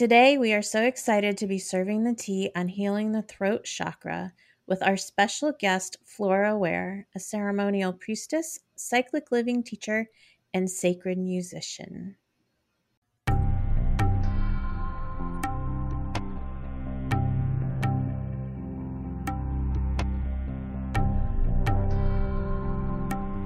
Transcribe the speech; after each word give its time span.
today 0.00 0.38
we 0.38 0.54
are 0.54 0.62
so 0.62 0.82
excited 0.82 1.36
to 1.36 1.46
be 1.46 1.58
serving 1.58 2.04
the 2.04 2.14
tea 2.14 2.50
on 2.56 2.66
healing 2.68 3.12
the 3.12 3.20
throat 3.20 3.64
chakra 3.64 4.32
with 4.66 4.82
our 4.82 4.96
special 4.96 5.52
guest, 5.52 5.98
Flora 6.06 6.56
Ware, 6.56 7.06
a 7.14 7.20
ceremonial 7.20 7.92
priestess, 7.92 8.60
cyclic 8.76 9.30
living 9.30 9.62
teacher, 9.62 10.08
and 10.54 10.70
sacred 10.70 11.18
musician. 11.18 12.16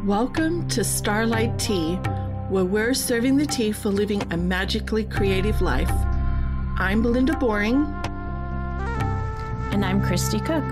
Welcome 0.06 0.68
to 0.68 0.84
Starlight 0.84 1.58
Tea, 1.58 1.96
where 2.48 2.64
we're 2.64 2.94
serving 2.94 3.38
the 3.38 3.46
tea 3.46 3.72
for 3.72 3.88
living 3.88 4.22
a 4.32 4.36
magically 4.36 5.02
creative 5.02 5.60
life. 5.60 5.90
I'm 6.76 7.02
Belinda 7.02 7.36
Boring. 7.36 7.84
And 9.72 9.84
I'm 9.84 10.02
Kristie 10.02 10.44
Cook. 10.44 10.64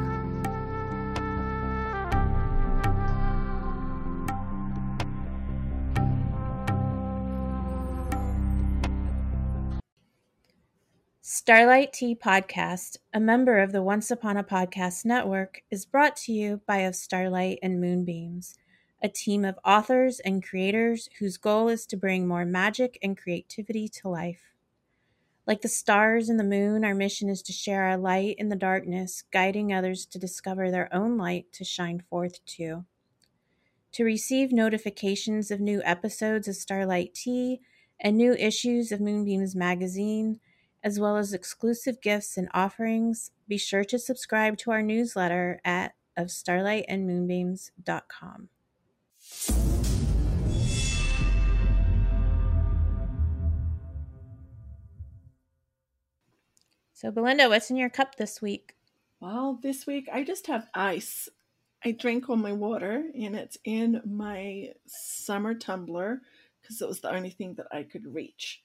Starlight 11.21 11.93
Tea 11.93 12.17
Podcast, 12.17 12.97
a 13.15 13.21
member 13.21 13.59
of 13.59 13.71
the 13.71 13.83
Once 13.83 14.11
Upon 14.11 14.37
a 14.37 14.43
Podcast 14.43 15.05
Network, 15.05 15.63
is 15.71 15.87
brought 15.87 16.17
to 16.17 16.33
you 16.33 16.61
by 16.67 16.79
Of 16.79 16.97
Starlight 16.97 17.61
and 17.63 17.81
Moonbeams 17.81 18.57
a 19.03 19.09
team 19.09 19.45
of 19.45 19.59
authors 19.65 20.21
and 20.21 20.45
creators 20.45 21.09
whose 21.19 21.37
goal 21.37 21.69
is 21.69 21.87
to 21.87 21.97
bring 21.97 22.27
more 22.27 22.45
magic 22.45 22.99
and 23.03 23.19
creativity 23.19 23.89
to 23.89 24.09
life. 24.09 24.52
Like 25.47 25.63
the 25.63 25.69
stars 25.69 26.29
and 26.29 26.39
the 26.39 26.45
moon, 26.45 26.85
our 26.85 26.95
mission 26.95 27.29
is 27.29 27.43
to 27.43 27.53
share 27.53 27.83
our 27.85 27.97
light 27.97 28.37
in 28.39 28.49
the 28.49 28.57
darkness, 28.57 29.25
guiding 29.33 29.73
others 29.73 30.07
to 30.07 30.19
discover 30.19 30.71
their 30.71 30.95
own 30.95 31.19
light 31.19 31.47
to 31.53 31.65
shine 31.65 32.05
forth 32.09 32.45
too. 32.47 32.85
To 33.93 34.05
receive 34.05 34.53
notifications 34.53 35.51
of 35.51 35.61
new 35.61 35.83
episodes 35.85 36.47
of 36.47 36.55
Starlight 36.55 37.15
Tea 37.15 37.61
and 38.01 38.17
new 38.17 38.35
issues 38.35 38.93
of 38.93 39.01
Moonbeams 39.01 39.57
magazine, 39.57 40.39
as 40.83 41.01
well 41.01 41.17
as 41.17 41.33
exclusive 41.33 42.01
gifts 42.01 42.37
and 42.37 42.49
offerings, 42.55 43.33
be 43.49 43.59
sure 43.59 43.85
to 43.85 43.99
subscribe 43.99 44.57
to 44.59 44.71
our 44.71 44.83
newsletter 44.83 45.61
at 45.65 45.95
of 46.17 46.29
starlightandmoonbeams.com. 46.29 48.49
So, 57.03 57.11
Belinda, 57.11 57.49
what's 57.49 57.69
in 57.69 57.77
your 57.77 57.91
cup 57.91 58.15
this 58.15 58.41
week? 58.41 58.77
Well, 59.19 59.59
this 59.61 59.89
week 59.89 60.09
I 60.13 60.23
just 60.23 60.47
have 60.47 60.69
ice. 60.73 61.29
I 61.85 61.91
drank 61.91 62.31
all 62.31 62.37
my 62.37 62.53
water 62.53 63.11
and 63.19 63.35
it's 63.35 63.59
in 63.65 64.01
my 64.05 64.69
summer 64.87 65.53
tumbler 65.53 66.23
because 66.61 66.81
it 66.81 66.87
was 66.87 67.01
the 67.01 67.13
only 67.13 67.31
thing 67.31 67.55
that 67.55 67.67
I 67.73 67.83
could 67.83 68.07
reach. 68.15 68.63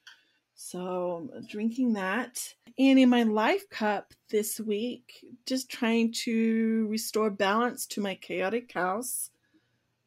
So, 0.54 1.32
drinking 1.50 1.94
that. 1.94 2.54
And 2.78 3.00
in 3.00 3.10
my 3.10 3.24
life 3.24 3.68
cup 3.72 4.14
this 4.30 4.60
week, 4.60 5.26
just 5.48 5.72
trying 5.72 6.12
to 6.26 6.86
restore 6.92 7.32
balance 7.32 7.88
to 7.88 8.02
my 8.02 8.14
chaotic 8.14 8.72
house 8.72 9.32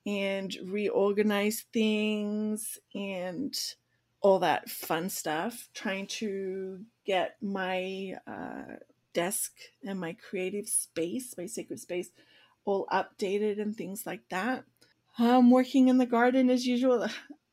and 0.07 0.57
reorganize 0.67 1.67
things 1.73 2.79
and 2.95 3.59
all 4.21 4.41
that 4.41 4.69
fun 4.69 5.09
stuff, 5.09 5.69
trying 5.75 6.07
to 6.07 6.81
get 7.07 7.37
my 7.41 8.15
uh, 8.27 8.77
desk 9.15 9.53
and 9.85 9.99
my 9.99 10.15
creative 10.29 10.69
space, 10.69 11.35
my 11.39 11.47
sacred 11.47 11.81
space, 11.81 12.11
all 12.65 12.87
updated 12.93 13.61
and 13.61 13.77
things 13.77 14.05
like 14.07 14.29
that. 14.31 14.65
I'm 15.19 15.51
working 15.51 15.89
in 15.89 15.99
the 15.99 16.07
garden 16.07 16.51
as 16.51 16.67
usual. 16.67 17.09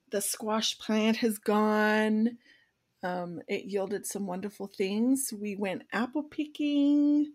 The 0.10 0.22
squash 0.22 0.78
plant 0.78 1.18
has 1.18 1.38
gone. 1.38 2.38
Um, 3.04 3.42
it 3.48 3.66
yielded 3.66 4.06
some 4.06 4.26
wonderful 4.26 4.68
things. 4.68 5.34
We 5.38 5.56
went 5.56 5.84
apple 5.92 6.24
picking. 6.24 7.34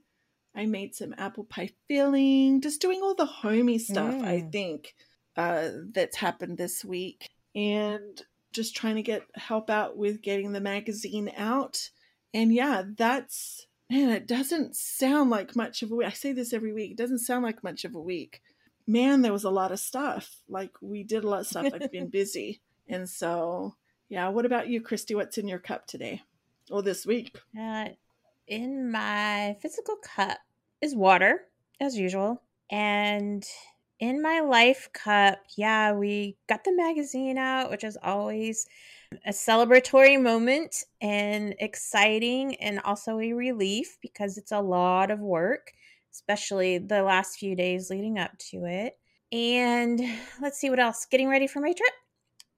I 0.55 0.67
made 0.67 0.95
some 0.95 1.15
apple 1.17 1.45
pie 1.45 1.71
filling, 1.89 2.61
just 2.61 2.81
doing 2.81 3.01
all 3.03 3.15
the 3.15 3.27
homey 3.27 3.79
stuff, 3.79 4.15
mm. 4.15 4.25
I 4.25 4.41
think, 4.41 4.95
uh, 5.37 5.69
that's 5.93 6.17
happened 6.17 6.59
this 6.59 6.85
week. 6.85 7.31
And 7.55 8.23
just 8.53 8.77
trying 8.77 8.97
to 8.97 9.03
get 9.03 9.23
help 9.35 9.71
out 9.71 9.97
with 9.97 10.23
getting 10.23 10.53
the 10.53 10.61
magazine 10.61 11.31
out. 11.37 11.91
And 12.35 12.53
yeah, 12.53 12.83
that's 12.97 13.67
man, 13.91 14.11
it 14.11 14.27
doesn't 14.27 14.75
sound 14.75 15.31
like 15.31 15.55
much 15.55 15.83
of 15.83 15.91
a 15.91 15.95
week. 15.95 16.07
I 16.07 16.11
say 16.11 16.33
this 16.33 16.53
every 16.53 16.73
week. 16.73 16.93
It 16.93 16.97
doesn't 16.97 17.19
sound 17.19 17.45
like 17.45 17.63
much 17.63 17.85
of 17.85 17.95
a 17.95 18.01
week. 18.01 18.41
Man, 18.87 19.23
there 19.23 19.33
was 19.33 19.45
a 19.45 19.51
lot 19.51 19.73
of 19.73 19.79
stuff. 19.79 20.37
Like 20.49 20.71
we 20.81 21.03
did 21.05 21.25
a 21.25 21.29
lot 21.29 21.41
of 21.41 21.47
stuff. 21.47 21.67
I've 21.73 21.93
been 21.93 22.09
busy. 22.11 22.61
And 22.89 23.09
so, 23.09 23.77
yeah, 24.09 24.29
what 24.29 24.47
about 24.47 24.69
you, 24.69 24.81
Kristie? 24.81 25.15
What's 25.15 25.39
in 25.39 25.49
your 25.49 25.59
cup 25.59 25.87
today? 25.87 26.23
Or 26.71 26.83
this 26.83 27.05
week? 27.05 27.37
Uh, 27.59 27.89
in 28.47 28.91
my 28.91 29.57
physical 29.61 29.97
cup 29.97 30.39
is 30.81 30.95
water, 30.95 31.43
as 31.81 31.97
usual. 31.97 32.43
And 32.71 33.47
in 34.03 34.21
my 34.21 34.41
life 34.41 34.89
cup, 34.93 35.39
yeah, 35.57 35.93
we 35.93 36.37
got 36.49 36.65
the 36.65 36.75
magazine 36.75 37.39
out, 37.39 37.71
which 37.71 37.85
is 37.85 37.97
always 38.03 38.67
a 39.25 39.31
celebratory 39.31 40.21
moment 40.21 40.75
and 41.01 41.55
exciting 41.61 42.57
and 42.57 42.81
also 42.81 43.21
a 43.21 43.33
relief 43.33 43.99
because 44.03 44.37
it's 44.37 44.51
a 44.51 44.61
lot 44.61 45.13
of 45.13 45.21
work, 45.21 45.71
especially 46.13 46.79
the 46.79 47.05
last 47.05 47.39
few 47.39 47.55
days 47.55 47.91
leading 47.91 48.19
up 48.19 48.37
to 48.51 48.65
it. 48.65 48.95
And 49.31 50.01
let's 50.43 50.59
see 50.59 50.69
what 50.69 50.81
else. 50.81 51.07
Getting 51.09 51.29
ready 51.29 51.47
for 51.47 51.61
my 51.61 51.73
trip. 51.73 51.93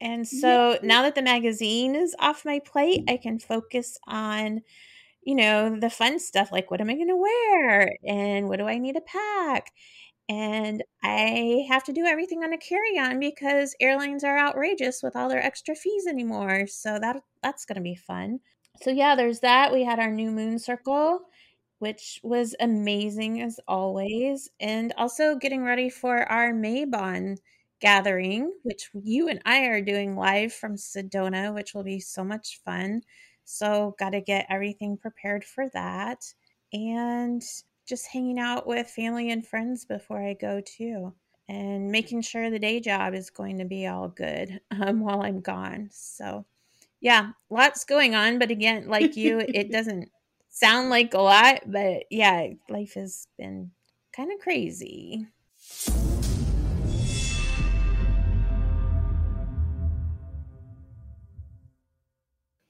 And 0.01 0.27
so 0.27 0.79
now 0.83 1.03
that 1.03 1.15
the 1.15 1.23
magazine 1.23 1.95
is 1.95 2.17
off 2.21 2.47
my 2.47 2.59
plate, 2.59 3.05
I 3.07 3.19
can 3.19 3.39
focus 3.39 3.99
on, 4.07 4.63
you 5.23 5.35
know, 5.35 5.79
the 5.79 5.91
fun 5.91 6.19
stuff 6.19 6.51
like 6.51 6.71
what 6.71 6.81
am 6.81 6.89
I 6.89 6.95
going 6.95 7.09
to 7.09 7.17
wear 7.17 7.97
and 8.03 8.49
what 8.49 8.59
do 8.59 8.67
I 8.67 8.79
need 8.79 8.95
to 8.95 9.03
pack 9.03 9.73
and 10.29 10.83
I 11.03 11.67
have 11.69 11.85
to 11.85 11.93
do 11.93 12.05
everything 12.05 12.43
on 12.43 12.53
a 12.53 12.59
carry-on 12.59 13.21
because 13.21 13.77
airlines 13.81 14.25
are 14.25 14.39
outrageous 14.39 15.03
with 15.03 15.17
all 15.17 15.29
their 15.29 15.43
extra 15.43 15.75
fees 15.75 16.07
anymore. 16.07 16.67
So 16.67 16.99
that 16.99 17.23
that's 17.43 17.65
going 17.65 17.77
to 17.77 17.83
be 17.83 17.95
fun. 17.95 18.41
So 18.83 18.91
yeah, 18.91 19.15
there's 19.15 19.41
that. 19.41 19.73
We 19.73 19.85
had 19.85 19.99
our 20.01 20.11
new 20.11 20.31
moon 20.31 20.59
circle, 20.59 21.21
which 21.79 22.21
was 22.23 22.55
amazing 22.61 23.43
as 23.43 23.61
always, 23.69 24.49
and 24.61 24.93
also 24.97 25.37
getting 25.37 25.63
ready 25.63 25.91
for 25.91 26.23
our 26.31 26.53
Mabon 26.53 27.37
gathering, 27.81 28.53
which 28.63 28.89
you 28.95 29.29
and 29.29 29.41
I 29.45 29.67
are 29.67 29.83
doing 29.83 30.17
live 30.17 30.53
from 30.53 30.77
Sedona, 30.77 31.55
which 31.55 31.75
will 31.75 31.85
be 31.85 32.01
so 32.01 32.25
much 32.25 32.61
fun. 32.65 33.03
So 33.45 33.95
got 33.99 34.11
to 34.11 34.23
get 34.23 34.47
everything 34.49 34.97
prepared 34.97 35.45
for 35.45 35.69
that. 35.75 36.25
And 36.73 37.43
just 37.87 38.07
hanging 38.07 38.39
out 38.39 38.67
with 38.67 38.89
family 38.89 39.31
and 39.31 39.47
friends 39.47 39.85
before 39.85 40.23
I 40.23 40.35
go 40.35 40.61
too, 40.61 41.13
and 41.49 41.91
making 41.91 42.23
sure 42.23 42.51
the 42.51 42.59
day 42.59 42.81
job 42.81 43.15
is 43.15 43.31
going 43.31 43.59
to 43.59 43.65
be 43.65 43.87
all 43.87 44.09
good 44.09 44.61
um, 44.71 45.01
while 45.01 45.23
I'm 45.23 45.41
gone. 45.41 45.89
So, 45.93 46.45
yeah, 47.01 47.31
lots 47.51 47.85
going 47.85 48.15
on. 48.15 48.39
But 48.39 48.51
again, 48.51 48.89
like 48.89 49.17
you, 49.17 49.41
it 49.41 49.71
doesn't 49.73 50.11
sound 50.51 50.91
like 50.91 51.15
a 51.15 51.19
lot, 51.19 51.61
but 51.67 52.05
yeah, 52.11 52.49
life 52.69 52.95
has 52.95 53.27
been 53.37 53.71
kind 54.13 54.33
of 54.33 54.39
crazy. 54.39 55.27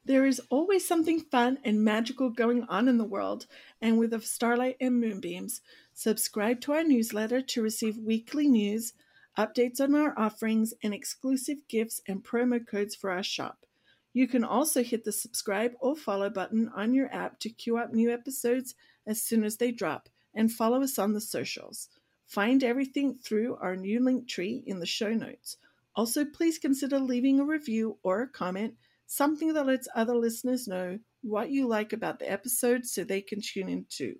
There 0.06 0.26
is 0.26 0.40
always 0.50 0.86
something 0.86 1.20
fun 1.20 1.58
and 1.64 1.82
magical 1.82 2.28
going 2.28 2.64
on 2.64 2.88
in 2.88 2.98
the 2.98 3.04
world, 3.04 3.46
and 3.80 3.98
with 3.98 4.10
the 4.10 4.20
Starlight 4.20 4.76
and 4.78 5.00
Moonbeams, 5.00 5.62
subscribe 5.94 6.60
to 6.62 6.72
our 6.72 6.84
newsletter 6.84 7.40
to 7.40 7.62
receive 7.62 7.96
weekly 7.96 8.46
news, 8.46 8.92
updates 9.38 9.80
on 9.80 9.94
our 9.94 10.12
offerings, 10.18 10.74
and 10.82 10.92
exclusive 10.92 11.66
gifts 11.68 12.02
and 12.06 12.22
promo 12.22 12.64
codes 12.66 12.94
for 12.94 13.10
our 13.10 13.22
shop. 13.22 13.64
You 14.12 14.28
can 14.28 14.44
also 14.44 14.82
hit 14.82 15.04
the 15.04 15.12
subscribe 15.12 15.72
or 15.80 15.96
follow 15.96 16.28
button 16.28 16.70
on 16.76 16.92
your 16.92 17.12
app 17.12 17.40
to 17.40 17.48
queue 17.48 17.78
up 17.78 17.94
new 17.94 18.12
episodes 18.12 18.74
as 19.06 19.22
soon 19.22 19.42
as 19.42 19.56
they 19.56 19.72
drop, 19.72 20.10
and 20.34 20.52
follow 20.52 20.82
us 20.82 20.98
on 20.98 21.14
the 21.14 21.20
socials. 21.20 21.88
Find 22.26 22.62
everything 22.62 23.14
through 23.14 23.56
our 23.56 23.74
new 23.74 24.00
Linktree 24.00 24.64
in 24.66 24.80
the 24.80 24.86
show 24.86 25.14
notes. 25.14 25.56
Also, 25.96 26.26
please 26.26 26.58
consider 26.58 26.98
leaving 26.98 27.40
a 27.40 27.44
review 27.44 27.96
or 28.02 28.20
a 28.20 28.28
comment 28.28 28.74
something 29.06 29.52
that 29.54 29.66
lets 29.66 29.88
other 29.94 30.16
listeners 30.16 30.66
know 30.66 30.98
what 31.22 31.50
you 31.50 31.66
like 31.66 31.92
about 31.92 32.18
the 32.18 32.30
episode 32.30 32.84
so 32.86 33.04
they 33.04 33.20
can 33.20 33.40
tune 33.40 33.68
in 33.68 33.86
too. 33.88 34.14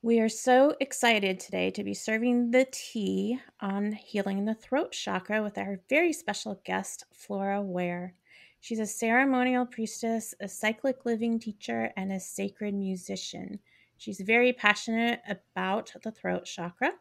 We 0.00 0.20
are 0.20 0.28
so 0.28 0.74
excited 0.80 1.40
today 1.40 1.70
to 1.72 1.82
be 1.82 1.92
serving 1.92 2.52
the 2.52 2.66
tea 2.70 3.40
on 3.60 3.92
healing 3.92 4.44
the 4.44 4.54
throat 4.54 4.92
chakra 4.92 5.42
with 5.42 5.58
our 5.58 5.80
very 5.88 6.12
special 6.12 6.62
guest, 6.64 7.04
Flora 7.12 7.60
Ware. 7.60 8.14
She's 8.60 8.78
a 8.78 8.86
ceremonial 8.86 9.66
priestess, 9.66 10.34
a 10.40 10.48
cyclic 10.48 11.04
living 11.04 11.38
teacher, 11.38 11.92
and 11.96 12.12
a 12.12 12.20
sacred 12.20 12.74
musician. 12.74 13.58
She's 13.96 14.20
very 14.20 14.52
passionate 14.52 15.20
about 15.28 15.92
the 16.02 16.12
throat 16.12 16.44
chakra 16.44 16.92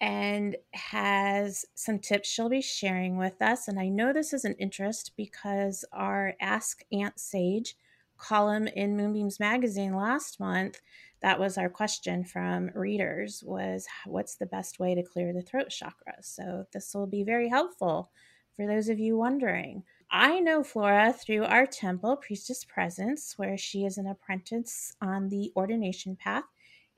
and 0.00 0.56
has 0.74 1.64
some 1.74 1.98
tips 1.98 2.28
she'll 2.28 2.48
be 2.48 2.62
sharing 2.62 3.16
with 3.16 3.40
us. 3.42 3.68
And 3.68 3.80
I 3.80 3.88
know 3.88 4.12
this 4.12 4.32
is 4.32 4.44
an 4.44 4.54
interest 4.54 5.12
because 5.16 5.84
our 5.92 6.34
Ask 6.40 6.82
Aunt 6.92 7.18
Sage 7.18 7.76
column 8.18 8.66
in 8.68 8.96
Moonbeams 8.96 9.38
magazine 9.40 9.94
last 9.94 10.40
month 10.40 10.80
that 11.20 11.38
was 11.38 11.58
our 11.58 11.68
question 11.68 12.24
from 12.24 12.70
readers 12.74 13.42
was 13.44 13.86
what's 14.06 14.36
the 14.36 14.46
best 14.46 14.78
way 14.78 14.94
to 14.94 15.02
clear 15.02 15.32
the 15.32 15.42
throat 15.42 15.68
chakra 15.70 16.14
so 16.20 16.64
this 16.72 16.94
will 16.94 17.06
be 17.06 17.22
very 17.22 17.48
helpful 17.48 18.10
for 18.56 18.66
those 18.66 18.88
of 18.88 18.98
you 18.98 19.16
wondering 19.16 19.82
i 20.10 20.40
know 20.40 20.62
flora 20.62 21.12
through 21.12 21.44
our 21.44 21.66
temple 21.66 22.16
priestess 22.16 22.64
presence 22.64 23.34
where 23.36 23.56
she 23.56 23.84
is 23.84 23.98
an 23.98 24.06
apprentice 24.06 24.92
on 25.00 25.28
the 25.28 25.52
ordination 25.56 26.16
path 26.16 26.44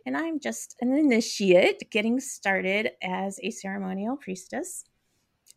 and 0.06 0.16
i'm 0.16 0.38
just 0.40 0.76
an 0.80 0.92
initiate 0.92 1.90
getting 1.90 2.20
started 2.20 2.90
as 3.02 3.38
a 3.42 3.50
ceremonial 3.50 4.16
priestess 4.16 4.84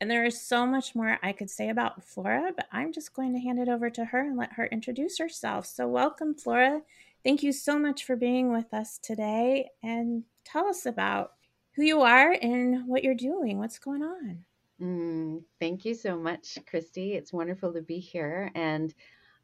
and 0.02 0.12
there 0.12 0.26
is 0.26 0.42
so 0.42 0.66
much 0.66 0.96
more 0.96 1.18
I 1.24 1.32
could 1.32 1.50
say 1.50 1.70
about 1.70 2.04
Flora, 2.04 2.52
but 2.56 2.68
I'm 2.74 2.92
just 2.92 3.14
going 3.14 3.34
to 3.34 3.40
hand 3.40 3.60
it 3.60 3.70
over 3.70 3.90
to 3.92 4.04
her 4.04 4.20
and 4.20 4.38
let 4.38 4.52
her 4.54 4.66
introduce 4.66 5.18
herself. 5.18 5.66
So, 5.66 5.88
welcome, 5.88 6.36
Flora. 6.36 6.82
Thank 7.24 7.42
you 7.42 7.54
so 7.54 7.80
much 7.80 8.04
for 8.04 8.18
being 8.18 8.52
with 8.52 8.74
us 8.74 9.00
today 9.02 9.70
and 9.82 10.24
tell 10.44 10.68
us 10.68 10.86
about 10.86 11.32
who 11.76 11.84
you 11.84 12.02
are 12.02 12.36
and 12.42 12.86
what 12.86 13.04
you're 13.04 13.16
doing. 13.16 13.60
What's 13.60 13.80
going 13.80 14.04
on? 14.04 14.44
Mm, 14.82 15.44
thank 15.60 15.86
you 15.86 15.94
so 15.96 16.18
much, 16.18 16.58
Kristie. 16.70 17.16
It's 17.16 17.32
wonderful 17.32 17.72
to 17.72 17.82
be 17.82 18.00
here. 18.00 18.52
And 18.56 18.94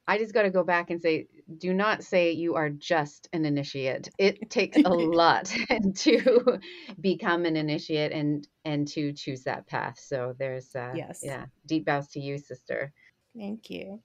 I 0.07 0.17
just 0.17 0.33
got 0.33 0.43
to 0.43 0.49
go 0.49 0.63
back 0.63 0.89
and 0.89 1.01
say, 1.01 1.27
do 1.57 1.73
not 1.73 2.03
say 2.03 2.31
you 2.31 2.55
are 2.55 2.69
just 2.69 3.29
an 3.33 3.45
initiate. 3.45 4.09
It 4.17 4.49
takes 4.49 4.77
a 4.77 4.89
lot 4.89 5.55
to 5.95 6.59
become 6.99 7.45
an 7.45 7.55
initiate 7.55 8.11
and 8.11 8.47
and 8.65 8.87
to 8.89 9.13
choose 9.13 9.43
that 9.43 9.67
path. 9.67 9.99
So 9.99 10.33
there's 10.37 10.75
uh, 10.75 10.93
yes, 10.95 11.21
yeah, 11.23 11.45
deep 11.65 11.85
bows 11.85 12.07
to 12.09 12.19
you, 12.19 12.37
sister. 12.37 12.91
Thank 13.37 13.69
you. 13.69 14.01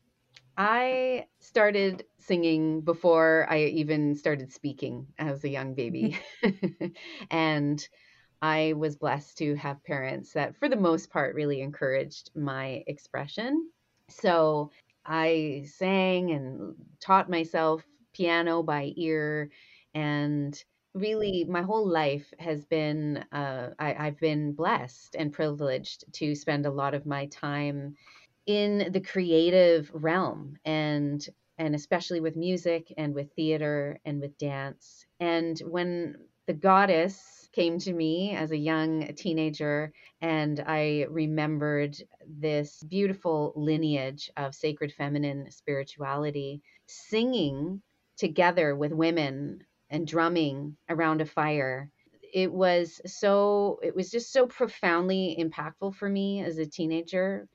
I 0.56 1.26
started 1.40 2.04
singing 2.18 2.82
before 2.82 3.46
I 3.50 3.64
even 3.64 4.14
started 4.14 4.52
speaking 4.52 5.08
as 5.18 5.42
a 5.42 5.48
young 5.48 5.74
baby, 5.74 6.18
and 7.30 7.86
I 8.40 8.74
was 8.74 8.96
blessed 8.96 9.38
to 9.38 9.56
have 9.56 9.82
parents 9.84 10.32
that, 10.34 10.56
for 10.56 10.68
the 10.68 10.76
most 10.76 11.10
part, 11.10 11.34
really 11.34 11.60
encouraged 11.60 12.30
my 12.36 12.84
expression. 12.86 13.70
So 14.10 14.70
I 15.06 15.64
sang 15.66 16.30
and 16.30 16.74
taught 17.00 17.30
myself 17.30 17.84
piano 18.14 18.62
by 18.62 18.92
ear 18.96 19.50
and 19.94 20.62
really 20.94 21.44
my 21.48 21.62
whole 21.62 21.86
life 21.86 22.32
has 22.38 22.64
been 22.64 23.24
uh, 23.32 23.70
I, 23.78 23.92
have 24.04 24.18
been 24.20 24.52
blessed 24.52 25.16
and 25.16 25.32
privileged 25.32 26.04
to 26.14 26.34
spend 26.34 26.66
a 26.66 26.70
lot 26.70 26.94
of 26.94 27.06
my 27.06 27.26
time 27.26 27.96
in 28.46 28.92
the 28.92 29.00
creative 29.00 29.90
realm 29.92 30.56
and 30.64 31.26
and 31.58 31.74
especially 31.74 32.20
with 32.20 32.36
music 32.36 32.92
and 32.96 33.14
with 33.14 33.32
theater 33.34 33.98
and 34.04 34.20
with 34.20 34.36
dance. 34.38 35.06
And 35.20 35.58
when 35.60 36.16
the 36.46 36.54
goddess 36.54 37.33
came 37.54 37.78
to 37.78 37.92
me 37.92 38.34
as 38.34 38.50
a 38.50 38.56
young 38.56 39.14
teenager, 39.14 39.92
and 40.20 40.62
I 40.66 41.06
remembered 41.08 41.96
this 42.26 42.82
beautiful 42.82 43.52
lineage 43.54 44.30
of 44.36 44.54
sacred 44.54 44.92
feminine 44.92 45.50
spirituality, 45.50 46.62
singing 46.86 47.80
together 48.16 48.74
with 48.74 48.92
women 48.92 49.64
and 49.90 50.06
drumming 50.06 50.76
around 50.88 51.20
a 51.20 51.26
fire. 51.26 51.90
It 52.32 52.52
was 52.52 53.00
so, 53.06 53.78
it 53.82 53.94
was 53.94 54.10
just 54.10 54.32
so 54.32 54.46
profoundly 54.46 55.36
impactful 55.38 55.94
for 55.94 56.08
me 56.08 56.42
as 56.42 56.58
a 56.58 56.66
teenager 56.66 57.48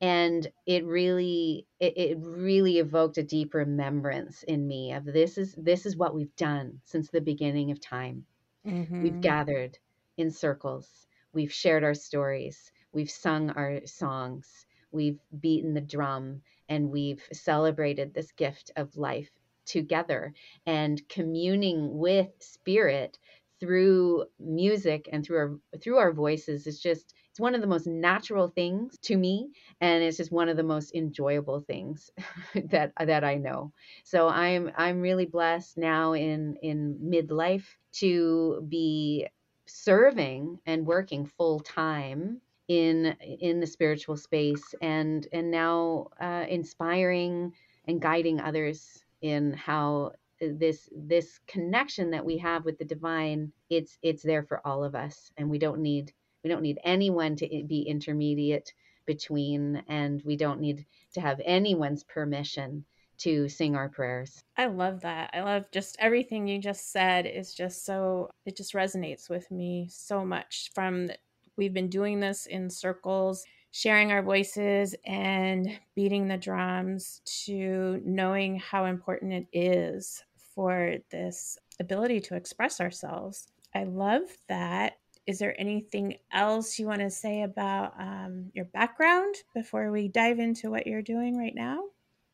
and 0.00 0.46
it 0.66 0.84
really 0.84 1.66
it, 1.80 1.96
it, 1.96 2.18
really 2.20 2.78
evoked 2.78 3.16
a 3.16 3.22
deep 3.22 3.54
remembrance 3.54 4.42
in 4.42 4.66
me 4.66 4.92
of 4.92 5.04
this 5.04 5.38
is 5.38 5.54
this 5.56 5.86
is 5.86 5.96
what 5.96 6.14
we've 6.14 6.36
done 6.36 6.80
since 6.84 7.08
the 7.08 7.20
beginning 7.20 7.70
of 7.70 7.80
time 7.80 8.26
Mm-hmm. 8.66 9.02
We've 9.02 9.20
gathered 9.20 9.78
in 10.16 10.30
circles. 10.30 11.06
We've 11.32 11.52
shared 11.52 11.84
our 11.84 11.94
stories. 11.94 12.72
We've 12.92 13.10
sung 13.10 13.50
our 13.50 13.80
songs. 13.86 14.66
We've 14.90 15.18
beaten 15.40 15.74
the 15.74 15.80
drum 15.80 16.42
and 16.68 16.90
we've 16.90 17.22
celebrated 17.32 18.14
this 18.14 18.32
gift 18.32 18.70
of 18.76 18.96
life 18.96 19.30
together 19.66 20.32
and 20.64 21.06
communing 21.08 21.98
with 21.98 22.28
spirit 22.38 23.18
through 23.60 24.24
music 24.38 25.08
and 25.12 25.24
through 25.24 25.36
our 25.36 25.78
through 25.80 25.96
our 25.96 26.12
voices 26.12 26.66
is 26.66 26.80
just 26.80 27.14
it's 27.36 27.40
one 27.42 27.54
of 27.54 27.60
the 27.60 27.66
most 27.66 27.86
natural 27.86 28.48
things 28.48 28.96
to 29.02 29.14
me 29.14 29.50
and 29.82 30.02
it's 30.02 30.16
just 30.16 30.32
one 30.32 30.48
of 30.48 30.56
the 30.56 30.62
most 30.62 30.94
enjoyable 30.94 31.60
things 31.60 32.10
that 32.70 32.92
that 32.98 33.24
I 33.24 33.34
know. 33.34 33.74
So 34.04 34.26
I'm 34.26 34.72
I'm 34.74 35.02
really 35.02 35.26
blessed 35.26 35.76
now 35.76 36.14
in 36.14 36.56
in 36.62 36.96
midlife 36.98 37.66
to 37.96 38.64
be 38.70 39.26
serving 39.66 40.60
and 40.64 40.86
working 40.86 41.26
full 41.26 41.60
time 41.60 42.40
in 42.68 43.14
in 43.20 43.60
the 43.60 43.66
spiritual 43.66 44.16
space 44.16 44.74
and 44.80 45.28
and 45.30 45.50
now 45.50 46.06
uh, 46.18 46.46
inspiring 46.48 47.52
and 47.86 48.00
guiding 48.00 48.40
others 48.40 49.04
in 49.20 49.52
how 49.52 50.12
this 50.40 50.88
this 50.96 51.38
connection 51.46 52.12
that 52.12 52.24
we 52.24 52.38
have 52.38 52.64
with 52.64 52.78
the 52.78 52.84
divine 52.86 53.52
it's 53.68 53.98
it's 54.00 54.22
there 54.22 54.42
for 54.42 54.66
all 54.66 54.82
of 54.82 54.94
us 54.94 55.30
and 55.36 55.50
we 55.50 55.58
don't 55.58 55.82
need 55.82 56.14
we 56.46 56.52
don't 56.52 56.62
need 56.62 56.78
anyone 56.84 57.34
to 57.34 57.48
be 57.66 57.82
intermediate 57.82 58.72
between 59.04 59.82
and 59.88 60.22
we 60.24 60.36
don't 60.36 60.60
need 60.60 60.86
to 61.12 61.20
have 61.20 61.40
anyone's 61.44 62.04
permission 62.04 62.84
to 63.18 63.48
sing 63.48 63.74
our 63.74 63.88
prayers. 63.88 64.44
I 64.56 64.66
love 64.66 65.00
that. 65.00 65.30
I 65.34 65.40
love 65.40 65.64
just 65.72 65.96
everything 65.98 66.46
you 66.46 66.60
just 66.60 66.92
said 66.92 67.26
is 67.26 67.52
just 67.52 67.84
so 67.84 68.30
it 68.44 68.56
just 68.56 68.74
resonates 68.74 69.28
with 69.28 69.50
me 69.50 69.88
so 69.90 70.24
much 70.24 70.70
from 70.72 71.10
we've 71.56 71.74
been 71.74 71.88
doing 71.88 72.20
this 72.20 72.46
in 72.46 72.70
circles, 72.70 73.44
sharing 73.72 74.12
our 74.12 74.22
voices 74.22 74.94
and 75.04 75.68
beating 75.96 76.28
the 76.28 76.36
drums 76.36 77.22
to 77.46 78.00
knowing 78.04 78.56
how 78.60 78.84
important 78.84 79.32
it 79.32 79.46
is 79.52 80.22
for 80.54 80.94
this 81.10 81.58
ability 81.80 82.20
to 82.20 82.36
express 82.36 82.80
ourselves. 82.80 83.48
I 83.74 83.82
love 83.82 84.22
that. 84.48 84.98
Is 85.26 85.38
there 85.38 85.58
anything 85.60 86.18
else 86.32 86.78
you 86.78 86.86
want 86.86 87.00
to 87.00 87.10
say 87.10 87.42
about 87.42 87.94
um, 87.98 88.50
your 88.54 88.66
background 88.66 89.34
before 89.54 89.90
we 89.90 90.08
dive 90.08 90.38
into 90.38 90.70
what 90.70 90.86
you're 90.86 91.02
doing 91.02 91.36
right 91.36 91.54
now? 91.54 91.80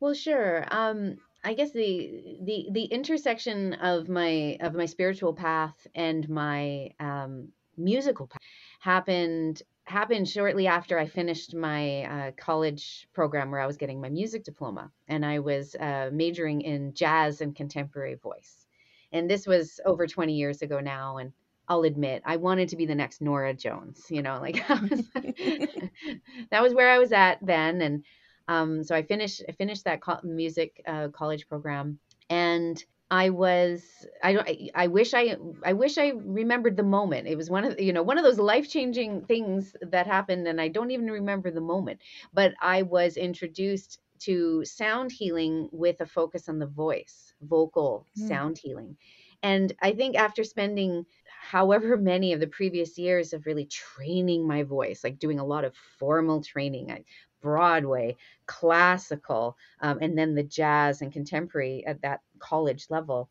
Well, 0.00 0.14
sure. 0.14 0.66
Um, 0.70 1.16
I 1.44 1.54
guess 1.54 1.72
the 1.72 2.38
the 2.42 2.68
the 2.70 2.84
intersection 2.84 3.74
of 3.74 4.08
my 4.08 4.56
of 4.60 4.74
my 4.74 4.86
spiritual 4.86 5.32
path 5.32 5.86
and 5.94 6.28
my 6.28 6.90
um, 7.00 7.48
musical 7.76 8.26
path 8.26 8.42
happened 8.80 9.62
happened 9.84 10.28
shortly 10.28 10.66
after 10.66 10.98
I 10.98 11.06
finished 11.06 11.54
my 11.54 12.04
uh, 12.04 12.30
college 12.36 13.08
program 13.12 13.50
where 13.50 13.60
I 13.60 13.66
was 13.66 13.76
getting 13.76 14.00
my 14.00 14.08
music 14.08 14.44
diploma, 14.44 14.92
and 15.08 15.24
I 15.24 15.40
was 15.40 15.74
uh, 15.74 16.10
majoring 16.12 16.60
in 16.60 16.94
jazz 16.94 17.40
and 17.40 17.54
contemporary 17.54 18.14
voice. 18.14 18.66
And 19.12 19.28
this 19.28 19.46
was 19.46 19.80
over 19.84 20.06
20 20.06 20.32
years 20.34 20.62
ago 20.62 20.78
now, 20.80 21.18
and 21.18 21.32
I'll 21.72 21.84
admit 21.84 22.22
I 22.26 22.36
wanted 22.36 22.68
to 22.68 22.76
be 22.76 22.84
the 22.84 22.94
next 22.94 23.22
Norah 23.22 23.54
Jones. 23.54 24.04
You 24.10 24.20
know, 24.20 24.38
like 24.42 24.56
that 24.68 26.60
was 26.60 26.74
where 26.74 26.90
I 26.90 26.98
was 26.98 27.12
at 27.12 27.38
then, 27.40 27.80
and 27.80 28.04
um, 28.46 28.84
so 28.84 28.94
I 28.94 29.02
finished 29.02 29.42
I 29.48 29.52
finished 29.52 29.84
that 29.84 30.02
co- 30.02 30.20
music 30.22 30.82
uh, 30.86 31.08
college 31.08 31.48
program, 31.48 31.98
and 32.28 32.84
I 33.10 33.30
was 33.30 33.82
I 34.22 34.34
don't 34.34 34.46
I 34.46 34.68
I 34.74 34.86
wish 34.88 35.14
I 35.14 35.36
I 35.64 35.72
wish 35.72 35.96
I 35.96 36.12
remembered 36.14 36.76
the 36.76 36.82
moment. 36.82 37.26
It 37.26 37.36
was 37.36 37.48
one 37.48 37.64
of 37.64 37.80
you 37.80 37.94
know 37.94 38.02
one 38.02 38.18
of 38.18 38.24
those 38.24 38.38
life 38.38 38.68
changing 38.68 39.24
things 39.24 39.74
that 39.80 40.06
happened, 40.06 40.46
and 40.46 40.60
I 40.60 40.68
don't 40.68 40.90
even 40.90 41.10
remember 41.10 41.50
the 41.50 41.62
moment. 41.62 42.00
But 42.34 42.52
I 42.60 42.82
was 42.82 43.16
introduced 43.16 43.98
to 44.24 44.62
sound 44.66 45.10
healing 45.10 45.70
with 45.72 46.02
a 46.02 46.06
focus 46.06 46.50
on 46.50 46.58
the 46.58 46.66
voice, 46.66 47.32
vocal 47.40 48.06
mm. 48.18 48.28
sound 48.28 48.58
healing. 48.58 48.98
And 49.42 49.74
I 49.82 49.92
think 49.92 50.16
after 50.16 50.44
spending 50.44 51.04
however 51.42 51.96
many 51.96 52.32
of 52.32 52.40
the 52.40 52.46
previous 52.46 52.96
years 52.96 53.32
of 53.32 53.46
really 53.46 53.66
training 53.66 54.46
my 54.46 54.62
voice, 54.62 55.02
like 55.02 55.18
doing 55.18 55.40
a 55.40 55.44
lot 55.44 55.64
of 55.64 55.74
formal 55.98 56.42
training, 56.42 56.90
I 56.92 57.04
Broadway, 57.40 58.16
classical, 58.46 59.56
um, 59.80 59.98
and 60.00 60.16
then 60.16 60.36
the 60.36 60.44
jazz 60.44 61.02
and 61.02 61.12
contemporary 61.12 61.84
at 61.84 62.00
that 62.02 62.20
college 62.38 62.86
level. 62.88 63.28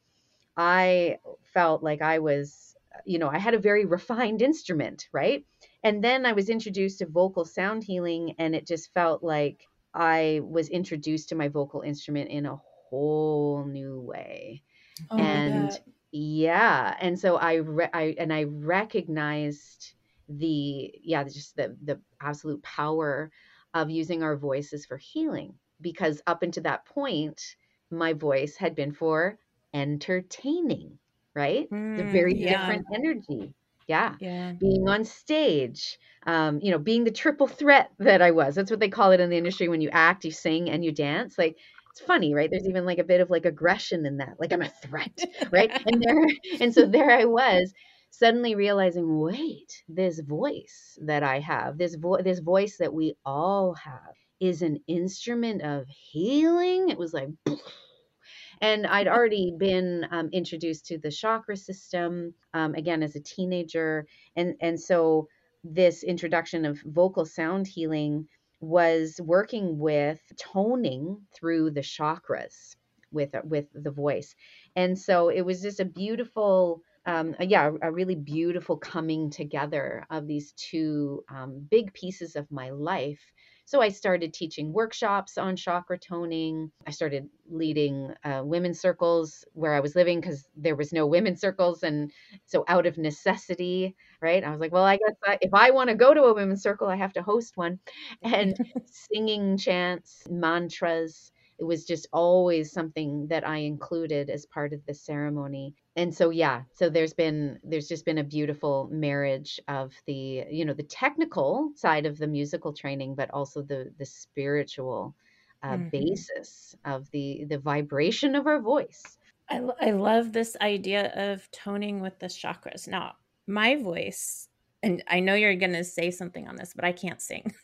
I 0.58 1.20
felt 1.54 1.82
like 1.82 2.02
I 2.02 2.20
was, 2.20 2.76
you 3.06 3.18
know, 3.20 3.30
I 3.30 3.38
had 3.38 3.54
a 3.54 3.60
very 3.60 3.86
refined 3.86 4.42
instrument, 4.42 5.08
right? 5.14 5.46
And 5.82 6.04
then 6.04 6.26
I 6.26 6.34
was 6.34 6.50
introduced 6.50 7.00
to 7.00 7.06
vocal 7.06 7.46
sound 7.46 7.86
healing, 7.86 8.36
and 8.38 8.54
it 8.54 8.68
just 8.68 8.94
felt 8.94 9.24
like 9.24 9.66
I 9.94 10.42
was 10.44 10.68
introduced 10.68 11.30
to 11.30 11.36
my 11.36 11.48
vocal 11.48 11.82
instrument 11.82 12.30
in 12.30 12.46
a 12.46 12.60
whole 12.90 13.66
new 13.66 14.02
way. 14.02 14.64
Oh, 15.10 15.18
and 15.18 15.80
yeah, 16.12 16.96
and 17.00 17.18
so 17.20 17.38
I, 17.38 17.56
re- 17.56 17.90
I 17.94 18.16
and 18.20 18.34
I 18.34 18.44
recognized 18.44 19.94
the 20.28 20.92
yeah, 21.04 21.24
just 21.24 21.56
the 21.56 21.76
the 21.84 22.00
absolute 22.22 22.62
power 22.64 23.32
of 23.74 23.90
using 23.90 24.24
our 24.24 24.36
voices 24.36 24.86
for 24.86 24.98
healing 24.98 25.54
because 25.82 26.22
up 26.28 26.44
until 26.44 26.64
that 26.64 26.86
point 26.86 27.56
my 27.90 28.14
voice 28.14 28.56
had 28.56 28.76
been 28.76 28.92
for 28.94 29.38
entertaining, 29.74 30.98
right? 31.36 31.70
Mm, 31.72 32.00
a 32.00 32.04
very 32.04 32.34
yeah. 32.34 32.58
different 32.58 32.86
energy. 32.94 33.54
Yeah. 33.88 34.16
yeah. 34.20 34.54
Being 34.60 34.88
on 34.88 35.04
stage, 35.04 36.00
um, 36.26 36.60
you 36.62 36.72
know, 36.72 36.80
being 36.80 37.04
the 37.04 37.12
triple 37.12 37.48
threat 37.48 37.92
that 38.00 38.22
I 38.22 38.32
was. 38.32 38.56
That's 38.56 38.72
what 38.72 38.80
they 38.80 38.90
call 38.90 39.12
it 39.12 39.20
in 39.20 39.30
the 39.30 39.38
industry 39.38 39.68
when 39.68 39.82
you 39.82 39.90
act, 39.92 40.24
you 40.24 40.32
sing, 40.32 40.70
and 40.70 40.86
you 40.86 40.92
dance. 40.92 41.38
Like 41.38 41.58
it's 41.92 42.02
funny, 42.02 42.34
right? 42.34 42.50
There's 42.50 42.68
even 42.68 42.86
like 42.86 43.00
a 43.00 43.04
bit 43.04 43.22
of 43.22 43.30
like 43.30 43.46
aggression 43.46 44.06
in 44.06 44.18
that. 44.18 44.36
Like 44.40 44.54
I'm 44.54 44.62
a 44.62 44.70
threat, 44.70 45.20
right? 45.52 45.72
and 45.86 46.02
there 46.02 46.26
and 46.60 46.74
so 46.74 46.86
there 46.86 47.12
I 47.12 47.26
was 47.26 47.74
suddenly 48.10 48.56
realizing, 48.56 49.20
wait, 49.20 49.84
this 49.88 50.20
voice 50.20 50.98
that 51.06 51.24
I 51.24 51.40
have, 51.40 51.78
this 51.78 51.96
voice 51.96 52.24
this 52.24 52.40
voice 52.40 52.78
that 52.78 52.94
we 52.94 53.16
all 53.26 53.74
have 53.76 54.16
is 54.40 54.62
an 54.62 54.80
instrument 54.88 55.62
of 55.62 55.88
healing. 55.88 56.90
It 56.90 56.98
was 56.98 57.14
like 57.14 57.30
and 58.62 58.86
I'd 58.88 59.08
already 59.08 59.54
been 59.58 60.06
um, 60.12 60.30
introduced 60.32 60.86
to 60.88 60.98
the 60.98 61.12
chakra 61.12 61.58
system 61.58 62.34
um, 62.54 62.76
again 62.76 63.04
as 63.04 63.16
a 63.16 63.20
teenager, 63.22 64.06
and 64.36 64.56
and 64.62 64.80
so 64.80 65.28
this 65.64 66.04
introduction 66.04 66.66
of 66.66 66.80
vocal 66.86 67.26
sound 67.26 67.68
healing 67.68 68.28
was 68.62 69.20
working 69.24 69.80
with 69.80 70.22
toning 70.38 71.22
through 71.34 71.72
the 71.72 71.82
chakras 71.82 72.76
with 73.12 73.36
with 73.44 73.68
the 73.74 73.92
voice, 73.92 74.36
and 74.76 74.98
so 74.98 75.30
it 75.30 75.42
was 75.42 75.62
just 75.62 75.80
a 75.80 75.86
beautiful. 75.86 76.84
Um, 77.08 77.36
yeah, 77.40 77.72
a 77.82 77.92
really 77.92 78.14
beautiful 78.14 78.78
coming 78.78 79.32
together 79.32 80.06
of 80.12 80.28
these 80.28 80.52
two 80.54 81.24
um, 81.30 81.68
big 81.72 81.92
pieces 81.96 82.36
of 82.36 82.52
my 82.52 82.70
life 82.70 83.34
so 83.66 83.82
I 83.82 83.90
started 83.90 84.34
teaching 84.34 84.74
workshops 84.74 85.38
on 85.38 85.56
chakra 85.56 85.98
toning. 85.98 86.72
I 86.86 86.92
started 86.92 87.30
leading 87.50 88.14
uh, 88.24 88.42
women's 88.44 88.80
circles 88.80 89.46
where 89.54 89.74
I 89.74 89.80
was 89.80 89.96
living 89.96 90.20
because 90.20 90.46
there 90.56 90.76
was 90.76 90.92
no 90.92 91.08
women's 91.08 91.42
circles. 91.42 91.84
And 91.84 92.12
so 92.46 92.66
out 92.68 92.86
of 92.86 92.98
necessity, 92.98 93.96
right? 94.22 94.44
I 94.44 94.52
was 94.52 94.60
like, 94.60 94.72
well, 94.72 94.84
I 94.84 94.98
guess 94.98 95.16
I, 95.26 95.38
if 95.42 95.54
I 95.54 95.72
want 95.72 95.90
to 95.90 95.96
go 95.96 96.14
to 96.14 96.24
a 96.24 96.34
women's 96.34 96.64
circle, 96.64 96.88
I 96.88 96.96
have 96.96 97.14
to 97.14 97.22
host 97.22 97.56
one. 97.56 97.80
And 98.24 98.58
singing 98.86 99.58
chants, 99.58 100.24
mantras, 100.30 101.32
it 101.60 101.64
was 101.64 101.86
just 101.86 102.08
always 102.12 102.72
something 102.72 103.28
that 103.28 103.48
I 103.48 103.58
included 103.58 104.30
as 104.30 104.48
part 104.48 104.74
of 104.74 104.84
the 104.88 104.96
ceremony 104.96 105.76
and 105.96 106.14
so 106.14 106.30
yeah 106.30 106.62
so 106.74 106.90
there's 106.90 107.14
been 107.14 107.60
there's 107.64 107.88
just 107.88 108.06
been 108.06 108.20
a 108.20 108.24
beautiful 108.24 108.88
marriage 108.92 109.60
of 109.68 109.94
the 110.06 110.46
you 110.50 110.64
know 110.64 110.74
the 110.74 110.84
technical 110.84 111.72
side 111.76 112.06
of 112.06 112.18
the 112.18 112.28
musical 112.28 112.72
training 112.74 113.14
but 113.16 113.30
also 113.32 113.62
the 113.62 113.92
the 113.98 114.06
spiritual 114.06 115.16
uh, 115.64 115.74
mm-hmm. 115.74 115.90
basis 115.90 116.76
of 116.86 117.10
the 117.12 117.46
the 117.50 117.58
vibration 117.60 118.34
of 118.34 118.48
our 118.48 118.60
voice. 118.60 119.18
I, 119.48 119.62
I 119.80 119.92
love 119.92 120.34
this 120.34 120.58
idea 120.60 121.12
of 121.14 121.48
toning 121.52 122.00
with 122.00 122.18
the 122.18 122.28
chakras. 122.28 122.88
Now 122.88 123.14
my 123.48 123.76
voice 123.76 124.48
and 124.84 125.04
i 125.08 125.20
know 125.20 125.34
you're 125.34 125.56
going 125.56 125.74
to 125.74 125.84
say 125.84 126.12
something 126.12 126.48
on 126.48 126.56
this 126.56 126.74
but 126.76 126.86
i 126.86 126.92
can't 126.92 127.22
sing 127.22 127.54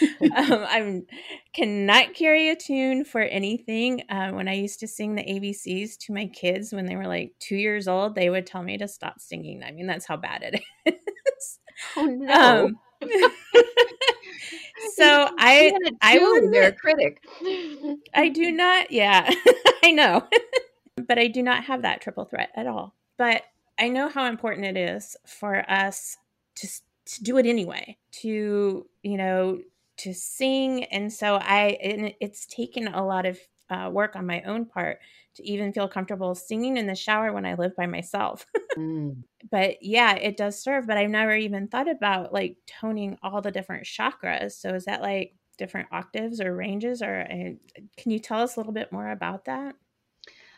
um, 0.20 0.64
I 0.64 1.02
cannot 1.52 2.14
carry 2.14 2.50
a 2.50 2.56
tune 2.56 3.04
for 3.04 3.20
anything. 3.20 4.02
Uh, 4.08 4.30
when 4.30 4.48
I 4.48 4.54
used 4.54 4.80
to 4.80 4.88
sing 4.88 5.14
the 5.14 5.22
ABCs 5.22 5.98
to 5.98 6.12
my 6.12 6.26
kids 6.26 6.72
when 6.72 6.86
they 6.86 6.96
were 6.96 7.06
like 7.06 7.32
two 7.38 7.56
years 7.56 7.88
old, 7.88 8.14
they 8.14 8.30
would 8.30 8.46
tell 8.46 8.62
me 8.62 8.78
to 8.78 8.88
stop 8.88 9.20
singing. 9.20 9.62
I 9.62 9.72
mean, 9.72 9.86
that's 9.86 10.06
how 10.06 10.16
bad 10.16 10.42
it 10.42 10.62
is. 10.86 11.58
Oh 11.96 12.06
no. 12.06 12.66
Um, 12.66 12.78
so 14.94 15.28
I, 15.38 15.72
I 16.02 16.18
will 16.18 16.50
they're 16.50 16.68
a 16.68 16.72
critic. 16.72 17.22
I 18.14 18.28
do 18.28 18.52
not. 18.52 18.90
Yeah, 18.90 19.30
I 19.82 19.92
know, 19.92 20.26
but 21.06 21.18
I 21.18 21.26
do 21.26 21.42
not 21.42 21.64
have 21.64 21.82
that 21.82 22.00
triple 22.00 22.24
threat 22.24 22.50
at 22.54 22.66
all. 22.66 22.94
But 23.16 23.42
I 23.78 23.88
know 23.88 24.08
how 24.08 24.26
important 24.26 24.66
it 24.66 24.76
is 24.76 25.16
for 25.26 25.68
us 25.70 26.16
to 26.56 26.68
to 27.06 27.24
do 27.24 27.38
it 27.38 27.46
anyway 27.46 27.96
to 28.12 28.86
you 29.02 29.16
know 29.16 29.60
to 30.00 30.14
sing 30.14 30.84
and 30.84 31.12
so 31.12 31.36
i 31.36 31.78
and 31.82 32.14
it's 32.20 32.46
taken 32.46 32.88
a 32.88 33.04
lot 33.04 33.26
of 33.26 33.38
uh, 33.68 33.88
work 33.88 34.16
on 34.16 34.26
my 34.26 34.42
own 34.42 34.64
part 34.64 34.98
to 35.34 35.46
even 35.46 35.72
feel 35.72 35.86
comfortable 35.86 36.34
singing 36.34 36.76
in 36.76 36.86
the 36.86 36.94
shower 36.94 37.32
when 37.32 37.44
i 37.44 37.54
live 37.54 37.76
by 37.76 37.86
myself 37.86 38.46
mm. 38.78 39.14
but 39.50 39.76
yeah 39.82 40.14
it 40.14 40.36
does 40.36 40.60
serve 40.60 40.86
but 40.86 40.96
i've 40.96 41.10
never 41.10 41.34
even 41.34 41.68
thought 41.68 41.88
about 41.88 42.32
like 42.32 42.56
toning 42.66 43.16
all 43.22 43.40
the 43.42 43.50
different 43.50 43.84
chakras 43.84 44.52
so 44.52 44.74
is 44.74 44.86
that 44.86 45.02
like 45.02 45.34
different 45.58 45.88
octaves 45.92 46.40
or 46.40 46.56
ranges 46.56 47.02
or 47.02 47.20
uh, 47.30 47.50
can 47.98 48.10
you 48.10 48.18
tell 48.18 48.40
us 48.40 48.56
a 48.56 48.58
little 48.58 48.72
bit 48.72 48.90
more 48.90 49.10
about 49.10 49.44
that 49.44 49.74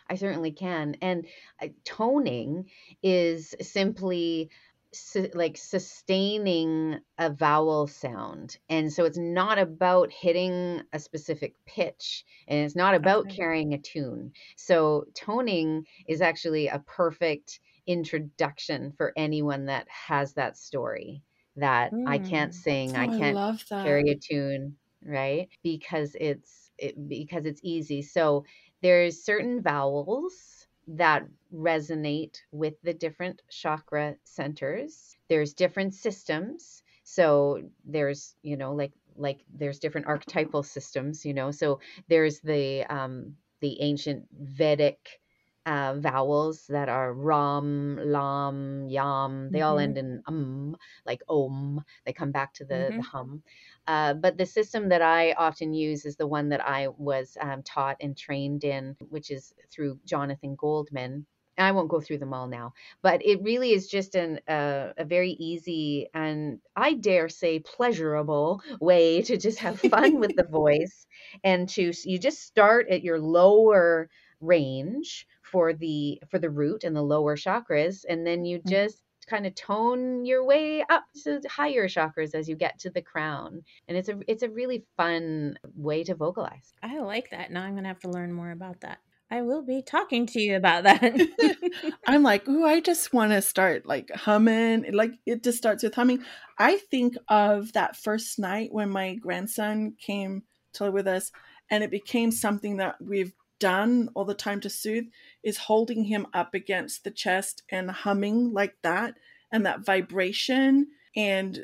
I 0.09 0.17
certainly 0.17 0.53
can. 0.53 0.97
And 1.01 1.27
uh, 1.63 1.69
toning 1.85 2.69
is 3.03 3.55
simply 3.63 4.51
su- 4.93 5.31
like 5.35 5.57
sustaining 5.57 6.99
a 7.19 7.31
vowel 7.31 7.87
sound 7.87 8.59
and 8.69 8.93
so 8.93 9.05
it's 9.05 9.19
not 9.19 9.59
about 9.59 10.13
hitting 10.13 10.83
a 10.93 10.99
specific 10.99 11.55
pitch 11.67 12.25
and 12.49 12.65
it's 12.65 12.77
not 12.77 12.95
about 12.95 13.27
okay. 13.27 13.37
carrying 13.37 13.73
a 13.75 13.79
tune 13.79 14.33
so 14.57 15.05
toning 15.15 15.85
is 16.07 16.21
actually 16.21 16.69
a 16.69 16.79
perfect 16.81 17.61
introduction 17.87 18.93
for 18.97 19.13
anyone 19.17 19.67
that 19.67 19.87
has 19.89 20.35
that 20.35 20.57
story 20.57 21.23
that 21.57 21.93
mm. 21.93 22.07
i 22.07 22.19
can't 22.19 22.53
hmm. 22.53 22.61
sing 22.61 22.97
oh, 22.97 23.01
i 23.01 23.07
can't 23.07 23.37
I 23.37 23.83
carry 23.83 24.11
a 24.11 24.15
tune 24.15 24.77
right 25.05 25.49
because 25.63 26.15
it's 26.21 26.71
it, 26.79 27.09
because 27.09 27.45
it's 27.45 27.61
easy 27.63 28.03
so 28.03 28.45
there's 28.83 29.25
certain 29.25 29.63
vowels 29.63 30.62
that 30.93 31.27
resonate 31.55 32.39
with 32.53 32.75
the 32.83 32.95
different 32.95 33.43
chakra 33.51 34.17
centers. 34.25 35.17
There's 35.29 35.55
different 35.55 35.95
systems. 35.95 36.83
So 37.05 37.63
there's, 37.85 38.35
you 38.43 38.57
know, 38.57 38.75
like 38.75 38.93
like 39.17 39.41
there's 39.55 39.79
different 39.79 40.07
archetypal 40.07 40.63
systems, 40.63 41.25
you 41.25 41.35
know. 41.35 41.51
So 41.51 41.81
there's 42.09 42.41
the 42.41 42.85
um 42.89 43.37
the 43.61 43.81
ancient 43.81 44.27
Vedic 44.39 45.21
uh, 45.67 45.95
vowels 45.99 46.67
that 46.69 46.89
are 46.89 47.13
ram, 47.13 47.99
lam, 48.03 48.89
yam. 48.89 49.51
They 49.51 49.59
mm-hmm. 49.59 49.67
all 49.67 49.79
end 49.79 49.99
in 49.99 50.23
um, 50.27 50.77
like 51.07 51.23
om. 51.29 51.85
They 52.05 52.13
come 52.13 52.33
back 52.33 52.55
to 52.55 52.65
the, 52.65 52.75
mm-hmm. 52.75 52.97
the 52.97 53.03
hum. 53.03 53.43
Uh, 53.87 54.15
but 54.15 54.37
the 54.39 54.47
system 54.47 54.89
that 54.91 55.03
I 55.03 55.33
often 55.33 55.75
use 55.75 56.05
is 56.05 56.17
the 56.17 56.27
one 56.27 56.49
that 56.51 56.67
I 56.67 56.89
was 56.89 57.37
um, 57.41 57.63
taught 57.63 57.97
and 58.01 58.17
trained 58.17 58.65
in, 58.65 58.97
which 59.09 59.31
is 59.31 59.55
through 59.71 59.99
Jonathan 60.05 60.55
Goldman. 60.57 61.27
I 61.59 61.73
won't 61.73 61.91
go 61.91 62.01
through 62.01 62.19
them 62.19 62.33
all 62.33 62.49
now, 62.49 62.73
but 63.03 63.25
it 63.25 63.43
really 63.43 63.73
is 63.73 63.87
just 63.87 64.15
an, 64.15 64.41
uh, 64.49 64.93
a 64.97 65.05
very 65.05 65.33
easy 65.33 66.09
and 66.15 66.61
I 66.75 66.95
dare 66.95 67.29
say 67.29 67.59
pleasurable 67.59 68.63
way 68.81 69.23
to 69.23 69.37
just 69.37 69.59
have 69.59 69.79
fun 69.79 70.19
with 70.19 70.35
the 70.35 70.45
voice 70.51 71.07
and 71.45 71.69
to 71.71 71.93
you 72.05 72.19
just 72.19 72.43
start 72.43 72.89
at 72.89 73.03
your 73.03 73.21
lower 73.21 74.09
range 74.41 75.27
for 75.53 75.73
the 75.73 76.21
for 76.29 76.39
the 76.39 76.51
root 76.51 76.83
and 76.83 76.97
the 76.97 77.03
lower 77.03 77.37
chakras 77.37 78.05
and 78.09 78.27
then 78.27 78.45
you 78.45 78.59
mm. 78.59 78.69
just 78.69 79.03
kind 79.29 79.47
of 79.47 79.55
tone 79.55 80.25
your 80.25 80.45
way 80.45 80.83
up 80.91 81.05
to 81.23 81.41
higher 81.49 81.87
chakras 81.87 82.35
as 82.35 82.49
you 82.49 82.57
get 82.57 82.79
to 82.81 82.91
the 82.91 83.03
crown 83.03 83.63
and 83.87 83.97
it's 83.97 84.09
a 84.09 84.19
it's 84.27 84.43
a 84.43 84.49
really 84.49 84.85
fun 84.97 85.57
way 85.77 86.03
to 86.03 86.15
vocalize 86.15 86.73
i 86.83 86.99
like 86.99 87.31
that 87.31 87.53
now 87.53 87.63
i'm 87.63 87.77
gonna 87.77 87.87
have 87.87 88.01
to 88.01 88.11
learn 88.11 88.33
more 88.33 88.51
about 88.51 88.81
that 88.81 88.99
I 89.31 89.41
will 89.41 89.63
be 89.63 89.81
talking 89.81 90.27
to 90.27 90.41
you 90.43 90.57
about 90.57 90.85
that. 90.85 91.03
I'm 92.07 92.23
like, 92.23 92.43
oh, 92.47 92.67
I 92.67 92.81
just 92.81 93.15
want 93.15 93.33
to 93.33 93.41
start 93.41 93.87
like 93.87 94.11
humming. 94.15 94.93
Like 94.93 95.13
it 95.25 95.43
just 95.43 95.57
starts 95.57 95.83
with 95.83 95.95
humming. 95.95 96.23
I 96.59 96.77
think 96.77 97.17
of 97.29 97.73
that 97.73 97.97
first 97.97 98.39
night 98.39 98.75
when 98.75 98.91
my 98.91 99.15
grandson 99.15 99.95
came 99.99 100.43
to 100.75 100.85
live 100.85 100.93
with 100.93 101.07
us, 101.07 101.33
and 101.71 101.83
it 101.83 101.91
became 101.91 102.31
something 102.31 102.77
that 102.77 102.97
we've 103.01 103.33
done 103.63 104.09
all 104.15 104.25
the 104.25 104.35
time 104.35 104.61
to 104.61 104.69
soothe 104.69 105.07
is 105.45 105.57
holding 105.57 106.05
him 106.05 106.27
up 106.35 106.53
against 106.53 107.05
the 107.05 107.11
chest 107.11 107.63
and 107.71 107.91
humming 107.91 108.53
like 108.53 108.75
that 108.83 109.15
and 109.53 109.65
that 109.65 109.85
vibration 109.85 110.89
and 111.15 111.61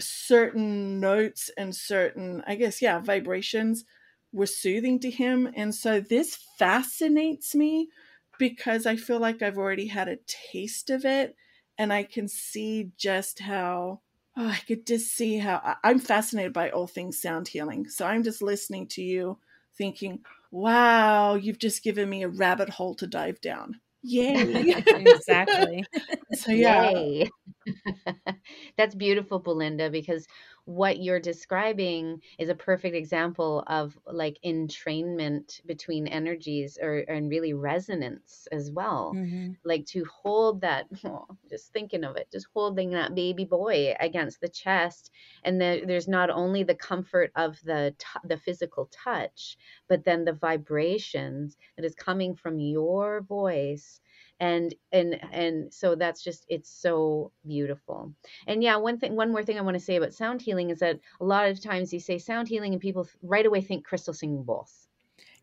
certain 0.00 0.98
notes 0.98 1.50
and 1.58 1.76
certain 1.76 2.42
i 2.46 2.54
guess 2.54 2.80
yeah 2.80 2.98
vibrations 2.98 3.84
were 4.32 4.46
soothing 4.46 4.98
to 4.98 5.10
him 5.10 5.48
and 5.54 5.74
so 5.74 6.00
this 6.00 6.38
fascinates 6.58 7.54
me 7.54 7.88
because 8.38 8.86
I 8.86 8.96
feel 8.96 9.18
like 9.18 9.42
I've 9.42 9.58
already 9.58 9.88
had 9.88 10.08
a 10.08 10.18
taste 10.52 10.90
of 10.90 11.04
it 11.04 11.36
and 11.76 11.92
I 11.92 12.04
can 12.04 12.28
see 12.28 12.92
just 12.96 13.40
how 13.40 14.00
oh, 14.36 14.48
I 14.48 14.60
could 14.66 14.86
just 14.86 15.14
see 15.14 15.38
how 15.38 15.76
I'm 15.84 15.98
fascinated 15.98 16.52
by 16.52 16.70
all 16.70 16.86
things 16.86 17.20
sound 17.20 17.48
healing. 17.48 17.88
So 17.88 18.06
I'm 18.06 18.22
just 18.22 18.40
listening 18.40 18.86
to 18.88 19.02
you 19.02 19.38
thinking, 19.76 20.20
wow, 20.50 21.34
you've 21.34 21.58
just 21.58 21.82
given 21.82 22.08
me 22.08 22.22
a 22.22 22.28
rabbit 22.28 22.68
hole 22.68 22.94
to 22.96 23.06
dive 23.06 23.40
down. 23.40 23.80
Yay. 24.02 24.70
exactly. 24.86 25.84
so 26.34 26.52
yeah. 26.52 26.90
Yay. 26.90 27.30
That's 28.76 28.94
beautiful, 28.94 29.38
Belinda, 29.38 29.90
because 29.90 30.26
what 30.64 31.02
you're 31.02 31.18
describing 31.18 32.20
is 32.38 32.50
a 32.50 32.54
perfect 32.54 32.94
example 32.94 33.64
of 33.68 33.98
like 34.06 34.38
entrainment 34.44 35.64
between 35.64 36.06
energies 36.06 36.78
or 36.80 36.98
and 37.08 37.30
really 37.30 37.54
resonance 37.54 38.46
as 38.52 38.70
well. 38.70 39.14
Mm-hmm. 39.16 39.52
Like 39.64 39.86
to 39.86 40.04
hold 40.04 40.60
that, 40.60 40.86
oh, 41.06 41.26
just 41.48 41.72
thinking 41.72 42.04
of 42.04 42.16
it, 42.16 42.28
just 42.30 42.48
holding 42.52 42.90
that 42.90 43.14
baby 43.14 43.46
boy 43.46 43.94
against 43.98 44.42
the 44.42 44.48
chest, 44.48 45.10
and 45.42 45.58
the, 45.58 45.82
there's 45.86 46.08
not 46.08 46.28
only 46.28 46.64
the 46.64 46.74
comfort 46.74 47.32
of 47.34 47.58
the 47.64 47.94
t- 47.98 48.28
the 48.28 48.36
physical 48.36 48.90
touch, 48.92 49.56
but 49.88 50.04
then 50.04 50.24
the 50.24 50.34
vibrations 50.34 51.56
that 51.76 51.84
is 51.86 51.94
coming 51.94 52.34
from 52.34 52.58
your 52.58 53.22
voice 53.22 54.00
and 54.40 54.74
and 54.92 55.18
and 55.32 55.72
so 55.72 55.94
that's 55.94 56.22
just 56.22 56.44
it's 56.48 56.70
so 56.70 57.32
beautiful 57.46 58.12
and 58.46 58.62
yeah 58.62 58.76
one 58.76 58.98
thing 58.98 59.16
one 59.16 59.30
more 59.32 59.42
thing 59.42 59.58
i 59.58 59.62
want 59.62 59.74
to 59.74 59.82
say 59.82 59.96
about 59.96 60.14
sound 60.14 60.40
healing 60.40 60.70
is 60.70 60.78
that 60.78 60.98
a 61.20 61.24
lot 61.24 61.48
of 61.48 61.60
times 61.60 61.92
you 61.92 62.00
say 62.00 62.18
sound 62.18 62.46
healing 62.48 62.72
and 62.72 62.80
people 62.80 63.06
right 63.22 63.46
away 63.46 63.60
think 63.60 63.84
crystal 63.84 64.14
singing 64.14 64.42
bowls 64.42 64.88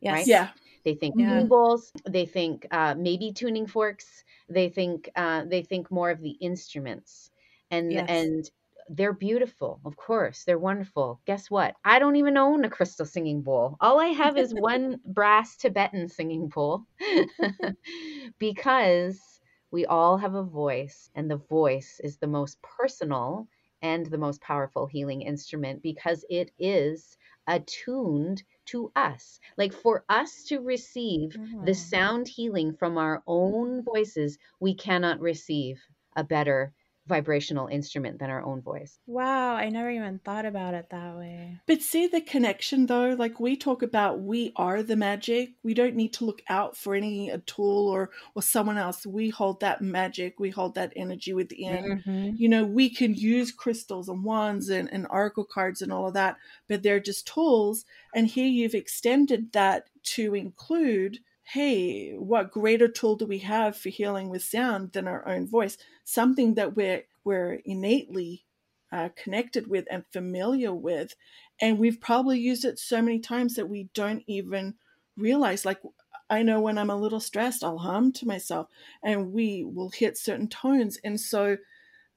yes. 0.01 0.13
right 0.13 0.27
Yeah. 0.27 0.49
they 0.83 0.93
think 0.95 1.15
Yeah. 1.17 1.43
bowls 1.43 1.91
they 2.07 2.25
think 2.25 2.67
uh, 2.71 2.95
maybe 2.97 3.33
tuning 3.33 3.67
forks 3.67 4.23
they 4.49 4.69
think 4.69 5.09
uh, 5.15 5.43
they 5.45 5.61
think 5.61 5.91
more 5.91 6.09
of 6.09 6.21
the 6.21 6.31
instruments 6.41 7.31
and 7.71 7.91
Yes. 7.91 8.09
and 8.09 8.49
they're 8.89 9.13
beautiful 9.13 9.79
of 9.85 9.95
course 9.97 10.43
they're 10.43 10.59
wonderful. 10.59 11.21
Guess 11.25 11.49
what? 11.51 11.75
I 11.83 11.99
don't 11.99 12.15
even 12.17 12.37
own 12.37 12.65
a 12.65 12.69
crystal 12.69 13.05
singing 13.05 13.41
bowl. 13.41 13.77
All 13.81 13.99
i 13.99 14.07
have 14.07 14.37
is 14.37 14.53
one 14.53 14.99
brass 15.05 15.57
tibetan 15.57 16.07
singing 16.09 16.49
bowl 16.49 16.85
because 18.39 19.39
we 19.71 19.85
all 19.85 20.17
have 20.17 20.35
a 20.35 20.43
voice 20.43 21.09
and 21.15 21.29
the 21.29 21.37
voice 21.37 21.99
is 22.03 22.17
the 22.17 22.27
most 22.27 22.61
personal 22.61 23.47
and 23.81 24.05
the 24.07 24.17
most 24.17 24.41
powerful 24.41 24.87
healing 24.87 25.21
instrument 25.21 25.81
because 25.83 26.25
it 26.29 26.51
is 26.57 27.17
attuned 27.47 28.43
to 28.65 28.91
us. 28.95 29.39
Like 29.57 29.73
for 29.73 30.05
us 30.09 30.43
to 30.45 30.59
receive 30.59 31.37
the 31.61 31.73
Oh. 31.73 31.75
sound 31.75 32.27
healing 32.27 32.73
from 32.73 32.97
our 32.97 33.21
own 33.27 33.83
voices 33.83 34.37
we 34.59 34.73
cannot 34.75 35.19
receive 35.19 35.81
a 36.15 36.23
better 36.23 36.73
vibrational 37.07 37.67
instrument 37.67 38.19
than 38.19 38.29
our 38.29 38.43
own 38.43 38.61
voice 38.61 38.99
Wow, 39.05 39.53
I 39.55 39.69
never 39.69 39.89
even 39.89 40.19
thought 40.19 40.45
about 40.45 40.73
it 40.73 40.89
that 40.89 41.15
way. 41.15 41.59
But 41.67 41.81
see 41.81 42.07
the 42.07 42.21
connection 42.21 42.87
though, 42.87 43.15
like 43.17 43.39
we 43.39 43.55
talk 43.55 43.81
about 43.83 44.21
we 44.21 44.51
are 44.55 44.81
the 44.81 44.95
magic. 44.95 45.51
We 45.63 45.73
don't 45.73 45.95
need 45.95 46.13
to 46.13 46.25
look 46.25 46.41
out 46.49 46.75
for 46.75 46.95
any 46.95 47.29
a 47.29 47.37
tool 47.39 47.87
or 47.87 48.09
or 48.33 48.41
someone 48.41 48.77
else. 48.77 49.05
We 49.05 49.29
hold 49.29 49.59
that 49.61 49.81
magic, 49.81 50.39
we 50.39 50.49
hold 50.49 50.75
that 50.75 50.93
energy 50.95 51.33
within. 51.33 52.03
Mhm. 52.05 52.39
You 52.39 52.49
know, 52.49 52.65
we 52.65 52.89
can 52.89 53.13
use 53.13 53.51
crystals 53.51 54.09
and 54.09 54.23
wands 54.23 54.69
and, 54.69 54.91
and 54.91 55.07
oracle 55.09 55.45
cards 55.45 55.81
and 55.81 55.91
all 55.91 56.07
of 56.07 56.13
that, 56.15 56.37
but 56.67 56.83
they're 56.83 56.99
just 56.99 57.27
tools. 57.27 57.85
And 58.13 58.27
here 58.27 58.47
you've 58.47 58.75
extended 58.75 59.51
that 59.53 59.89
to 60.15 60.35
include 60.35 61.19
hey, 61.45 62.13
what 62.13 62.51
greater 62.51 62.87
tool 62.87 63.15
do 63.15 63.25
we 63.25 63.39
have 63.39 63.77
for 63.77 63.89
healing 63.89 64.29
with 64.29 64.43
sound 64.43 64.91
than 64.93 65.07
our 65.07 65.27
own 65.27 65.47
voice? 65.47 65.77
Something 66.03 66.55
that 66.55 66.75
we're 66.75 67.03
we're 67.23 67.53
innately 67.65 68.45
uh, 68.91 69.09
connected 69.15 69.67
with 69.67 69.85
and 69.89 70.05
familiar 70.11 70.73
with. 70.73 71.15
And 71.59 71.79
we've 71.79 71.99
probably 71.99 72.39
used 72.39 72.65
it 72.65 72.79
so 72.79 73.01
many 73.01 73.19
times 73.19 73.55
that 73.55 73.69
we 73.69 73.89
don't 73.93 74.23
even 74.27 74.75
realize. 75.17 75.65
Like, 75.65 75.81
I 76.29 76.43
know 76.43 76.61
when 76.61 76.77
I'm 76.77 76.89
a 76.89 76.95
little 76.95 77.19
stressed, 77.19 77.63
I'll 77.63 77.79
hum 77.79 78.11
to 78.13 78.27
myself 78.27 78.67
and 79.03 79.31
we 79.31 79.63
will 79.63 79.89
hit 79.89 80.17
certain 80.17 80.47
tones. 80.47 80.97
And 81.03 81.19
so, 81.19 81.57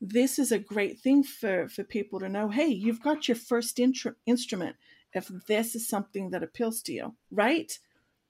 this 0.00 0.38
is 0.38 0.52
a 0.52 0.58
great 0.58 1.00
thing 1.00 1.24
for, 1.24 1.68
for 1.68 1.82
people 1.82 2.20
to 2.20 2.28
know 2.28 2.48
hey, 2.48 2.68
you've 2.68 3.02
got 3.02 3.28
your 3.28 3.36
first 3.36 3.78
intr- 3.78 4.14
instrument 4.26 4.76
if 5.12 5.28
this 5.48 5.74
is 5.74 5.88
something 5.88 6.30
that 6.30 6.42
appeals 6.42 6.82
to 6.82 6.92
you, 6.92 7.14
right? 7.30 7.78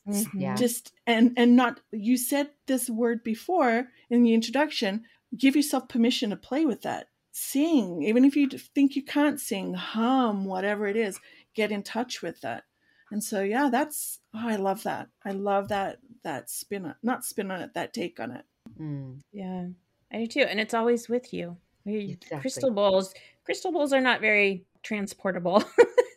Mhm. 0.09 0.41
Yeah. 0.41 0.55
Just 0.57 0.93
and 1.07 1.33
and 1.37 1.55
not 1.57 1.81
you 1.93 2.17
said 2.17 2.51
this 2.67 2.89
word 2.91 3.23
before 3.23 3.89
in 4.11 4.23
the 4.23 4.35
introduction. 4.35 5.05
Give 5.37 5.55
yourself 5.57 5.89
permission 5.89 6.31
to 6.31 6.37
play 6.37 6.65
with 6.65 6.83
that. 6.83 7.09
Sing, 7.33 8.03
even 8.03 8.25
if 8.25 8.35
you 8.35 8.49
think 8.49 8.97
you 8.97 9.03
can't 9.05 9.39
sing, 9.41 9.75
hum, 9.75 10.45
whatever 10.47 10.87
it 10.87 10.97
is, 10.97 11.21
get 11.55 11.71
in 11.71 11.83
touch 11.83 12.23
with 12.23 12.41
that. 12.41 12.65
And 13.11 13.23
so, 13.23 13.43
yeah, 13.43 13.69
that's 13.71 14.21
oh, 14.35 14.49
I 14.49 14.57
love 14.57 14.83
that. 14.85 15.09
I 15.25 15.33
love 15.33 15.69
that 15.69 15.99
that 16.23 16.51
spin 16.51 16.87
on, 16.87 16.95
not 17.03 17.25
spin 17.25 17.51
on 17.51 17.61
it, 17.61 17.75
that 17.75 17.93
take 17.95 18.19
on 18.21 18.31
it. 18.33 18.45
Mm, 18.81 19.21
Yeah, 19.33 19.69
I 20.13 20.19
do 20.19 20.27
too. 20.27 20.41
And 20.49 20.59
it's 20.61 20.75
always 20.75 21.09
with 21.09 21.33
you. 21.33 21.57
Exactly. 21.87 22.41
Crystal 22.41 22.71
bowls. 22.71 23.15
Crystal 23.45 23.73
bowls 23.73 23.93
are 23.93 24.01
not 24.01 24.21
very 24.21 24.65
transportable. 24.83 25.63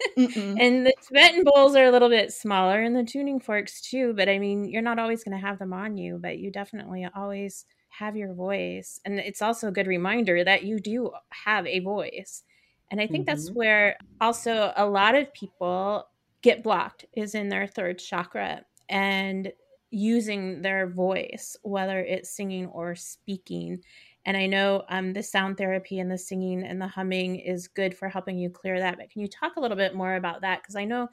And 0.60 0.86
the 0.86 0.93
Tibetan 1.08 1.43
bowls 1.45 1.76
are 1.76 1.86
a 1.86 1.91
little 1.91 2.10
bit 2.10 2.32
smaller 2.34 2.82
and 2.82 2.95
the 2.95 3.04
tuning 3.04 3.39
forks 3.39 3.82
too. 3.82 4.13
But 4.13 4.30
I 4.30 4.39
mean, 4.39 4.65
you're 4.65 4.82
not 4.82 5.00
always 5.00 5.24
going 5.24 5.39
to 5.39 5.45
have 5.45 5.60
them 5.60 5.74
on 5.74 5.97
you, 5.97 6.17
but 6.21 6.38
you 6.39 6.52
definitely 6.52 7.08
always 7.15 7.65
have 7.89 8.15
your 8.15 8.34
voice. 8.34 9.00
And 9.06 9.19
it's 9.19 9.41
also 9.41 9.67
a 9.67 9.71
good 9.71 9.88
reminder 9.88 10.43
that 10.43 10.63
you 10.63 10.80
do 10.80 11.12
have 11.32 11.65
a 11.67 11.80
voice. 11.80 12.43
And 12.89 13.00
I 13.02 13.08
think 13.08 13.26
that's 13.26 13.50
Mhm. 13.50 13.54
where 13.54 13.97
also 14.19 14.74
a 14.76 14.86
lot 14.88 15.15
of 15.15 15.34
people 15.34 16.06
get 16.41 16.63
blocked 16.63 17.06
is 17.13 17.36
in 17.36 17.50
their 17.50 17.67
throat 17.67 17.97
chakra 18.00 18.65
and 18.89 19.54
using 19.91 20.62
their 20.62 20.88
voice, 20.88 21.56
whether 21.63 22.00
it's 22.00 22.30
singing 22.34 22.67
or 22.67 22.95
speaking. 22.95 23.84
And 24.25 24.38
I 24.38 24.45
know 24.45 24.84
um, 24.89 25.13
the 25.13 25.23
sound 25.23 25.57
therapy 25.57 25.99
and 25.99 26.12
the 26.12 26.17
singing 26.17 26.63
and 26.63 26.81
the 26.81 26.88
humming 26.88 27.38
is 27.38 27.67
good 27.67 27.97
for 27.97 28.10
helping 28.10 28.38
you 28.38 28.49
clear 28.49 28.79
that. 28.79 28.97
But 28.97 29.10
can 29.10 29.21
you 29.21 29.27
talk 29.27 29.55
a 29.55 29.60
little 29.60 29.77
bit 29.77 29.95
more 29.95 30.15
about 30.15 30.41
that? 30.41 30.62
Because 30.62 30.75
I 30.75 30.86
know 30.86 31.10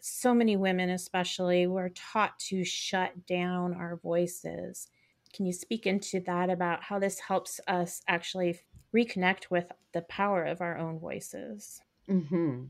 so 0.00 0.34
many 0.34 0.56
women, 0.56 0.90
especially, 0.90 1.66
were 1.66 1.90
taught 1.90 2.38
to 2.40 2.64
shut 2.64 3.26
down 3.26 3.74
our 3.74 3.96
voices. 3.96 4.88
Can 5.32 5.46
you 5.46 5.52
speak 5.52 5.86
into 5.86 6.20
that 6.20 6.50
about 6.50 6.82
how 6.84 6.98
this 6.98 7.20
helps 7.20 7.60
us 7.66 8.02
actually 8.08 8.60
reconnect 8.94 9.50
with 9.50 9.72
the 9.92 10.02
power 10.02 10.44
of 10.44 10.60
our 10.60 10.76
own 10.78 10.98
voices? 10.98 11.82
hmm 12.08 12.66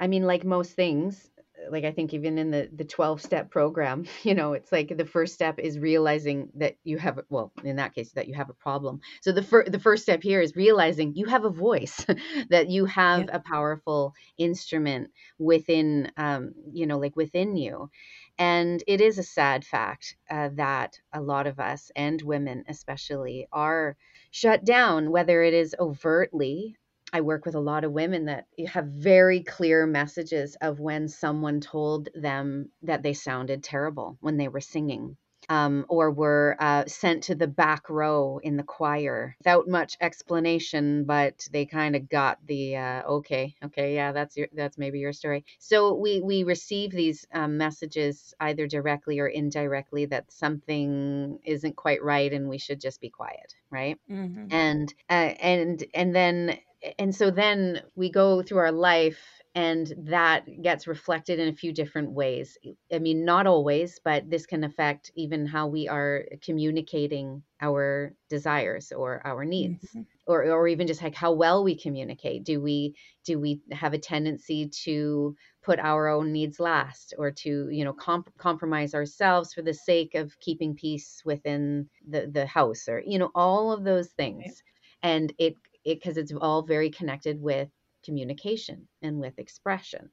I 0.00 0.06
mean, 0.06 0.24
like 0.24 0.44
most 0.44 0.72
things, 0.74 1.30
like 1.70 1.84
I 1.84 1.92
think 1.92 2.14
even 2.14 2.38
in 2.38 2.50
the 2.50 2.68
the 2.72 2.84
12 2.84 3.20
step 3.20 3.50
program, 3.50 4.04
you 4.22 4.34
know, 4.34 4.52
it's 4.52 4.72
like 4.72 4.96
the 4.96 5.04
first 5.04 5.34
step 5.34 5.58
is 5.58 5.78
realizing 5.78 6.50
that 6.54 6.76
you 6.84 6.98
have 6.98 7.20
well, 7.28 7.52
in 7.64 7.76
that 7.76 7.94
case 7.94 8.12
that 8.12 8.28
you 8.28 8.34
have 8.34 8.50
a 8.50 8.54
problem. 8.54 9.00
So 9.22 9.32
the 9.32 9.42
fir- 9.42 9.64
the 9.68 9.78
first 9.78 10.02
step 10.02 10.22
here 10.22 10.40
is 10.40 10.56
realizing 10.56 11.14
you 11.14 11.26
have 11.26 11.44
a 11.44 11.50
voice, 11.50 12.04
that 12.50 12.68
you 12.68 12.84
have 12.86 13.28
a 13.32 13.40
powerful 13.40 14.14
instrument 14.36 15.10
within 15.38 16.10
um, 16.16 16.52
you 16.72 16.86
know, 16.86 16.98
like 16.98 17.16
within 17.16 17.56
you. 17.56 17.90
And 18.38 18.82
it 18.86 19.00
is 19.00 19.18
a 19.18 19.24
sad 19.24 19.64
fact 19.64 20.16
uh, 20.30 20.50
that 20.54 21.00
a 21.12 21.20
lot 21.20 21.46
of 21.46 21.58
us 21.58 21.90
and 21.96 22.22
women 22.22 22.64
especially 22.68 23.48
are 23.52 23.96
shut 24.30 24.64
down 24.64 25.10
whether 25.10 25.42
it 25.42 25.54
is 25.54 25.74
overtly 25.80 26.76
I 27.12 27.20
work 27.22 27.46
with 27.46 27.54
a 27.54 27.60
lot 27.60 27.84
of 27.84 27.92
women 27.92 28.26
that 28.26 28.46
have 28.66 28.86
very 28.86 29.42
clear 29.42 29.86
messages 29.86 30.56
of 30.60 30.80
when 30.80 31.08
someone 31.08 31.60
told 31.60 32.08
them 32.14 32.70
that 32.82 33.02
they 33.02 33.14
sounded 33.14 33.62
terrible 33.62 34.18
when 34.20 34.36
they 34.36 34.48
were 34.48 34.60
singing. 34.60 35.16
Um, 35.50 35.86
or 35.88 36.10
were 36.10 36.56
uh, 36.60 36.84
sent 36.86 37.22
to 37.24 37.34
the 37.34 37.46
back 37.46 37.88
row 37.88 38.38
in 38.42 38.58
the 38.58 38.62
choir 38.62 39.34
without 39.38 39.66
much 39.66 39.96
explanation, 39.98 41.04
but 41.04 41.48
they 41.50 41.64
kind 41.64 41.96
of 41.96 42.10
got 42.10 42.38
the 42.44 42.76
uh, 42.76 43.02
okay, 43.04 43.54
okay, 43.64 43.94
yeah, 43.94 44.12
that's 44.12 44.36
your, 44.36 44.48
that's 44.52 44.76
maybe 44.76 44.98
your 44.98 45.14
story. 45.14 45.46
So 45.58 45.94
we 45.94 46.20
we 46.20 46.42
receive 46.42 46.90
these 46.90 47.24
um, 47.32 47.56
messages 47.56 48.34
either 48.40 48.66
directly 48.66 49.20
or 49.20 49.28
indirectly 49.28 50.04
that 50.06 50.30
something 50.30 51.38
isn't 51.44 51.76
quite 51.76 52.02
right 52.02 52.30
and 52.30 52.50
we 52.50 52.58
should 52.58 52.80
just 52.80 53.00
be 53.00 53.08
quiet, 53.08 53.54
right? 53.70 53.98
Mm-hmm. 54.10 54.48
and 54.50 54.92
uh, 55.08 55.32
and 55.40 55.82
and 55.94 56.14
then 56.14 56.58
and 56.98 57.14
so 57.14 57.30
then 57.30 57.82
we 57.94 58.10
go 58.10 58.42
through 58.42 58.58
our 58.58 58.72
life 58.72 59.18
and 59.54 59.92
that 59.98 60.44
gets 60.62 60.86
reflected 60.86 61.40
in 61.40 61.48
a 61.48 61.56
few 61.56 61.72
different 61.72 62.12
ways. 62.12 62.56
I 62.92 63.00
mean, 63.00 63.24
not 63.24 63.46
always, 63.46 63.98
but 64.04 64.30
this 64.30 64.46
can 64.46 64.62
affect 64.62 65.10
even 65.16 65.46
how 65.46 65.66
we 65.66 65.88
are 65.88 66.26
communicating 66.42 67.42
our 67.60 68.14
desires 68.28 68.92
or 68.92 69.20
our 69.26 69.44
needs. 69.44 69.84
Mm-hmm. 69.90 70.02
Or, 70.28 70.44
or 70.44 70.68
even 70.68 70.86
just 70.86 71.02
like 71.02 71.14
how 71.14 71.32
well 71.32 71.64
we 71.64 71.74
communicate 71.74 72.44
do 72.44 72.60
we 72.60 72.94
do 73.24 73.38
we 73.38 73.62
have 73.72 73.94
a 73.94 73.98
tendency 73.98 74.68
to 74.84 75.34
put 75.62 75.78
our 75.78 76.06
own 76.06 76.32
needs 76.32 76.60
last 76.60 77.14
or 77.16 77.30
to 77.30 77.70
you 77.70 77.82
know 77.82 77.94
comp- 77.94 78.36
compromise 78.36 78.94
ourselves 78.94 79.54
for 79.54 79.62
the 79.62 79.72
sake 79.72 80.14
of 80.14 80.38
keeping 80.38 80.74
peace 80.74 81.22
within 81.24 81.88
the 82.06 82.30
the 82.30 82.44
house 82.44 82.90
or 82.90 83.02
you 83.06 83.18
know 83.18 83.30
all 83.34 83.72
of 83.72 83.84
those 83.84 84.08
things 84.08 84.44
right. 84.44 84.52
and 85.02 85.32
it 85.38 85.54
it 85.88 86.00
because 86.00 86.16
it's 86.16 86.32
all 86.32 86.62
very 86.62 86.90
connected 86.90 87.40
with 87.40 87.68
communication 88.04 88.88
and 89.02 89.18
with 89.18 89.38
expression. 89.38 90.10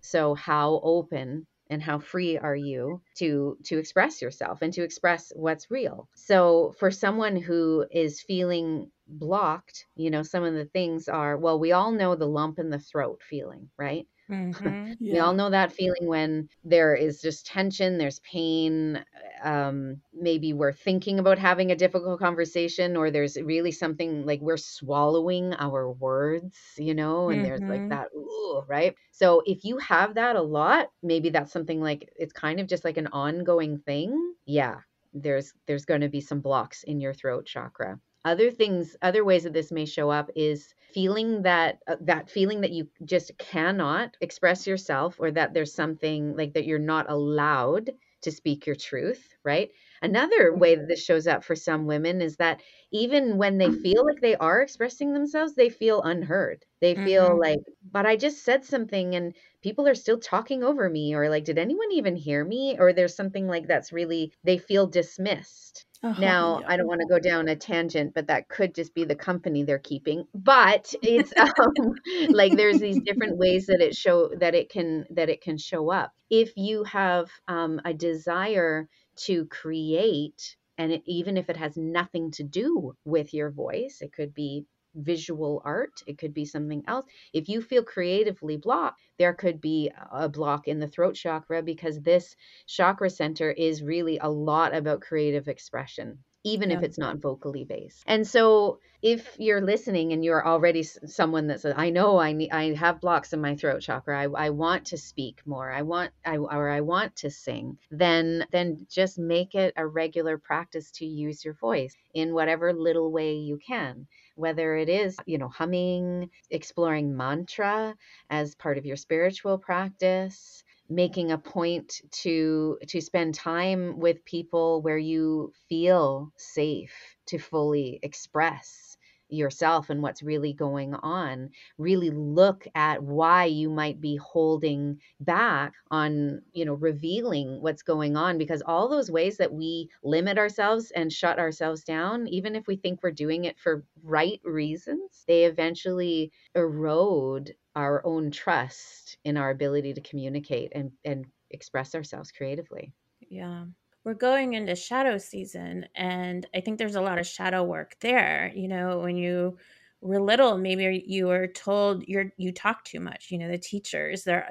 So 0.00 0.34
how 0.34 0.80
open 0.82 1.46
and 1.70 1.82
how 1.82 1.98
free 1.98 2.36
are 2.36 2.56
you 2.56 3.00
to 3.16 3.56
to 3.64 3.78
express 3.78 4.20
yourself 4.20 4.62
and 4.62 4.72
to 4.74 4.82
express 4.82 5.32
what's 5.34 5.70
real 5.70 6.08
so 6.14 6.74
for 6.78 6.90
someone 6.90 7.36
who 7.36 7.86
is 7.90 8.20
feeling 8.20 8.90
blocked 9.06 9.86
you 9.96 10.10
know 10.10 10.22
some 10.22 10.44
of 10.44 10.54
the 10.54 10.66
things 10.66 11.08
are 11.08 11.36
well 11.38 11.58
we 11.58 11.72
all 11.72 11.92
know 11.92 12.14
the 12.14 12.26
lump 12.26 12.58
in 12.58 12.68
the 12.68 12.78
throat 12.78 13.22
feeling 13.22 13.70
right 13.78 14.06
Mm-hmm. 14.32 14.92
Yeah. 14.98 15.12
We 15.12 15.18
all 15.18 15.34
know 15.34 15.50
that 15.50 15.72
feeling 15.72 16.06
when 16.06 16.48
there 16.64 16.94
is 16.94 17.20
just 17.20 17.46
tension, 17.46 17.98
there's 17.98 18.20
pain. 18.20 19.04
Um, 19.44 20.00
maybe 20.14 20.52
we're 20.52 20.72
thinking 20.72 21.18
about 21.18 21.38
having 21.38 21.70
a 21.70 21.76
difficult 21.76 22.18
conversation, 22.18 22.96
or 22.96 23.10
there's 23.10 23.36
really 23.36 23.72
something 23.72 24.24
like 24.24 24.40
we're 24.40 24.56
swallowing 24.56 25.54
our 25.54 25.92
words, 25.92 26.56
you 26.78 26.94
know, 26.94 27.28
and 27.28 27.40
mm-hmm. 27.40 27.44
there's 27.44 27.60
like 27.60 27.80
mm-hmm. 27.80 27.88
that, 27.88 28.08
ooh, 28.16 28.64
right? 28.66 28.94
So 29.10 29.42
if 29.44 29.64
you 29.64 29.76
have 29.78 30.14
that 30.14 30.36
a 30.36 30.42
lot, 30.42 30.88
maybe 31.02 31.30
that's 31.30 31.52
something 31.52 31.80
like 31.80 32.10
it's 32.16 32.32
kind 32.32 32.60
of 32.60 32.66
just 32.66 32.84
like 32.84 32.96
an 32.96 33.08
ongoing 33.08 33.78
thing. 33.78 34.34
Yeah, 34.46 34.76
there's 35.12 35.52
there's 35.66 35.84
going 35.84 36.00
to 36.00 36.08
be 36.08 36.20
some 36.20 36.40
blocks 36.40 36.84
in 36.84 37.00
your 37.00 37.12
throat 37.12 37.44
chakra 37.44 38.00
other 38.24 38.50
things 38.50 38.96
other 39.02 39.24
ways 39.24 39.42
that 39.42 39.52
this 39.52 39.72
may 39.72 39.84
show 39.84 40.10
up 40.10 40.30
is 40.36 40.74
feeling 40.92 41.42
that 41.42 41.78
uh, 41.86 41.96
that 42.00 42.30
feeling 42.30 42.60
that 42.60 42.70
you 42.72 42.88
just 43.04 43.36
cannot 43.38 44.16
express 44.20 44.66
yourself 44.66 45.16
or 45.18 45.30
that 45.30 45.54
there's 45.54 45.74
something 45.74 46.36
like 46.36 46.54
that 46.54 46.66
you're 46.66 46.78
not 46.78 47.10
allowed 47.10 47.90
to 48.22 48.30
speak 48.30 48.66
your 48.66 48.76
truth 48.76 49.32
right? 49.44 49.70
Another 50.02 50.54
way 50.54 50.74
that 50.74 50.88
this 50.88 51.04
shows 51.04 51.26
up 51.26 51.44
for 51.44 51.56
some 51.56 51.86
women 51.86 52.20
is 52.20 52.36
that 52.36 52.60
even 52.92 53.38
when 53.38 53.58
they 53.58 53.70
feel 53.70 54.04
like 54.04 54.20
they 54.20 54.36
are 54.36 54.60
expressing 54.62 55.12
themselves 55.12 55.54
they 55.54 55.68
feel 55.68 56.02
unheard. 56.02 56.64
They 56.80 56.94
feel 56.94 57.30
mm-hmm. 57.30 57.40
like 57.40 57.60
but 57.90 58.06
i 58.06 58.16
just 58.16 58.44
said 58.44 58.64
something 58.64 59.14
and 59.14 59.34
people 59.62 59.86
are 59.88 59.94
still 59.94 60.18
talking 60.18 60.62
over 60.62 60.88
me 60.88 61.14
or 61.14 61.28
like 61.28 61.44
did 61.44 61.58
anyone 61.58 61.92
even 61.92 62.16
hear 62.16 62.44
me 62.44 62.76
or 62.78 62.92
there's 62.92 63.14
something 63.14 63.46
like 63.46 63.66
that's 63.66 63.92
really 63.92 64.32
they 64.44 64.58
feel 64.58 64.86
dismissed 64.86 65.86
uh-huh, 66.04 66.20
now, 66.20 66.60
yeah. 66.60 66.66
I 66.68 66.76
don't 66.76 66.88
want 66.88 67.00
to 67.00 67.06
go 67.06 67.20
down 67.20 67.46
a 67.46 67.54
tangent, 67.54 68.12
but 68.12 68.26
that 68.26 68.48
could 68.48 68.74
just 68.74 68.92
be 68.92 69.04
the 69.04 69.14
company 69.14 69.62
they're 69.62 69.78
keeping. 69.78 70.26
But 70.34 70.92
it's 71.00 71.32
um, 71.36 71.94
like 72.30 72.56
there's 72.56 72.80
these 72.80 73.00
different 73.04 73.36
ways 73.36 73.66
that 73.66 73.80
it 73.80 73.94
show 73.94 74.30
that 74.40 74.54
it 74.56 74.68
can 74.68 75.06
that 75.10 75.28
it 75.28 75.42
can 75.42 75.58
show 75.58 75.92
up. 75.92 76.12
If 76.28 76.56
you 76.56 76.82
have 76.84 77.30
um, 77.46 77.80
a 77.84 77.94
desire 77.94 78.88
to 79.26 79.46
create, 79.46 80.56
and 80.76 80.90
it, 80.90 81.02
even 81.06 81.36
if 81.36 81.48
it 81.48 81.56
has 81.56 81.76
nothing 81.76 82.32
to 82.32 82.42
do 82.42 82.96
with 83.04 83.32
your 83.32 83.50
voice, 83.50 83.98
it 84.00 84.12
could 84.12 84.34
be 84.34 84.64
visual 84.94 85.62
art, 85.64 86.02
it 86.06 86.18
could 86.18 86.34
be 86.34 86.44
something 86.44 86.82
else. 86.86 87.06
If 87.32 87.48
you 87.48 87.60
feel 87.62 87.82
creatively 87.84 88.56
blocked, 88.56 89.00
there 89.18 89.32
could 89.34 89.60
be 89.60 89.90
a 90.12 90.28
block 90.28 90.68
in 90.68 90.78
the 90.78 90.88
throat 90.88 91.14
chakra 91.14 91.62
because 91.62 92.00
this 92.02 92.36
chakra 92.66 93.10
center 93.10 93.50
is 93.50 93.82
really 93.82 94.18
a 94.18 94.28
lot 94.30 94.74
about 94.74 95.00
creative 95.00 95.48
expression 95.48 96.24
even 96.44 96.70
yeah. 96.70 96.78
if 96.78 96.82
it's 96.82 96.98
not 96.98 97.18
vocally 97.18 97.64
based. 97.64 98.02
And 98.06 98.26
so 98.26 98.80
if 99.00 99.36
you're 99.38 99.60
listening 99.60 100.12
and 100.12 100.24
you're 100.24 100.46
already 100.46 100.82
someone 100.82 101.48
that 101.48 101.60
says, 101.60 101.74
I 101.76 101.90
know 101.90 102.18
I 102.18 102.32
need, 102.32 102.50
I 102.50 102.74
have 102.74 103.00
blocks 103.00 103.32
in 103.32 103.40
my 103.40 103.56
throat 103.56 103.82
chakra. 103.82 104.22
I, 104.22 104.46
I 104.46 104.50
want 104.50 104.86
to 104.86 104.98
speak 104.98 105.40
more. 105.46 105.70
I 105.70 105.82
want, 105.82 106.12
I, 106.24 106.36
or 106.36 106.68
I 106.68 106.80
want 106.80 107.16
to 107.16 107.30
sing, 107.30 107.78
then, 107.90 108.46
then 108.52 108.86
just 108.90 109.18
make 109.18 109.54
it 109.54 109.74
a 109.76 109.86
regular 109.86 110.38
practice 110.38 110.90
to 110.92 111.06
use 111.06 111.44
your 111.44 111.54
voice 111.54 111.94
in 112.14 112.34
whatever 112.34 112.72
little 112.72 113.10
way 113.10 113.34
you 113.34 113.58
can 113.64 114.06
whether 114.34 114.76
it 114.76 114.88
is, 114.88 115.16
you 115.26 115.38
know, 115.38 115.48
humming, 115.48 116.30
exploring 116.50 117.16
mantra 117.16 117.94
as 118.30 118.54
part 118.54 118.78
of 118.78 118.86
your 118.86 118.96
spiritual 118.96 119.58
practice, 119.58 120.64
making 120.88 121.30
a 121.30 121.38
point 121.38 122.00
to 122.10 122.78
to 122.88 123.00
spend 123.00 123.34
time 123.34 123.98
with 123.98 124.24
people 124.24 124.82
where 124.82 124.98
you 124.98 125.52
feel 125.68 126.32
safe 126.36 127.16
to 127.26 127.38
fully 127.38 127.98
express 128.02 128.96
yourself 129.28 129.88
and 129.88 130.02
what's 130.02 130.22
really 130.22 130.52
going 130.52 130.94
on. 130.94 131.48
Really 131.78 132.10
look 132.10 132.66
at 132.74 133.02
why 133.02 133.46
you 133.46 133.70
might 133.70 134.00
be 134.00 134.16
holding 134.16 135.00
back 135.20 135.72
on 135.90 136.42
you 136.52 136.64
know 136.64 136.74
revealing 136.74 137.60
what's 137.62 137.82
going 137.82 138.16
on 138.16 138.38
because 138.38 138.62
all 138.66 138.88
those 138.88 139.10
ways 139.10 139.38
that 139.38 139.52
we 139.52 139.88
limit 140.02 140.38
ourselves 140.38 140.90
and 140.94 141.12
shut 141.12 141.38
ourselves 141.38 141.82
down 141.84 142.26
even 142.28 142.54
if 142.54 142.66
we 142.66 142.76
think 142.76 143.00
we're 143.02 143.10
doing 143.10 143.44
it 143.44 143.58
for 143.58 143.84
right 144.02 144.40
reasons 144.44 145.24
they 145.26 145.44
eventually 145.44 146.30
erode 146.54 147.54
our 147.74 148.04
own 148.04 148.30
trust 148.30 149.16
in 149.24 149.36
our 149.36 149.50
ability 149.50 149.94
to 149.94 150.00
communicate 150.00 150.72
and 150.74 150.92
and 151.04 151.26
express 151.50 151.94
ourselves 151.94 152.32
creatively. 152.32 152.92
Yeah. 153.20 153.66
We're 154.04 154.14
going 154.14 154.54
into 154.54 154.74
shadow 154.74 155.16
season 155.16 155.86
and 155.94 156.44
i 156.54 156.60
think 156.60 156.76
there's 156.76 156.96
a 156.96 157.00
lot 157.00 157.20
of 157.20 157.26
shadow 157.26 157.62
work 157.62 157.94
there 158.00 158.50
you 158.52 158.66
know 158.66 158.98
when 158.98 159.16
you 159.16 159.56
were 160.00 160.20
little 160.20 160.58
maybe 160.58 161.04
you 161.06 161.28
were 161.28 161.46
told 161.46 162.02
you're 162.08 162.32
you 162.36 162.50
talk 162.50 162.84
too 162.84 162.98
much 162.98 163.30
you 163.30 163.38
know 163.38 163.48
the 163.48 163.58
teachers 163.58 164.24
they're 164.24 164.50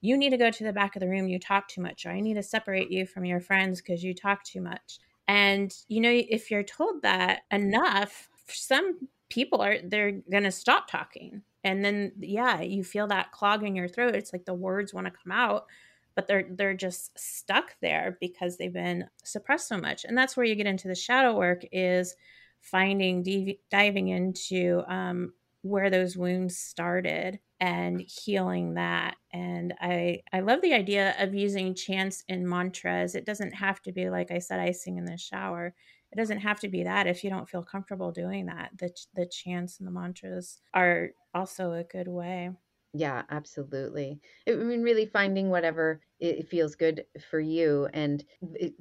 you 0.00 0.16
need 0.16 0.30
to 0.30 0.38
go 0.38 0.50
to 0.50 0.64
the 0.64 0.72
back 0.72 0.96
of 0.96 1.00
the 1.00 1.08
room 1.08 1.28
you 1.28 1.38
talk 1.38 1.68
too 1.68 1.82
much 1.82 2.06
or 2.06 2.10
i 2.10 2.20
need 2.20 2.34
to 2.34 2.42
separate 2.42 2.90
you 2.90 3.04
from 3.04 3.26
your 3.26 3.40
friends 3.40 3.82
because 3.82 4.02
you 4.02 4.14
talk 4.14 4.42
too 4.44 4.62
much. 4.62 4.98
And 5.28 5.74
you 5.88 6.00
know 6.00 6.10
if 6.10 6.50
you're 6.50 6.62
told 6.62 7.02
that 7.02 7.42
enough 7.50 8.28
some 8.48 9.08
people 9.28 9.62
are 9.62 9.78
they're 9.84 10.20
gonna 10.30 10.50
stop 10.50 10.88
talking 10.90 11.42
and 11.64 11.84
then 11.84 12.12
yeah 12.20 12.60
you 12.60 12.84
feel 12.84 13.06
that 13.06 13.32
clog 13.32 13.64
in 13.64 13.74
your 13.74 13.88
throat 13.88 14.14
it's 14.14 14.32
like 14.32 14.44
the 14.44 14.54
words 14.54 14.94
want 14.94 15.06
to 15.06 15.10
come 15.10 15.32
out 15.32 15.66
but 16.14 16.28
they're 16.28 16.46
they're 16.50 16.74
just 16.74 17.18
stuck 17.18 17.74
there 17.80 18.16
because 18.20 18.56
they've 18.56 18.72
been 18.72 19.06
suppressed 19.24 19.68
so 19.68 19.78
much 19.78 20.04
and 20.04 20.16
that's 20.16 20.36
where 20.36 20.46
you 20.46 20.54
get 20.54 20.66
into 20.66 20.88
the 20.88 20.94
shadow 20.94 21.36
work 21.36 21.62
is 21.72 22.14
finding 22.60 23.22
div- 23.22 23.56
diving 23.70 24.08
into 24.08 24.82
um, 24.86 25.32
where 25.62 25.90
those 25.90 26.16
wounds 26.16 26.56
started 26.56 27.38
and 27.60 28.00
healing 28.00 28.74
that 28.74 29.16
and 29.32 29.74
i 29.80 30.20
i 30.32 30.40
love 30.40 30.60
the 30.60 30.74
idea 30.74 31.14
of 31.18 31.34
using 31.34 31.74
chants 31.74 32.24
and 32.28 32.48
mantras 32.48 33.14
it 33.14 33.24
doesn't 33.24 33.52
have 33.52 33.80
to 33.80 33.92
be 33.92 34.10
like 34.10 34.30
i 34.30 34.38
said 34.38 34.60
i 34.60 34.70
sing 34.70 34.98
in 34.98 35.04
the 35.04 35.16
shower 35.16 35.74
it 36.14 36.16
doesn't 36.16 36.40
have 36.40 36.60
to 36.60 36.68
be 36.68 36.84
that 36.84 37.06
if 37.06 37.24
you 37.24 37.30
don't 37.30 37.48
feel 37.48 37.62
comfortable 37.62 38.12
doing 38.12 38.46
that 38.46 38.70
the 38.78 38.90
the 39.14 39.26
chants 39.26 39.78
and 39.78 39.86
the 39.86 39.92
mantras 39.92 40.60
are 40.72 41.10
also 41.34 41.72
a 41.72 41.84
good 41.84 42.08
way 42.08 42.50
yeah, 42.96 43.22
absolutely. 43.28 44.20
I 44.48 44.52
mean, 44.52 44.82
really 44.82 45.06
finding 45.06 45.50
whatever 45.50 46.00
it 46.20 46.48
feels 46.48 46.76
good 46.76 47.04
for 47.28 47.40
you, 47.40 47.88
and 47.92 48.24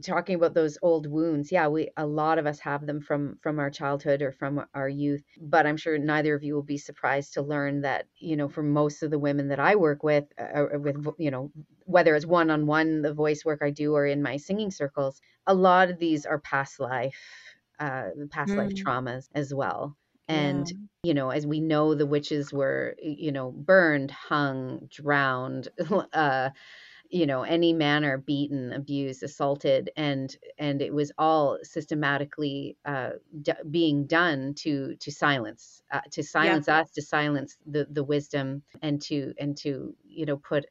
talking 0.04 0.36
about 0.36 0.54
those 0.54 0.78
old 0.84 1.08
wounds. 1.08 1.52
Yeah, 1.52 1.68
we 1.68 1.90
a 1.98 2.06
lot 2.06 2.38
of 2.38 2.46
us 2.46 2.60
have 2.60 2.86
them 2.86 3.02
from 3.02 3.40
from 3.42 3.58
our 3.58 3.72
childhood 3.72 4.22
or 4.22 4.32
from 4.32 4.64
our 4.76 4.88
youth. 4.88 5.24
But 5.42 5.66
I'm 5.66 5.78
sure 5.78 5.98
neither 5.98 6.36
of 6.36 6.44
you 6.44 6.54
will 6.54 6.62
be 6.62 6.78
surprised 6.78 7.34
to 7.34 7.42
learn 7.42 7.82
that 7.82 8.06
you 8.20 8.36
know, 8.38 8.50
for 8.50 8.62
most 8.62 9.02
of 9.02 9.10
the 9.10 9.18
women 9.18 9.48
that 9.48 9.60
I 9.60 9.76
work 9.76 10.04
with, 10.04 10.26
uh, 10.40 10.66
uh 10.76 10.80
with 10.80 11.08
you 11.18 11.32
know, 11.32 11.52
whether 11.86 12.16
it's 12.16 12.26
one 12.26 12.50
on 12.50 12.66
one, 12.66 13.02
the 13.02 13.14
voice 13.14 13.46
work 13.46 13.62
I 13.62 13.70
do, 13.70 13.94
or 13.94 14.06
in 14.06 14.22
my 14.22 14.38
singing 14.38 14.72
circles, 14.72 15.22
a 15.48 15.54
lot 15.54 15.90
of 15.90 16.00
these 16.00 16.26
are 16.26 16.40
past 16.40 16.80
life, 16.80 17.20
uh, 17.80 18.10
past 18.30 18.52
mm. 18.52 18.58
life 18.58 18.74
traumas 18.74 19.28
as 19.34 19.54
well 19.54 19.98
and 20.28 20.70
yeah. 20.70 20.78
you 21.04 21.14
know 21.14 21.30
as 21.30 21.46
we 21.46 21.60
know 21.60 21.94
the 21.94 22.06
witches 22.06 22.54
were 22.54 22.96
you 23.02 23.32
know 23.32 23.52
burned 23.52 24.12
hung 24.12 24.88
drowned 24.90 25.68
uh 26.14 26.50
you 27.10 27.26
know 27.26 27.44
any 27.44 27.74
manner 27.74 28.18
beaten 28.18 28.72
abused 28.74 29.22
assaulted 29.22 29.92
and 29.98 30.38
and 30.58 30.82
it 30.82 30.94
was 30.94 31.12
all 31.18 31.58
systematically 31.62 32.78
uh 32.86 33.12
d- 33.42 33.52
being 33.70 34.06
done 34.06 34.54
to 34.54 34.96
to 34.96 35.12
silence 35.12 35.82
uh, 35.92 36.02
to 36.12 36.24
silence 36.24 36.68
yeah. 36.68 36.80
us 36.80 36.92
to 36.92 37.02
silence 37.02 37.58
the 37.66 37.86
the 37.92 38.04
wisdom 38.04 38.64
and 38.82 39.02
to 39.02 39.34
and 39.40 39.58
to 39.58 39.94
you 40.08 40.26
know 40.26 40.38
put 40.38 40.66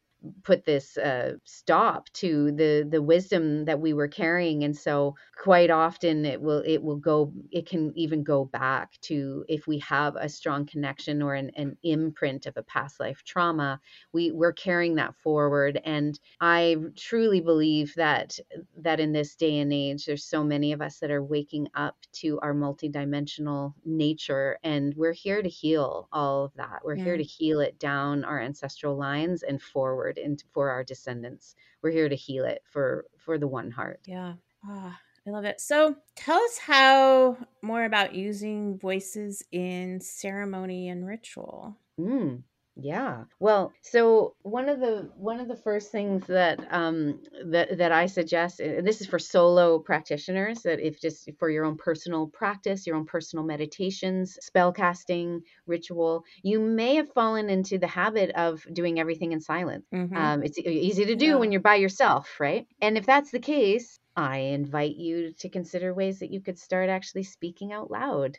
put 0.45 0.65
this 0.65 0.97
uh, 0.97 1.35
stop 1.45 2.09
to 2.13 2.53
the 2.53 2.87
the 2.89 3.03
wisdom 3.03 3.65
that 3.65 3.81
we 3.81 3.93
were 3.93 4.09
carrying. 4.09 4.65
And 4.65 4.77
so 4.77 5.17
quite 5.37 5.71
often 5.71 6.25
it 6.25 6.41
will 6.41 6.63
it 6.65 6.83
will 6.83 6.97
go 6.97 7.33
it 7.51 7.67
can 7.67 7.93
even 7.97 8.23
go 8.23 8.45
back 8.45 8.93
to 9.03 9.45
if 9.49 9.67
we 9.67 9.79
have 9.81 10.17
a 10.17 10.29
strong 10.29 10.67
connection 10.67 11.23
or 11.23 11.35
an, 11.35 11.51
an 11.57 11.77
imprint 11.83 12.47
of 12.47 12.57
a 12.57 12.63
past 12.63 13.01
life 13.01 13.23
trauma 13.25 13.81
we 14.13 14.31
we're 14.31 14.53
carrying 14.53 14.95
that 14.97 15.15
forward. 15.17 15.81
And 15.85 16.19
i 16.41 16.77
truly 16.97 17.41
believe 17.41 17.95
that 17.97 18.39
that 18.79 19.01
in 19.01 19.13
this 19.13 19.35
day 19.35 19.59
and 19.59 19.73
age 19.73 20.07
there's 20.07 20.25
so 20.25 20.45
many 20.45 20.73
of 20.73 20.81
us 20.81 20.99
that 20.99 21.11
are 21.11 21.23
waking 21.23 21.69
up 21.75 21.97
to 22.13 22.39
our 22.41 22.55
multidimensional 22.55 23.75
nature 23.85 24.59
and 24.63 24.95
we're 24.97 25.13
here 25.13 25.43
to 25.43 25.49
heal 25.49 26.09
all 26.13 26.45
of 26.45 26.55
that. 26.55 26.81
We're 26.85 26.97
yeah. 26.97 27.05
here 27.05 27.17
to 27.17 27.23
heal 27.23 27.61
it 27.61 27.79
down 27.79 28.25
our 28.25 28.41
ancestral 28.41 28.97
lines 28.97 29.43
and 29.43 29.61
forward 29.61 30.12
into 30.19 30.45
for 30.53 30.71
our 30.71 30.85
descendants 30.85 31.55
we're 31.83 31.91
here 31.91 32.09
to 32.09 32.17
heal 32.17 32.45
it 32.45 32.63
for 32.65 33.07
for 33.17 33.39
the 33.39 33.49
one 33.49 33.71
heart 33.71 34.01
yeah 34.07 34.35
ah, 34.69 34.99
I 35.27 35.31
love 35.31 35.45
it. 35.45 35.61
So 35.61 35.97
tell 36.17 36.39
us 36.39 36.59
how 36.59 37.37
more 37.63 37.85
about 37.85 38.15
using 38.15 38.77
voices 38.79 39.43
in 39.53 40.01
ceremony 40.01 40.89
and 40.89 41.07
ritual. 41.07 41.77
Mm. 41.99 42.43
Yeah. 42.83 43.25
Well, 43.39 43.73
so 43.81 44.35
one 44.43 44.69
of 44.69 44.81
the 44.81 45.09
one 45.17 45.39
of 45.39 45.49
the 45.49 45.57
first 45.57 45.93
things 45.93 46.27
that 46.27 46.59
um 46.71 47.21
that 47.47 47.79
that 47.79 47.93
I 47.93 48.07
suggest 48.07 48.61
and 48.61 48.87
this 48.87 49.01
is 49.01 49.07
for 49.07 49.19
solo 49.19 49.79
practitioners 49.79 50.63
that 50.63 50.81
if 50.81 51.01
just 51.01 51.31
for 51.39 51.49
your 51.49 51.65
own 51.65 51.77
personal 51.77 52.27
practice, 52.27 52.87
your 52.87 52.97
own 52.97 53.07
personal 53.07 53.45
meditations, 53.45 54.37
spell 54.41 54.73
casting, 54.73 55.43
ritual, 55.67 56.25
you 56.43 56.59
may 56.61 56.97
have 56.97 57.13
fallen 57.13 57.49
into 57.49 57.79
the 57.79 57.87
habit 57.87 58.31
of 58.31 58.67
doing 58.73 58.99
everything 58.99 59.33
in 59.33 59.41
silence. 59.41 59.87
Mm-hmm. 59.95 60.17
Um, 60.17 60.43
it's 60.43 60.59
easy 60.59 61.05
to 61.07 61.15
do 61.15 61.27
yeah. 61.27 61.35
when 61.37 61.53
you're 61.53 61.61
by 61.61 61.77
yourself, 61.77 62.41
right? 62.41 62.67
And 62.81 62.99
if 62.99 63.07
that's 63.07 63.31
the 63.31 63.39
case, 63.39 64.01
I 64.17 64.39
invite 64.39 64.97
you 64.97 65.33
to 65.39 65.49
consider 65.49 65.95
ways 65.95 66.19
that 66.19 66.31
you 66.31 66.41
could 66.41 66.59
start 66.59 66.91
actually 66.91 67.23
speaking 67.23 67.73
out 67.73 67.91
loud 67.91 68.39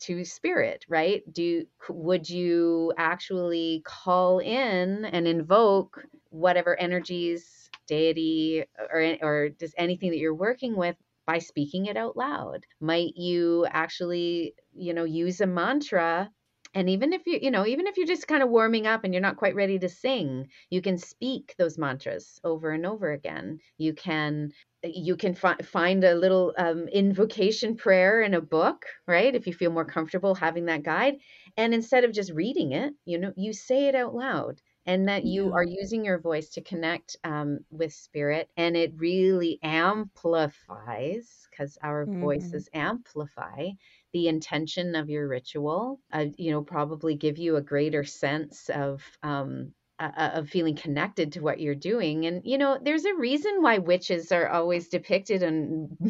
to 0.00 0.24
spirit, 0.24 0.84
right? 0.88 1.22
Do 1.32 1.66
would 1.90 2.28
you 2.28 2.94
actually 2.96 3.82
call 3.84 4.38
in 4.38 5.04
and 5.04 5.28
invoke 5.28 6.02
whatever 6.30 6.78
energies, 6.80 7.70
deity, 7.86 8.62
uh, 8.78 8.86
or 8.90 9.16
or 9.20 9.48
just 9.50 9.74
anything 9.76 10.10
that 10.10 10.18
you're 10.18 10.34
working 10.34 10.74
with 10.76 10.96
by 11.26 11.38
speaking 11.38 11.86
it 11.86 11.96
out 11.98 12.16
loud? 12.16 12.64
Might 12.80 13.14
you 13.16 13.66
actually, 13.70 14.54
you 14.74 14.94
know, 14.94 15.04
use 15.04 15.40
a 15.42 15.46
mantra 15.46 16.30
and 16.74 16.88
even 16.90 17.12
if 17.12 17.26
you 17.26 17.38
you 17.40 17.50
know 17.50 17.66
even 17.66 17.86
if 17.86 17.96
you're 17.96 18.06
just 18.06 18.28
kind 18.28 18.42
of 18.42 18.50
warming 18.50 18.86
up 18.86 19.04
and 19.04 19.12
you're 19.14 19.20
not 19.22 19.36
quite 19.36 19.54
ready 19.54 19.78
to 19.78 19.88
sing 19.88 20.48
you 20.70 20.82
can 20.82 20.98
speak 20.98 21.54
those 21.58 21.78
mantras 21.78 22.40
over 22.44 22.70
and 22.70 22.84
over 22.84 23.10
again 23.12 23.58
you 23.78 23.94
can 23.94 24.52
you 24.84 25.16
can 25.16 25.34
fi- 25.34 25.56
find 25.56 26.04
a 26.04 26.14
little 26.14 26.54
um, 26.56 26.86
invocation 26.88 27.76
prayer 27.76 28.22
in 28.22 28.34
a 28.34 28.40
book 28.40 28.86
right? 29.06 29.34
If 29.34 29.46
you 29.46 29.52
feel 29.52 29.72
more 29.72 29.84
comfortable 29.84 30.34
having 30.34 30.66
that 30.66 30.82
guide. 30.82 31.16
And 31.56 31.74
instead 31.74 32.04
of 32.04 32.12
just 32.12 32.32
reading 32.32 32.72
it 32.72 32.94
you 33.04 33.18
know 33.18 33.32
you 33.36 33.52
say 33.52 33.88
it 33.88 33.94
out 33.94 34.14
loud 34.14 34.60
and 34.88 35.06
that 35.08 35.26
you 35.26 35.52
are 35.52 35.62
using 35.62 36.02
your 36.02 36.18
voice 36.18 36.48
to 36.48 36.62
connect 36.62 37.14
um, 37.22 37.58
with 37.70 37.92
spirit. 37.92 38.48
And 38.56 38.74
it 38.74 38.94
really 38.96 39.58
amplifies 39.62 41.46
because 41.50 41.76
our 41.82 42.06
mm-hmm. 42.06 42.22
voices 42.22 42.70
amplify 42.72 43.68
the 44.14 44.28
intention 44.28 44.94
of 44.94 45.10
your 45.10 45.28
ritual 45.28 46.00
uh, 46.12 46.26
you 46.38 46.50
know 46.50 46.62
probably 46.62 47.14
give 47.14 47.36
you 47.36 47.56
a 47.56 47.60
greater 47.60 48.04
sense 48.04 48.70
of 48.70 49.02
um, 49.22 49.72
uh, 50.00 50.30
of 50.34 50.48
feeling 50.48 50.76
connected 50.76 51.32
to 51.32 51.40
what 51.40 51.60
you're 51.60 51.74
doing. 51.74 52.26
And, 52.26 52.42
you 52.44 52.58
know, 52.58 52.78
there's 52.80 53.04
a 53.04 53.14
reason 53.14 53.62
why 53.62 53.78
witches 53.78 54.32
are 54.32 54.48
always 54.48 54.88
depicted 54.88 55.42
on 55.42 55.88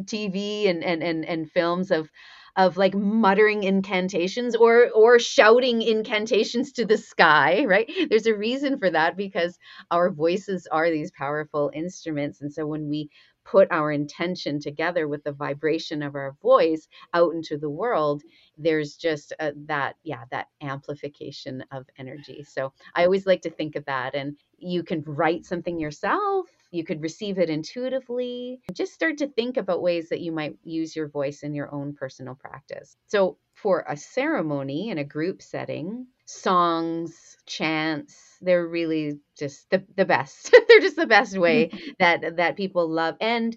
TV 0.00 0.68
and, 0.68 0.82
and, 0.84 1.02
and, 1.02 1.24
and 1.24 1.50
films 1.50 1.90
of, 1.90 2.08
of 2.56 2.76
like 2.76 2.94
muttering 2.94 3.62
incantations 3.62 4.56
or 4.56 4.90
or 4.90 5.18
shouting 5.18 5.82
incantations 5.82 6.72
to 6.72 6.84
the 6.84 6.98
sky 6.98 7.64
right 7.64 7.90
there's 8.10 8.26
a 8.26 8.34
reason 8.34 8.78
for 8.78 8.90
that 8.90 9.16
because 9.16 9.56
our 9.90 10.10
voices 10.10 10.66
are 10.70 10.90
these 10.90 11.12
powerful 11.12 11.70
instruments 11.72 12.40
and 12.40 12.52
so 12.52 12.66
when 12.66 12.88
we 12.88 13.08
put 13.50 13.68
our 13.70 13.90
intention 13.90 14.60
together 14.60 15.08
with 15.08 15.24
the 15.24 15.32
vibration 15.32 16.02
of 16.02 16.14
our 16.14 16.36
voice 16.40 16.86
out 17.14 17.34
into 17.34 17.58
the 17.58 17.70
world 17.70 18.22
there's 18.56 18.96
just 18.96 19.32
a, 19.40 19.52
that 19.66 19.96
yeah 20.04 20.24
that 20.30 20.46
amplification 20.62 21.64
of 21.72 21.86
energy. 21.98 22.44
So 22.44 22.72
i 22.94 23.04
always 23.04 23.26
like 23.26 23.42
to 23.42 23.50
think 23.50 23.76
of 23.76 23.84
that 23.86 24.14
and 24.14 24.36
you 24.58 24.82
can 24.82 25.02
write 25.06 25.44
something 25.44 25.80
yourself 25.80 26.46
you 26.70 26.84
could 26.84 27.02
receive 27.02 27.38
it 27.38 27.50
intuitively 27.50 28.60
just 28.72 28.92
start 28.92 29.18
to 29.18 29.28
think 29.28 29.56
about 29.56 29.82
ways 29.82 30.08
that 30.08 30.20
you 30.20 30.32
might 30.32 30.56
use 30.62 30.94
your 30.94 31.08
voice 31.08 31.42
in 31.42 31.54
your 31.54 31.72
own 31.74 31.94
personal 31.94 32.34
practice. 32.34 32.96
So 33.06 33.38
for 33.54 33.84
a 33.88 33.96
ceremony 33.96 34.90
in 34.90 34.98
a 34.98 35.04
group 35.04 35.42
setting 35.42 36.06
songs 36.26 37.29
chants 37.50 38.36
they're 38.40 38.66
really 38.66 39.18
just 39.36 39.68
the, 39.70 39.84
the 39.96 40.04
best 40.04 40.54
they're 40.68 40.80
just 40.80 40.94
the 40.94 41.06
best 41.06 41.36
way 41.36 41.66
mm-hmm. 41.66 41.90
that 41.98 42.36
that 42.36 42.56
people 42.56 42.88
love 42.88 43.16
and 43.20 43.56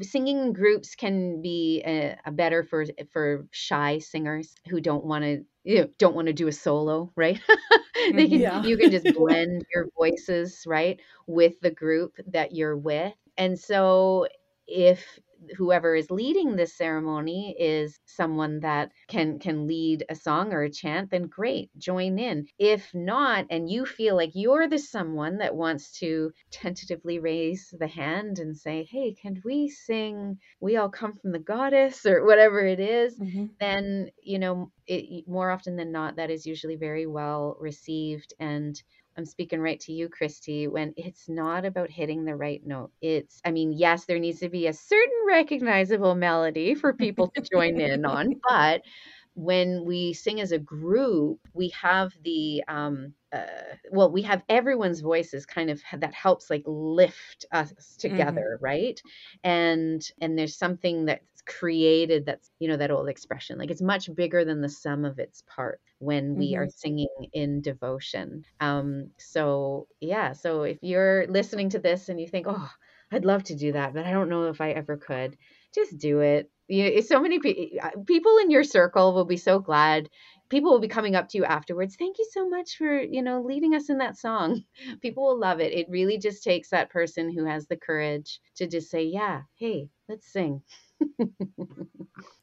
singing 0.00 0.38
in 0.38 0.52
groups 0.52 0.96
can 0.96 1.40
be 1.40 1.82
a, 1.86 2.16
a 2.26 2.32
better 2.32 2.64
for 2.64 2.84
for 3.12 3.46
shy 3.52 3.98
singers 4.00 4.54
who 4.68 4.80
don't 4.80 5.04
want 5.04 5.22
to 5.24 5.44
you 5.64 5.78
know, 5.78 5.88
don't 5.98 6.16
want 6.16 6.26
to 6.26 6.32
do 6.32 6.48
a 6.48 6.52
solo 6.52 7.12
right 7.14 7.40
they 8.12 8.28
can 8.28 8.40
yeah. 8.40 8.62
you 8.64 8.76
can 8.76 8.90
just 8.90 9.14
blend 9.14 9.64
your 9.72 9.86
voices 9.96 10.64
right 10.66 10.98
with 11.28 11.54
the 11.60 11.70
group 11.70 12.16
that 12.26 12.52
you're 12.52 12.76
with 12.76 13.14
and 13.38 13.56
so 13.56 14.26
if 14.66 15.20
whoever 15.56 15.94
is 15.94 16.10
leading 16.10 16.56
this 16.56 16.76
ceremony 16.76 17.54
is 17.58 17.98
someone 18.06 18.60
that 18.60 18.90
can 19.08 19.38
can 19.38 19.66
lead 19.66 20.04
a 20.08 20.14
song 20.14 20.52
or 20.52 20.62
a 20.62 20.70
chant 20.70 21.10
then 21.10 21.26
great 21.26 21.70
join 21.78 22.18
in 22.18 22.46
if 22.58 22.90
not 22.94 23.46
and 23.50 23.70
you 23.70 23.84
feel 23.86 24.16
like 24.16 24.30
you're 24.34 24.68
the 24.68 24.78
someone 24.78 25.38
that 25.38 25.54
wants 25.54 25.98
to 25.98 26.30
tentatively 26.50 27.18
raise 27.18 27.72
the 27.78 27.86
hand 27.86 28.38
and 28.38 28.56
say 28.56 28.86
hey 28.90 29.14
can 29.20 29.40
we 29.44 29.68
sing 29.68 30.38
we 30.60 30.76
all 30.76 30.88
come 30.88 31.12
from 31.14 31.32
the 31.32 31.38
goddess 31.38 32.06
or 32.06 32.24
whatever 32.24 32.60
it 32.60 32.80
is, 32.80 33.18
mm-hmm. 33.18 33.46
then 33.60 34.10
you 34.22 34.38
know 34.38 34.70
it, 34.86 35.26
more 35.28 35.50
often 35.50 35.76
than 35.76 35.92
not 35.92 36.16
that 36.16 36.30
is 36.30 36.46
usually 36.46 36.76
very 36.76 37.06
well 37.06 37.56
received 37.60 38.34
and 38.38 38.80
I'm 39.16 39.24
speaking 39.24 39.60
right 39.60 39.80
to 39.80 39.92
you, 39.92 40.08
Kristie, 40.08 40.68
when 40.68 40.94
it's 40.96 41.28
not 41.28 41.64
about 41.64 41.90
hitting 41.90 42.24
the 42.24 42.36
right 42.36 42.64
note. 42.64 42.90
It's, 43.00 43.40
I 43.44 43.50
mean, 43.50 43.72
yes, 43.72 44.04
there 44.04 44.18
needs 44.18 44.40
to 44.40 44.48
be 44.48 44.66
a 44.66 44.72
certain 44.72 45.26
recognizable 45.28 46.14
melody 46.14 46.74
for 46.74 46.92
people 46.92 47.28
to 47.28 47.42
join 47.42 47.80
in 47.80 48.04
on, 48.06 48.40
but 48.48 48.82
when 49.34 49.84
we 49.86 50.12
sing 50.12 50.40
as 50.40 50.52
a 50.52 50.58
group, 50.58 51.40
we 51.54 51.68
have 51.70 52.12
the 52.22 52.62
um, 52.68 53.14
uh, 53.32 53.46
well, 53.90 54.12
we 54.12 54.20
have 54.22 54.42
everyone's 54.48 55.00
voices 55.00 55.46
kind 55.46 55.70
of 55.70 55.80
that 55.96 56.12
helps 56.12 56.50
like 56.50 56.62
lift 56.66 57.46
us 57.50 57.72
together, 57.98 58.56
mm-hmm. 58.56 58.64
right? 58.64 59.02
And 59.42 60.02
and 60.20 60.38
there's 60.38 60.56
something 60.56 61.06
that's 61.06 61.31
created 61.46 62.26
that's 62.26 62.50
you 62.58 62.68
know 62.68 62.76
that 62.76 62.90
old 62.90 63.08
expression 63.08 63.58
like 63.58 63.70
it's 63.70 63.82
much 63.82 64.14
bigger 64.14 64.44
than 64.44 64.60
the 64.60 64.68
sum 64.68 65.04
of 65.04 65.18
its 65.18 65.42
part 65.46 65.80
when 66.02 66.34
we 66.34 66.52
mm-hmm. 66.52 66.62
are 66.62 66.68
singing 66.68 67.08
in 67.32 67.60
devotion. 67.60 68.44
Um, 68.60 69.10
so 69.18 69.86
yeah, 70.00 70.32
so 70.32 70.64
if 70.64 70.78
you're 70.82 71.26
listening 71.28 71.70
to 71.70 71.78
this 71.78 72.08
and 72.08 72.20
you 72.20 72.26
think, 72.26 72.46
oh, 72.48 72.70
I'd 73.12 73.24
love 73.24 73.44
to 73.44 73.54
do 73.54 73.72
that, 73.72 73.94
but 73.94 74.04
I 74.04 74.10
don't 74.10 74.28
know 74.28 74.48
if 74.48 74.60
I 74.60 74.72
ever 74.72 74.96
could, 74.96 75.36
just 75.72 75.96
do 75.98 76.20
it 76.20 76.50
you, 76.72 77.02
so 77.02 77.20
many 77.20 77.38
pe- 77.38 77.78
uh, 77.80 77.90
people 78.06 78.38
in 78.38 78.50
your 78.50 78.64
circle 78.64 79.12
will 79.12 79.24
be 79.24 79.36
so 79.36 79.58
glad 79.58 80.08
people 80.48 80.70
will 80.70 80.80
be 80.80 80.88
coming 80.88 81.14
up 81.14 81.28
to 81.28 81.38
you 81.38 81.44
afterwards 81.44 81.96
thank 81.96 82.18
you 82.18 82.26
so 82.32 82.48
much 82.48 82.76
for 82.76 83.00
you 83.00 83.22
know 83.22 83.42
leading 83.42 83.74
us 83.74 83.90
in 83.90 83.98
that 83.98 84.16
song 84.16 84.62
people 85.02 85.24
will 85.24 85.38
love 85.38 85.60
it 85.60 85.72
it 85.72 85.86
really 85.88 86.18
just 86.18 86.42
takes 86.42 86.70
that 86.70 86.90
person 86.90 87.30
who 87.32 87.44
has 87.44 87.66
the 87.66 87.76
courage 87.76 88.40
to 88.56 88.66
just 88.66 88.90
say 88.90 89.04
yeah 89.04 89.42
hey 89.56 89.88
let's 90.12 90.30
sing 90.32 90.62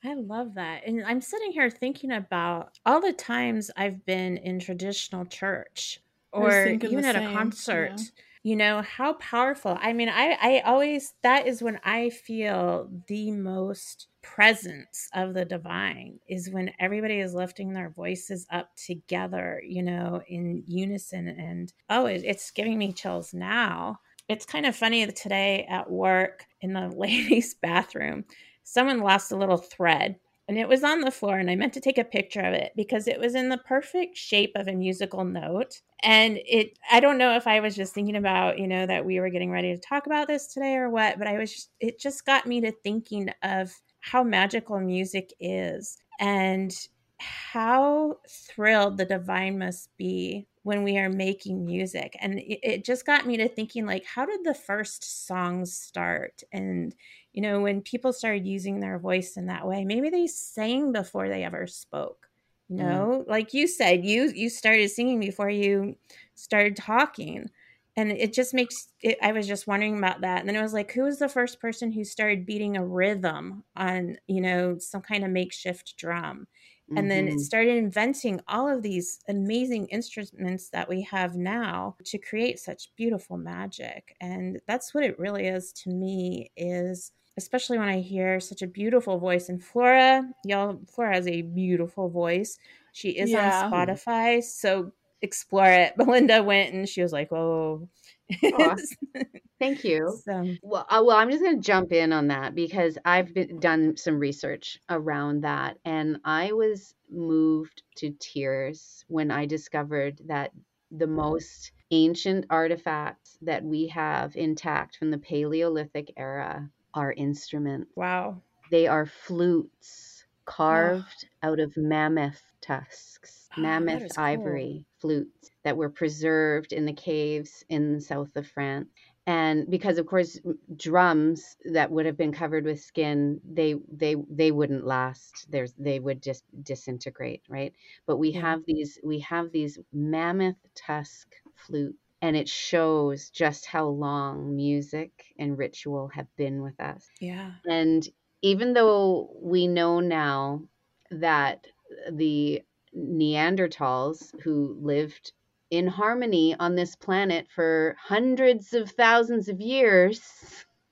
I 0.03 0.13
love 0.13 0.55
that. 0.55 0.83
And 0.85 1.05
I'm 1.05 1.21
sitting 1.21 1.51
here 1.51 1.69
thinking 1.69 2.11
about 2.11 2.79
all 2.85 3.01
the 3.01 3.13
times 3.13 3.69
I've 3.75 4.05
been 4.05 4.37
in 4.37 4.59
traditional 4.59 5.25
church 5.25 5.99
or 6.31 6.67
even 6.81 7.05
at 7.05 7.15
same. 7.15 7.27
a 7.27 7.31
concert. 7.31 7.91
Yeah 7.95 8.03
you 8.43 8.55
know 8.55 8.81
how 8.81 9.13
powerful 9.13 9.77
i 9.81 9.91
mean 9.91 10.07
i 10.07 10.37
i 10.41 10.61
always 10.65 11.13
that 11.23 11.45
is 11.45 11.61
when 11.61 11.77
i 11.83 12.09
feel 12.09 12.89
the 13.07 13.31
most 13.31 14.07
presence 14.21 15.09
of 15.13 15.33
the 15.33 15.43
divine 15.43 16.19
is 16.27 16.49
when 16.49 16.71
everybody 16.79 17.19
is 17.19 17.33
lifting 17.33 17.73
their 17.73 17.89
voices 17.89 18.47
up 18.49 18.69
together 18.77 19.61
you 19.67 19.83
know 19.83 20.21
in 20.27 20.63
unison 20.67 21.27
and 21.27 21.73
oh 21.89 22.05
it, 22.05 22.21
it's 22.23 22.51
giving 22.51 22.77
me 22.77 22.93
chills 22.93 23.33
now 23.33 23.99
it's 24.29 24.45
kind 24.45 24.65
of 24.65 24.75
funny 24.75 25.03
that 25.03 25.15
today 25.15 25.65
at 25.69 25.89
work 25.89 26.45
in 26.61 26.73
the 26.73 26.87
ladies 26.95 27.55
bathroom 27.55 28.23
someone 28.63 28.99
lost 29.01 29.31
a 29.31 29.37
little 29.37 29.57
thread 29.57 30.15
and 30.49 30.57
it 30.57 30.67
was 30.67 30.83
on 30.83 31.01
the 31.01 31.11
floor 31.11 31.37
and 31.37 31.49
I 31.49 31.55
meant 31.55 31.73
to 31.73 31.79
take 31.79 31.99
a 31.99 32.03
picture 32.03 32.41
of 32.41 32.55
it 32.55 32.71
because 32.75 33.07
it 33.07 33.19
was 33.19 33.35
in 33.35 33.49
the 33.49 33.59
perfect 33.59 34.17
shape 34.17 34.53
of 34.55 34.67
a 34.67 34.73
musical 34.73 35.23
note. 35.23 35.79
And 36.01 36.39
it 36.43 36.79
I 36.91 36.99
don't 36.99 37.19
know 37.19 37.35
if 37.35 37.45
I 37.45 37.59
was 37.59 37.75
just 37.75 37.93
thinking 37.93 38.15
about, 38.15 38.57
you 38.57 38.67
know, 38.67 38.87
that 38.87 39.05
we 39.05 39.19
were 39.19 39.29
getting 39.29 39.51
ready 39.51 39.75
to 39.75 39.79
talk 39.79 40.07
about 40.07 40.27
this 40.27 40.47
today 40.47 40.73
or 40.73 40.89
what, 40.89 41.19
but 41.19 41.27
I 41.27 41.37
was 41.37 41.53
just, 41.53 41.69
it 41.79 41.99
just 41.99 42.25
got 42.25 42.47
me 42.47 42.61
to 42.61 42.71
thinking 42.71 43.29
of 43.43 43.71
how 43.99 44.23
magical 44.23 44.79
music 44.79 45.31
is 45.39 45.99
and 46.19 46.75
how 47.19 48.17
thrilled 48.27 48.97
the 48.97 49.05
divine 49.05 49.59
must 49.59 49.95
be 49.97 50.47
when 50.63 50.83
we 50.83 50.97
are 50.97 51.09
making 51.09 51.65
music 51.65 52.15
and 52.19 52.39
it, 52.39 52.59
it, 52.63 52.85
just 52.85 53.05
got 53.05 53.25
me 53.25 53.37
to 53.37 53.47
thinking 53.47 53.85
like 53.85 54.05
how 54.05 54.25
did 54.25 54.43
the 54.43 54.53
first 54.53 55.27
songs 55.27 55.73
start 55.73 56.43
and 56.51 56.93
you 57.33 57.41
know 57.41 57.61
when 57.61 57.81
people 57.81 58.11
started 58.11 58.45
using 58.45 58.79
their 58.79 58.99
voice 58.99 59.37
in 59.37 59.47
that 59.47 59.67
way 59.67 59.85
maybe 59.85 60.09
they 60.09 60.27
sang 60.27 60.91
before 60.91 61.29
they 61.29 61.43
ever 61.43 61.65
spoke 61.65 62.27
you 62.67 62.77
mm. 62.77 62.89
know 62.89 63.23
mm. 63.25 63.29
like 63.29 63.53
you 63.53 63.67
said 63.67 64.03
you 64.03 64.31
you 64.35 64.49
started 64.49 64.89
singing 64.89 65.19
before 65.19 65.49
you 65.49 65.95
started 66.35 66.75
talking 66.75 67.49
and 67.95 68.11
it 68.11 68.33
just 68.33 68.53
makes 68.53 68.89
it, 69.01 69.17
i 69.21 69.31
was 69.31 69.47
just 69.47 69.67
wondering 69.67 69.97
about 69.97 70.21
that 70.21 70.39
and 70.39 70.49
then 70.49 70.55
it 70.55 70.61
was 70.61 70.73
like 70.73 70.91
who 70.91 71.03
was 71.03 71.19
the 71.19 71.29
first 71.29 71.59
person 71.61 71.91
who 71.91 72.03
started 72.03 72.45
beating 72.45 72.75
a 72.75 72.85
rhythm 72.85 73.63
on 73.77 74.17
you 74.27 74.41
know 74.41 74.77
some 74.77 75.01
kind 75.01 75.23
of 75.23 75.31
makeshift 75.31 75.95
drum 75.97 76.47
and 76.89 76.99
mm-hmm. 76.99 77.07
then 77.09 77.27
it 77.27 77.31
mm-hmm. 77.31 77.39
started 77.39 77.77
inventing 77.77 78.41
all 78.47 78.67
of 78.67 78.81
these 78.81 79.19
amazing 79.27 79.87
instruments 79.87 80.69
that 80.69 80.89
we 80.89 81.01
have 81.03 81.35
now 81.35 81.95
to 82.03 82.17
create 82.17 82.59
such 82.59 82.93
beautiful 82.95 83.37
magic 83.37 84.15
and 84.21 84.59
that's 84.67 84.93
what 84.93 85.03
it 85.03 85.19
really 85.19 85.47
is 85.47 85.71
to 85.71 85.89
me 85.89 86.51
is 86.57 87.11
especially 87.37 87.77
when 87.77 87.89
i 87.89 87.99
hear 87.99 88.39
such 88.39 88.61
a 88.61 88.67
beautiful 88.67 89.17
voice 89.17 89.49
and 89.49 89.63
flora 89.63 90.27
y'all 90.45 90.79
flora 90.87 91.15
has 91.15 91.27
a 91.27 91.41
beautiful 91.41 92.09
voice 92.09 92.57
she 92.91 93.09
is 93.09 93.29
yeah. 93.29 93.63
on 93.63 93.71
spotify 93.71 94.43
so 94.43 94.91
explore 95.21 95.69
it 95.69 95.93
belinda 95.97 96.41
went 96.41 96.73
and 96.73 96.89
she 96.89 97.01
was 97.01 97.13
like 97.13 97.31
oh 97.31 97.87
Thank 99.59 99.83
you. 99.83 100.17
So. 100.23 100.55
Well, 100.61 100.85
uh, 100.89 101.03
well, 101.05 101.17
I'm 101.17 101.29
just 101.29 101.43
going 101.43 101.57
to 101.57 101.65
jump 101.65 101.91
in 101.91 102.13
on 102.13 102.27
that 102.27 102.55
because 102.55 102.97
I've 103.03 103.33
been, 103.33 103.59
done 103.59 103.97
some 103.97 104.19
research 104.19 104.79
around 104.89 105.41
that, 105.43 105.77
and 105.83 106.17
I 106.23 106.53
was 106.53 106.93
moved 107.11 107.83
to 107.97 108.11
tears 108.19 109.03
when 109.07 109.31
I 109.31 109.45
discovered 109.45 110.21
that 110.27 110.51
the 110.91 111.07
most 111.07 111.71
ancient 111.91 112.45
artifacts 112.49 113.37
that 113.41 113.63
we 113.63 113.87
have 113.87 114.35
intact 114.35 114.95
from 114.97 115.11
the 115.11 115.17
Paleolithic 115.17 116.13
era 116.17 116.69
are 116.93 117.13
instruments. 117.13 117.91
Wow. 117.95 118.41
They 118.71 118.87
are 118.87 119.05
flutes 119.05 120.25
carved 120.45 121.27
oh. 121.43 121.49
out 121.49 121.59
of 121.59 121.77
mammoth 121.77 122.41
tusks, 122.61 123.38
oh, 123.57 123.61
mammoth 123.61 124.17
ivory 124.17 124.85
cool. 125.01 125.11
flutes 125.11 125.51
that 125.63 125.77
were 125.77 125.89
preserved 125.89 126.73
in 126.73 126.85
the 126.85 126.93
caves 126.93 127.63
in 127.69 127.93
the 127.93 128.01
south 128.01 128.35
of 128.35 128.47
France. 128.47 128.89
And 129.27 129.69
because 129.69 129.99
of 129.99 130.07
course 130.07 130.39
drums 130.75 131.55
that 131.65 131.91
would 131.91 132.07
have 132.07 132.17
been 132.17 132.31
covered 132.31 132.65
with 132.65 132.81
skin 132.81 133.39
they 133.43 133.75
they 133.91 134.15
they 134.29 134.51
wouldn't 134.51 134.85
last. 134.85 135.45
There's 135.49 135.73
they 135.77 135.99
would 135.99 136.23
just 136.23 136.43
disintegrate 136.63 137.43
right? 137.47 137.73
But 138.07 138.17
we 138.17 138.29
yeah. 138.29 138.41
have 138.41 138.61
these 138.65 138.97
we 139.03 139.19
have 139.19 139.51
these 139.51 139.77
mammoth 139.93 140.57
tusk 140.73 141.27
flute 141.55 141.95
and 142.21 142.35
it 142.35 142.49
shows 142.49 143.29
just 143.29 143.65
how 143.65 143.87
long 143.87 144.55
music 144.55 145.11
and 145.37 145.57
ritual 145.57 146.09
have 146.09 146.27
been 146.35 146.61
with 146.61 146.79
us. 146.79 147.07
Yeah. 147.19 147.51
And 147.65 148.07
even 148.41 148.73
though 148.73 149.29
we 149.41 149.67
know 149.67 149.99
now 149.99 150.63
that 151.11 151.65
the 152.11 152.63
neanderthals 152.99 154.33
who 154.41 154.77
lived 154.81 155.33
in 155.71 155.87
harmony 155.87 156.55
on 156.59 156.75
this 156.75 156.95
planet 156.95 157.47
for 157.53 157.95
hundreds 157.99 158.73
of 158.73 158.89
thousands 158.91 159.49
of 159.49 159.61
years. 159.61 160.21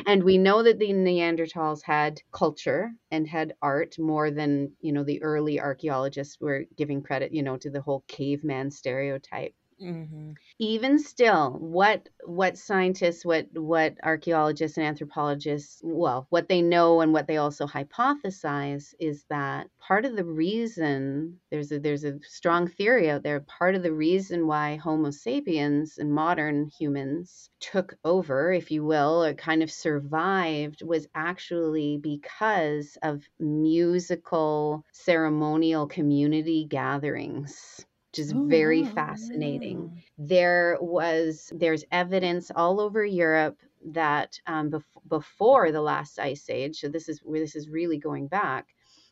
and 0.06 0.24
we 0.24 0.38
know 0.38 0.62
that 0.64 0.78
the 0.80 0.90
Neanderthals 0.90 1.82
had 1.84 2.22
culture 2.32 2.92
and 3.10 3.28
had 3.28 3.56
art 3.62 3.98
more 3.98 4.30
than, 4.30 4.74
you 4.82 4.92
know, 4.92 5.04
the 5.04 5.22
early 5.24 5.60
archaeologists 5.60 6.40
were 6.40 6.66
giving 6.78 7.02
credit, 7.02 7.34
you 7.34 7.42
know, 7.42 7.58
to 7.58 7.70
the 7.72 7.82
whole 7.82 8.04
caveman 8.08 8.70
stereotype. 8.70 9.54
Mm-hmm. 9.82 10.34
Even 10.60 11.00
still, 11.00 11.54
what 11.60 12.08
what 12.26 12.56
scientists, 12.56 13.26
what 13.26 13.48
what 13.54 13.96
archaeologists 14.04 14.78
and 14.78 14.86
anthropologists, 14.86 15.82
well, 15.84 16.28
what 16.30 16.48
they 16.48 16.62
know 16.62 17.02
and 17.02 17.14
what 17.14 17.26
they 17.26 17.38
also 17.38 17.66
hypothesize 17.66 18.94
is 19.00 19.26
that 19.32 19.68
part 19.80 20.06
of 20.06 20.16
the 20.16 20.24
reason 20.24 21.40
there's 21.50 21.72
a 21.72 21.80
there's 21.80 22.04
a 22.04 22.20
strong 22.22 22.68
theory 22.68 23.10
out 23.10 23.24
there. 23.24 23.40
Part 23.40 23.74
of 23.74 23.82
the 23.82 23.92
reason 23.92 24.46
why 24.46 24.76
Homo 24.76 25.10
sapiens 25.10 25.98
and 25.98 26.14
modern 26.14 26.68
humans 26.68 27.50
took 27.60 27.96
over, 28.06 28.54
if 28.54 28.70
you 28.70 28.86
will, 28.86 29.24
or 29.24 29.34
kind 29.34 29.64
of 29.64 29.72
survived, 29.72 30.84
was 30.84 31.08
actually 31.16 31.98
because 31.98 33.00
of 33.02 33.24
musical 33.40 34.86
ceremonial 34.92 35.88
community 35.88 36.66
gatherings 36.70 37.84
which 38.12 38.20
is 38.20 38.34
oh, 38.34 38.46
very 38.48 38.84
wow. 38.84 38.90
fascinating. 38.94 40.04
There 40.18 40.78
was 40.82 41.52
there's 41.56 41.86
evidence 41.92 42.52
all 42.56 42.82
over 42.82 43.06
Europe 43.06 43.58
that 43.86 44.40
um, 44.48 44.72
bef- 44.72 45.08
before 45.08 45.72
the 45.72 45.82
last 45.82 46.20
ice 46.20 46.50
age, 46.50 46.80
so 46.80 46.90
this 46.90 47.08
is 47.10 47.22
where 47.24 47.40
this 47.40 47.56
is 47.56 47.70
really 47.70 47.98
going 47.98 48.28
back, 48.28 48.68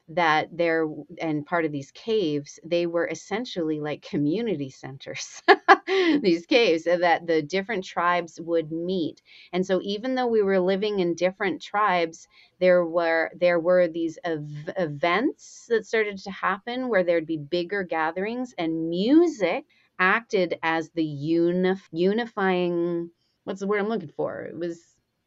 that 0.10 0.50
there 0.56 0.88
and 1.20 1.46
part 1.46 1.66
of 1.66 1.72
these 1.72 1.92
caves 1.92 2.60
they 2.66 2.88
were 2.88 3.08
essentially 3.08 3.80
like 3.80 4.02
community 4.02 4.70
centers 4.70 5.42
these 6.22 6.46
caves 6.46 6.84
that 6.86 7.28
the 7.28 7.42
different 7.42 7.84
tribes 7.84 8.40
would 8.42 8.72
meet. 8.72 9.22
And 9.54 9.66
so 9.66 9.80
even 9.84 10.16
though 10.16 10.28
we 10.28 10.42
were 10.42 10.60
living 10.60 11.00
in 11.00 11.16
different 11.16 11.62
tribes 11.62 12.28
there 12.60 12.86
were 12.86 13.32
there 13.40 13.60
were 13.60 13.88
these 13.88 14.18
ev- 14.24 14.70
events 14.78 15.66
that 15.70 15.86
started 15.86 16.18
to 16.20 16.32
happen 16.32 16.90
where 16.90 17.04
there'd 17.04 17.26
be 17.26 17.38
bigger 17.38 17.84
gatherings 17.84 18.54
and 18.58 18.90
music 18.90 19.66
acted 20.00 20.58
as 20.64 20.90
the 20.92 21.06
unif- 21.06 21.88
unifying 21.92 23.10
what's 23.44 23.60
the 23.60 23.68
word 23.68 23.80
i'm 23.80 23.90
looking 23.90 24.10
for? 24.16 24.44
It 24.44 24.58
was 24.58 24.82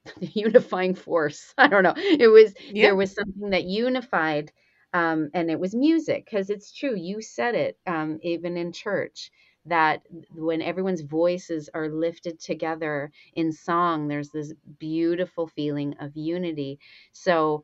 unifying 0.21 0.95
force. 0.95 1.55
I 1.59 1.69
don't 1.69 1.83
know. 1.85 1.95
It 1.97 2.29
was 2.29 2.55
there 2.81 2.97
was 2.97 3.13
something 3.15 3.51
that 3.51 3.65
unified 3.65 4.53
um, 4.95 5.31
and 5.35 5.51
it 5.51 5.59
was 5.61 5.75
music 5.75 6.25
because 6.25 6.51
it's 6.51 6.73
true 6.73 6.95
you 6.97 7.21
said 7.23 7.55
it 7.55 7.79
um, 7.87 8.19
even 8.23 8.57
in 8.57 8.73
church 8.73 9.31
that 9.67 10.03
when 10.35 10.61
everyone's 10.61 11.03
voices 11.03 11.71
are 11.75 11.89
lifted 11.89 12.41
together 12.41 13.11
in 13.35 13.53
song 13.53 14.09
there's 14.09 14.31
this 14.31 14.53
beautiful 14.79 15.47
feeling 15.47 15.95
of 16.01 16.17
unity 16.17 16.79
so 17.13 17.63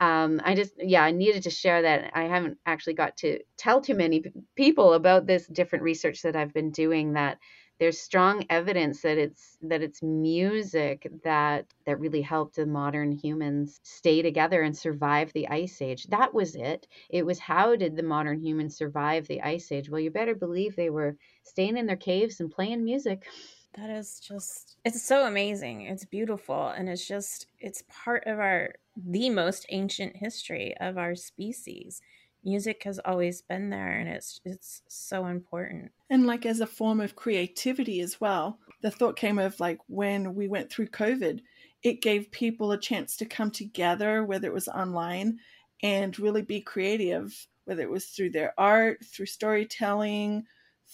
um, 0.00 0.40
I 0.44 0.54
just, 0.54 0.72
yeah, 0.78 1.02
I 1.04 1.10
needed 1.10 1.42
to 1.42 1.50
share 1.50 1.82
that. 1.82 2.12
I 2.14 2.22
haven't 2.22 2.56
actually 2.64 2.94
got 2.94 3.18
to 3.18 3.38
tell 3.58 3.82
too 3.82 3.94
many 3.94 4.24
people 4.56 4.94
about 4.94 5.26
this 5.26 5.46
different 5.46 5.84
research 5.84 6.22
that 6.22 6.36
I've 6.36 6.54
been 6.54 6.70
doing 6.70 7.12
that 7.12 7.38
there's 7.80 8.00
strong 8.00 8.44
evidence 8.50 9.02
that 9.02 9.18
it's 9.18 9.58
that 9.62 9.82
it's 9.82 10.02
music 10.02 11.08
that 11.24 11.74
that 11.86 11.98
really 11.98 12.22
helped 12.22 12.56
the 12.56 12.66
modern 12.66 13.12
humans 13.12 13.80
stay 13.82 14.22
together 14.22 14.62
and 14.62 14.76
survive 14.76 15.32
the 15.32 15.48
ice 15.48 15.82
age. 15.82 16.04
That 16.08 16.34
was 16.34 16.54
it. 16.56 16.86
It 17.10 17.26
was 17.26 17.40
how 17.40 17.76
did 17.76 17.96
the 17.96 18.04
modern 18.04 18.40
humans 18.40 18.76
survive 18.76 19.26
the 19.26 19.42
ice 19.42 19.72
age? 19.72 19.90
Well 19.90 20.00
you 20.00 20.10
better 20.12 20.36
believe 20.36 20.76
they 20.76 20.90
were 20.90 21.16
staying 21.44 21.76
in 21.78 21.86
their 21.86 21.96
caves 21.96 22.40
and 22.40 22.50
playing 22.50 22.84
music. 22.84 23.26
That 23.74 23.90
is 23.90 24.18
just 24.20 24.78
it's 24.84 25.02
so 25.02 25.26
amazing. 25.26 25.82
It's 25.82 26.04
beautiful 26.04 26.68
and 26.68 26.88
it's 26.88 27.06
just 27.06 27.46
it's 27.58 27.84
part 27.88 28.24
of 28.26 28.38
our 28.38 28.74
the 28.96 29.30
most 29.30 29.64
ancient 29.68 30.16
history 30.16 30.76
of 30.78 30.98
our 30.98 31.14
species 31.14 32.02
music 32.44 32.82
has 32.84 32.98
always 33.04 33.42
been 33.42 33.70
there 33.70 33.92
and 33.92 34.08
it's 34.08 34.40
it's 34.44 34.82
so 34.88 35.26
important. 35.26 35.92
And 36.08 36.26
like 36.26 36.46
as 36.46 36.60
a 36.60 36.66
form 36.66 37.00
of 37.00 37.16
creativity 37.16 38.00
as 38.00 38.20
well 38.20 38.58
the 38.82 38.90
thought 38.90 39.16
came 39.16 39.38
of 39.38 39.60
like 39.60 39.78
when 39.88 40.34
we 40.34 40.48
went 40.48 40.70
through 40.70 40.88
covid 40.88 41.40
it 41.82 42.02
gave 42.02 42.30
people 42.30 42.72
a 42.72 42.80
chance 42.80 43.16
to 43.16 43.24
come 43.24 43.50
together 43.50 44.24
whether 44.24 44.48
it 44.48 44.54
was 44.54 44.68
online 44.68 45.38
and 45.82 46.18
really 46.18 46.42
be 46.42 46.60
creative 46.60 47.46
whether 47.64 47.82
it 47.82 47.90
was 47.90 48.06
through 48.06 48.30
their 48.30 48.54
art 48.58 49.04
through 49.04 49.26
storytelling 49.26 50.44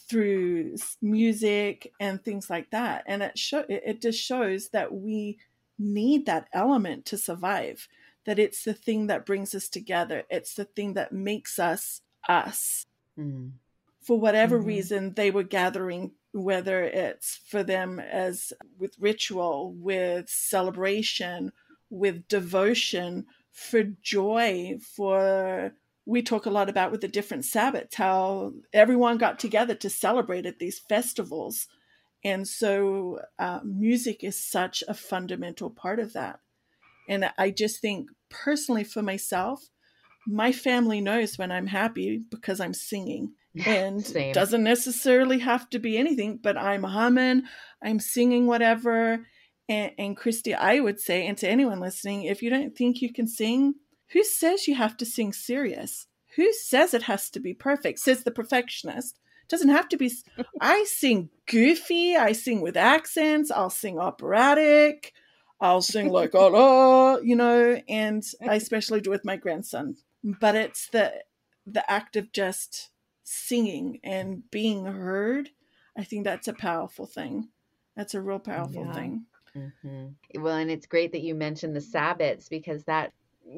through 0.08 0.76
music 1.02 1.92
and 2.00 2.22
things 2.22 2.48
like 2.50 2.70
that. 2.70 3.04
And 3.06 3.22
it 3.22 3.38
show 3.38 3.64
it 3.68 4.02
just 4.02 4.20
shows 4.20 4.68
that 4.70 4.92
we 4.92 5.38
need 5.78 6.26
that 6.26 6.48
element 6.52 7.06
to 7.06 7.18
survive 7.18 7.88
that 8.26 8.38
it's 8.38 8.64
the 8.64 8.74
thing 8.74 9.06
that 9.06 9.24
brings 9.24 9.54
us 9.54 9.68
together. 9.68 10.24
It's 10.28 10.54
the 10.54 10.64
thing 10.64 10.94
that 10.94 11.12
makes 11.12 11.58
us 11.58 12.02
us. 12.28 12.86
Mm. 13.18 13.52
For 14.02 14.18
whatever 14.18 14.58
mm-hmm. 14.58 14.68
reason, 14.68 15.14
they 15.14 15.30
were 15.30 15.42
gathering, 15.42 16.12
whether 16.32 16.82
it's 16.84 17.40
for 17.48 17.62
them 17.62 17.98
as 17.98 18.52
with 18.78 18.94
ritual, 19.00 19.72
with 19.72 20.28
celebration, 20.28 21.52
with 21.90 22.28
devotion 22.28 23.26
for 23.52 23.84
joy, 24.02 24.76
for 24.94 25.72
we 26.04 26.22
talk 26.22 26.46
a 26.46 26.50
lot 26.50 26.68
about 26.68 26.92
with 26.92 27.00
the 27.00 27.08
different 27.08 27.44
Sabbats, 27.44 27.94
how 27.94 28.52
everyone 28.72 29.18
got 29.18 29.38
together 29.38 29.74
to 29.74 29.90
celebrate 29.90 30.46
at 30.46 30.58
these 30.58 30.78
festivals. 30.78 31.66
And 32.22 32.46
so 32.46 33.20
uh, 33.38 33.60
music 33.64 34.22
is 34.22 34.40
such 34.40 34.84
a 34.86 34.94
fundamental 34.94 35.70
part 35.70 35.98
of 35.98 36.12
that. 36.12 36.40
And 37.08 37.30
I 37.38 37.50
just 37.50 37.80
think 37.80 38.10
personally 38.28 38.84
for 38.84 39.02
myself, 39.02 39.70
my 40.26 40.52
family 40.52 41.00
knows 41.00 41.38
when 41.38 41.52
I'm 41.52 41.66
happy 41.66 42.22
because 42.30 42.60
I'm 42.60 42.74
singing. 42.74 43.32
And 43.66 44.04
Same. 44.04 44.34
doesn't 44.34 44.62
necessarily 44.62 45.38
have 45.38 45.70
to 45.70 45.78
be 45.78 45.96
anything, 45.96 46.38
but 46.42 46.58
I'm 46.58 46.84
a 46.84 46.88
humming, 46.88 47.44
I'm 47.82 48.00
singing 48.00 48.46
whatever. 48.46 49.24
And, 49.66 49.92
and 49.96 50.14
Kristie, 50.14 50.54
I 50.54 50.78
would 50.78 51.00
say, 51.00 51.26
and 51.26 51.38
to 51.38 51.48
anyone 51.48 51.80
listening, 51.80 52.24
if 52.24 52.42
you 52.42 52.50
don't 52.50 52.76
think 52.76 53.00
you 53.00 53.10
can 53.10 53.26
sing, 53.26 53.76
who 54.10 54.22
says 54.24 54.68
you 54.68 54.74
have 54.74 54.96
to 54.98 55.06
sing 55.06 55.32
serious? 55.32 56.06
Who 56.36 56.52
says 56.52 56.92
it 56.92 57.04
has 57.04 57.30
to 57.30 57.40
be 57.40 57.54
perfect? 57.54 57.98
Says 57.98 58.24
the 58.24 58.30
perfectionist. 58.30 59.18
Doesn't 59.48 59.70
have 59.70 59.88
to 59.88 59.96
be. 59.96 60.12
I 60.60 60.84
sing 60.84 61.30
goofy. 61.46 62.16
I 62.16 62.32
sing 62.32 62.60
with 62.60 62.76
accents. 62.76 63.50
I'll 63.50 63.70
sing 63.70 63.98
operatic. 63.98 65.14
I'll 65.60 65.82
sing 65.82 66.10
like 66.10 66.34
oh, 66.34 66.52
oh 66.54 67.20
you 67.22 67.36
know, 67.36 67.80
and 67.88 68.24
I 68.46 68.54
especially 68.56 69.00
do 69.00 69.10
with 69.10 69.24
my 69.24 69.36
grandson. 69.36 69.96
But 70.22 70.54
it's 70.54 70.88
the 70.88 71.22
the 71.66 71.88
act 71.90 72.16
of 72.16 72.32
just 72.32 72.90
singing 73.24 74.00
and 74.04 74.48
being 74.50 74.84
heard. 74.84 75.50
I 75.96 76.04
think 76.04 76.24
that's 76.24 76.48
a 76.48 76.52
powerful 76.52 77.06
thing. 77.06 77.48
That's 77.96 78.14
a 78.14 78.20
real 78.20 78.38
powerful 78.38 78.84
Yeah. 78.84 78.92
thing. 78.92 79.26
Mm-hmm. 79.56 80.42
Well, 80.42 80.56
and 80.56 80.70
it's 80.70 80.86
great 80.86 81.12
that 81.12 81.22
you 81.22 81.34
mentioned 81.34 81.74
the 81.74 81.80
Sabbats 81.80 82.48
because 82.50 82.84
that 82.84 83.12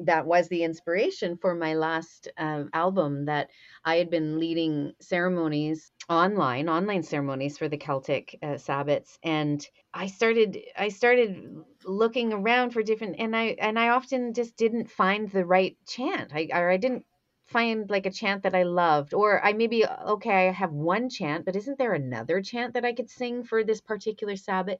that 0.05 0.25
was 0.25 0.47
the 0.49 0.63
inspiration 0.63 1.37
for 1.37 1.55
my 1.55 1.73
last 1.73 2.27
um, 2.37 2.69
album. 2.73 3.25
That 3.25 3.49
I 3.83 3.95
had 3.97 4.09
been 4.09 4.39
leading 4.39 4.93
ceremonies 5.01 5.91
online, 6.09 6.69
online 6.69 7.03
ceremonies 7.03 7.57
for 7.57 7.67
the 7.67 7.77
Celtic 7.77 8.37
uh, 8.41 8.55
Sabbats, 8.57 9.17
and 9.23 9.65
I 9.93 10.07
started 10.07 10.57
I 10.77 10.89
started 10.89 11.63
looking 11.85 12.33
around 12.33 12.71
for 12.71 12.83
different, 12.83 13.15
and 13.19 13.35
I 13.35 13.55
and 13.59 13.79
I 13.79 13.89
often 13.89 14.33
just 14.33 14.55
didn't 14.57 14.89
find 14.91 15.29
the 15.29 15.45
right 15.45 15.77
chant. 15.87 16.31
I 16.33 16.49
or 16.53 16.69
I 16.69 16.77
didn't 16.77 17.05
find 17.47 17.89
like 17.89 18.05
a 18.05 18.11
chant 18.11 18.43
that 18.43 18.53
I 18.53 18.63
loved, 18.63 19.13
or 19.13 19.43
I 19.43 19.53
maybe 19.53 19.85
okay, 19.85 20.47
I 20.49 20.51
have 20.51 20.71
one 20.71 21.09
chant, 21.09 21.45
but 21.45 21.55
isn't 21.55 21.77
there 21.79 21.93
another 21.93 22.41
chant 22.41 22.73
that 22.75 22.85
I 22.85 22.93
could 22.93 23.09
sing 23.09 23.43
for 23.43 23.63
this 23.63 23.81
particular 23.81 24.35
Sabbat? 24.35 24.79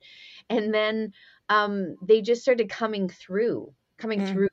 And 0.49 0.73
then 0.73 1.13
um, 1.49 1.97
they 2.01 2.21
just 2.21 2.41
started 2.41 2.69
coming 2.69 3.09
through, 3.09 3.73
coming 3.97 4.19
Mm. 4.19 4.21
through 4.21 4.48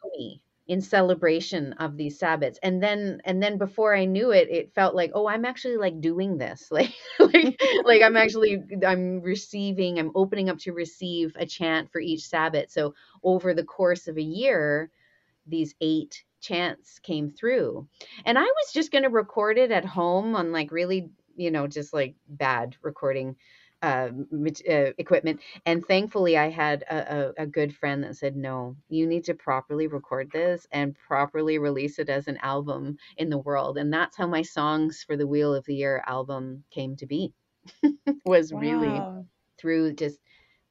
in 0.68 0.80
celebration 0.80 1.72
of 1.74 1.96
these 1.96 2.18
Sabbats. 2.18 2.56
And 2.62 2.82
then 2.82 3.20
and 3.24 3.42
then 3.42 3.58
before 3.58 3.94
I 3.94 4.04
knew 4.04 4.30
it, 4.32 4.48
it 4.50 4.74
felt 4.74 4.94
like, 4.94 5.12
oh, 5.14 5.28
I'm 5.28 5.44
actually 5.44 5.76
like 5.76 6.00
doing 6.00 6.38
this, 6.38 6.68
like 6.70 6.92
like 7.18 7.60
like 7.84 8.02
I'm 8.02 8.16
actually 8.16 8.62
I'm 8.86 9.20
receiving, 9.20 9.98
I'm 9.98 10.12
opening 10.14 10.48
up 10.50 10.58
to 10.60 10.72
receive 10.72 11.36
a 11.38 11.46
chant 11.46 11.90
for 11.92 12.00
each 12.00 12.28
Sabbat. 12.28 12.70
So 12.70 12.94
over 13.22 13.54
the 13.54 13.64
course 13.64 14.08
of 14.08 14.16
a 14.16 14.22
year, 14.22 14.90
these 15.46 15.74
eight 15.80 16.24
chants 16.40 16.98
came 17.00 17.30
through 17.30 17.88
and 18.24 18.38
i 18.38 18.42
was 18.42 18.72
just 18.72 18.92
going 18.92 19.02
to 19.02 19.08
record 19.08 19.58
it 19.58 19.72
at 19.72 19.84
home 19.84 20.36
on 20.36 20.52
like 20.52 20.70
really 20.70 21.10
you 21.34 21.50
know 21.50 21.66
just 21.66 21.92
like 21.92 22.14
bad 22.28 22.76
recording 22.82 23.34
uh, 23.82 24.08
uh, 24.70 24.90
equipment 24.98 25.40
and 25.66 25.84
thankfully 25.86 26.36
i 26.36 26.48
had 26.48 26.82
a, 26.90 27.16
a, 27.16 27.42
a 27.42 27.46
good 27.46 27.74
friend 27.74 28.02
that 28.02 28.16
said 28.16 28.34
no 28.34 28.74
you 28.88 29.06
need 29.06 29.24
to 29.24 29.34
properly 29.34 29.86
record 29.86 30.30
this 30.32 30.66
and 30.72 30.96
properly 31.06 31.58
release 31.58 31.98
it 31.98 32.08
as 32.08 32.26
an 32.26 32.38
album 32.38 32.96
in 33.18 33.28
the 33.28 33.38
world 33.38 33.76
and 33.76 33.92
that's 33.92 34.16
how 34.16 34.26
my 34.26 34.42
songs 34.42 35.04
for 35.06 35.16
the 35.16 35.26
wheel 35.26 35.54
of 35.54 35.64
the 35.66 35.74
year 35.74 36.02
album 36.06 36.64
came 36.70 36.96
to 36.96 37.06
be 37.06 37.34
was 38.24 38.52
really 38.52 39.00
through 39.58 39.92
just 39.92 40.18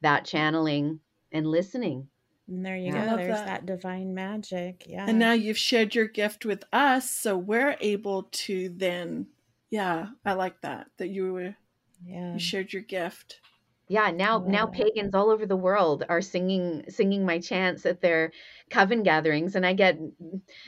that 0.00 0.24
channeling 0.24 1.00
and 1.32 1.46
listening 1.46 2.08
And 2.48 2.64
there 2.64 2.76
you 2.76 2.92
Yeah. 2.92 3.06
Go. 3.10 3.16
There's 3.16 3.36
that. 3.38 3.46
that. 3.46 3.66
divine 3.66 4.14
magic. 4.14 4.84
Yeah. 4.88 5.06
And 5.08 5.18
now 5.18 5.32
you've 5.32 5.58
shared 5.58 5.94
your 5.94 6.06
gift 6.06 6.44
with 6.44 6.64
us, 6.72 7.10
so 7.10 7.36
we're 7.36 7.76
able 7.80 8.24
to 8.46 8.68
then, 8.68 9.26
yeah, 9.70 10.08
I 10.24 10.34
like 10.34 10.60
that 10.62 10.86
that 10.98 11.08
you 11.08 11.32
were 11.32 11.56
yeah. 12.04 12.34
you 12.34 12.38
shared 12.38 12.72
your 12.72 12.82
gift. 12.82 13.40
Yeah, 13.88 14.10
now 14.10 14.38
love 14.38 14.48
now 14.48 14.66
pagans 14.66 15.14
all 15.14 15.30
over 15.30 15.46
the 15.46 15.56
world 15.56 16.04
are 16.08 16.20
singing 16.20 16.84
singing 16.88 17.24
my 17.24 17.38
chants 17.38 17.86
at 17.86 18.00
their 18.00 18.32
coven 18.68 19.04
gatherings 19.04 19.54
and 19.54 19.64
I 19.64 19.74
get 19.74 19.98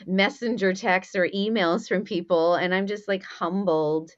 messenger 0.07 0.73
texts 0.73 1.15
or 1.15 1.27
emails 1.27 1.87
from 1.87 2.05
people 2.05 2.55
and 2.55 2.73
I'm 2.73 2.87
just 2.87 3.09
like 3.09 3.23
humbled 3.23 4.11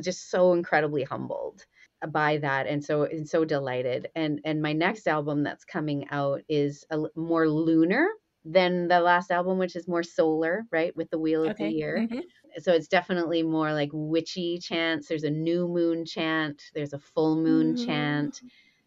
just 0.00 0.30
so 0.30 0.54
incredibly 0.54 1.04
humbled 1.04 1.64
by 2.08 2.38
that 2.38 2.66
and 2.66 2.84
so 2.84 3.04
and 3.04 3.28
so 3.28 3.44
delighted 3.44 4.08
and 4.16 4.40
and 4.44 4.60
my 4.60 4.72
next 4.72 5.06
album 5.06 5.44
that's 5.44 5.64
coming 5.64 6.08
out 6.10 6.42
is 6.48 6.84
a 6.90 6.98
more 7.14 7.48
lunar 7.48 8.08
than 8.44 8.88
the 8.88 9.00
last 9.00 9.30
album 9.30 9.58
which 9.58 9.76
is 9.76 9.88
more 9.88 10.02
solar 10.02 10.64
right 10.72 10.96
with 10.96 11.10
the 11.10 11.18
wheel 11.18 11.44
of 11.44 11.56
Okay. 11.56 11.58
the 11.58 11.66
year 11.66 12.06
Mhm. 12.10 12.22
so 12.58 12.72
it's 12.72 12.88
definitely 12.88 13.42
more 13.42 13.72
like 13.72 13.90
witchy 13.92 14.58
chants 14.58 15.08
there's 15.08 15.24
a 15.24 15.30
new 15.30 15.68
moon 15.68 16.04
chant 16.04 16.70
there's 16.74 16.92
a 16.92 16.98
full 16.98 17.36
moon 17.36 17.74
Mm. 17.74 17.76
chant 17.76 18.42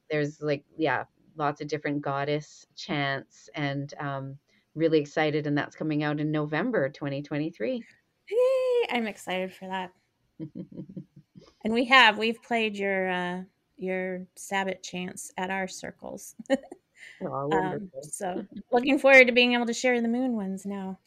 there's 0.10 0.42
like 0.42 0.66
yeah 0.78 1.06
lots 1.36 1.62
of 1.62 1.68
different 1.68 2.02
goddess 2.02 2.66
chants 2.76 3.50
and 3.56 3.94
um 4.00 4.38
really 4.76 5.00
excited 5.00 5.48
and 5.48 5.58
that's 5.58 5.76
coming 5.76 6.04
out 6.04 6.20
in 6.20 6.32
november 6.32 6.90
2023 6.90 7.86
Yay, 8.30 8.86
I'm 8.90 9.08
excited 9.08 9.52
for 9.54 9.68
that. 9.68 9.94
And 11.64 11.74
we 11.74 11.86
have 11.86 12.18
we've 12.18 12.42
played 12.42 12.78
your 12.78 13.10
uh 13.10 13.44
your 13.78 14.28
Sabbath 14.36 14.82
chants 14.82 15.32
at 15.38 15.50
our 15.52 15.68
circles. 15.68 16.36
oh, 17.24 17.52
Um, 17.52 17.92
so 18.02 18.46
looking 18.72 19.00
forward 19.00 19.28
to 19.28 19.34
being 19.34 19.54
able 19.54 19.66
to 19.66 19.74
share 19.74 20.02
the 20.02 20.08
moon 20.08 20.34
ones 20.34 20.66
now. 20.66 21.00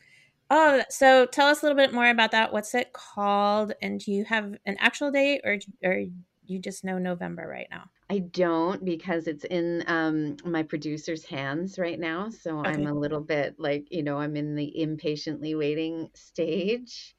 Oh, 0.51 0.82
so 0.89 1.26
tell 1.26 1.49
us 1.49 1.62
a 1.62 1.66
little 1.66 1.76
bit 1.76 1.93
more 1.93 2.09
about 2.09 2.30
that. 2.30 2.53
What's 2.53 2.74
it 2.74 2.93
called? 2.93 3.74
And 3.82 4.01
do 4.01 4.12
you 4.12 4.24
have 4.24 4.55
an 4.64 4.76
actual 4.78 5.11
date, 5.11 5.43
or 5.45 5.59
or 5.84 6.05
you 6.47 6.59
just 6.59 6.84
know 6.84 6.99
November 6.99 7.47
right 7.47 7.68
now? 7.70 7.84
I 8.11 8.20
don't 8.20 8.82
because 8.84 9.26
it's 9.26 9.45
in 9.45 9.84
um, 9.86 10.36
my 10.45 10.62
producer's 10.62 11.24
hands 11.24 11.78
right 11.78 12.01
now. 12.01 12.30
So 12.30 12.61
I'm 12.61 12.86
a 12.86 12.95
little 12.95 13.20
bit 13.20 13.57
like, 13.59 13.89
you 13.91 14.03
know, 14.03 14.16
I'm 14.16 14.34
in 14.34 14.55
the 14.55 14.80
impatiently 14.80 15.55
waiting 15.55 16.09
stage. 16.14 17.14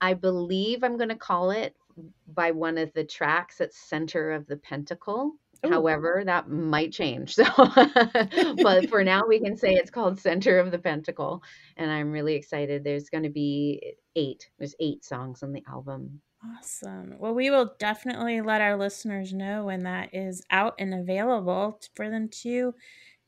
I 0.00 0.14
believe 0.14 0.82
I'm 0.82 0.96
going 0.96 1.10
to 1.10 1.14
call 1.14 1.52
it 1.52 1.76
by 2.26 2.50
one 2.50 2.76
of 2.76 2.92
the 2.92 3.04
tracks 3.04 3.60
at 3.60 3.72
Center 3.72 4.32
of 4.32 4.48
the 4.48 4.56
Pentacle. 4.56 5.34
Ooh. 5.64 5.70
However, 5.70 6.22
that 6.26 6.48
might 6.48 6.92
change. 6.92 7.34
So, 7.34 7.44
but 8.62 8.88
for 8.88 9.04
now, 9.04 9.26
we 9.26 9.40
can 9.40 9.56
say 9.56 9.74
it's 9.74 9.90
called 9.90 10.18
Center 10.18 10.58
of 10.58 10.70
the 10.70 10.78
Pentacle. 10.78 11.42
And 11.76 11.90
I'm 11.90 12.10
really 12.10 12.34
excited. 12.34 12.82
There's 12.82 13.08
going 13.08 13.24
to 13.24 13.30
be 13.30 13.94
eight, 14.16 14.50
there's 14.58 14.74
eight 14.80 15.04
songs 15.04 15.42
on 15.42 15.52
the 15.52 15.62
album. 15.68 16.20
Awesome. 16.58 17.14
Well, 17.18 17.34
we 17.34 17.50
will 17.50 17.74
definitely 17.78 18.40
let 18.40 18.60
our 18.60 18.76
listeners 18.76 19.32
know 19.32 19.66
when 19.66 19.84
that 19.84 20.12
is 20.12 20.42
out 20.50 20.74
and 20.78 20.92
available 20.92 21.80
for 21.94 22.10
them 22.10 22.28
to 22.42 22.74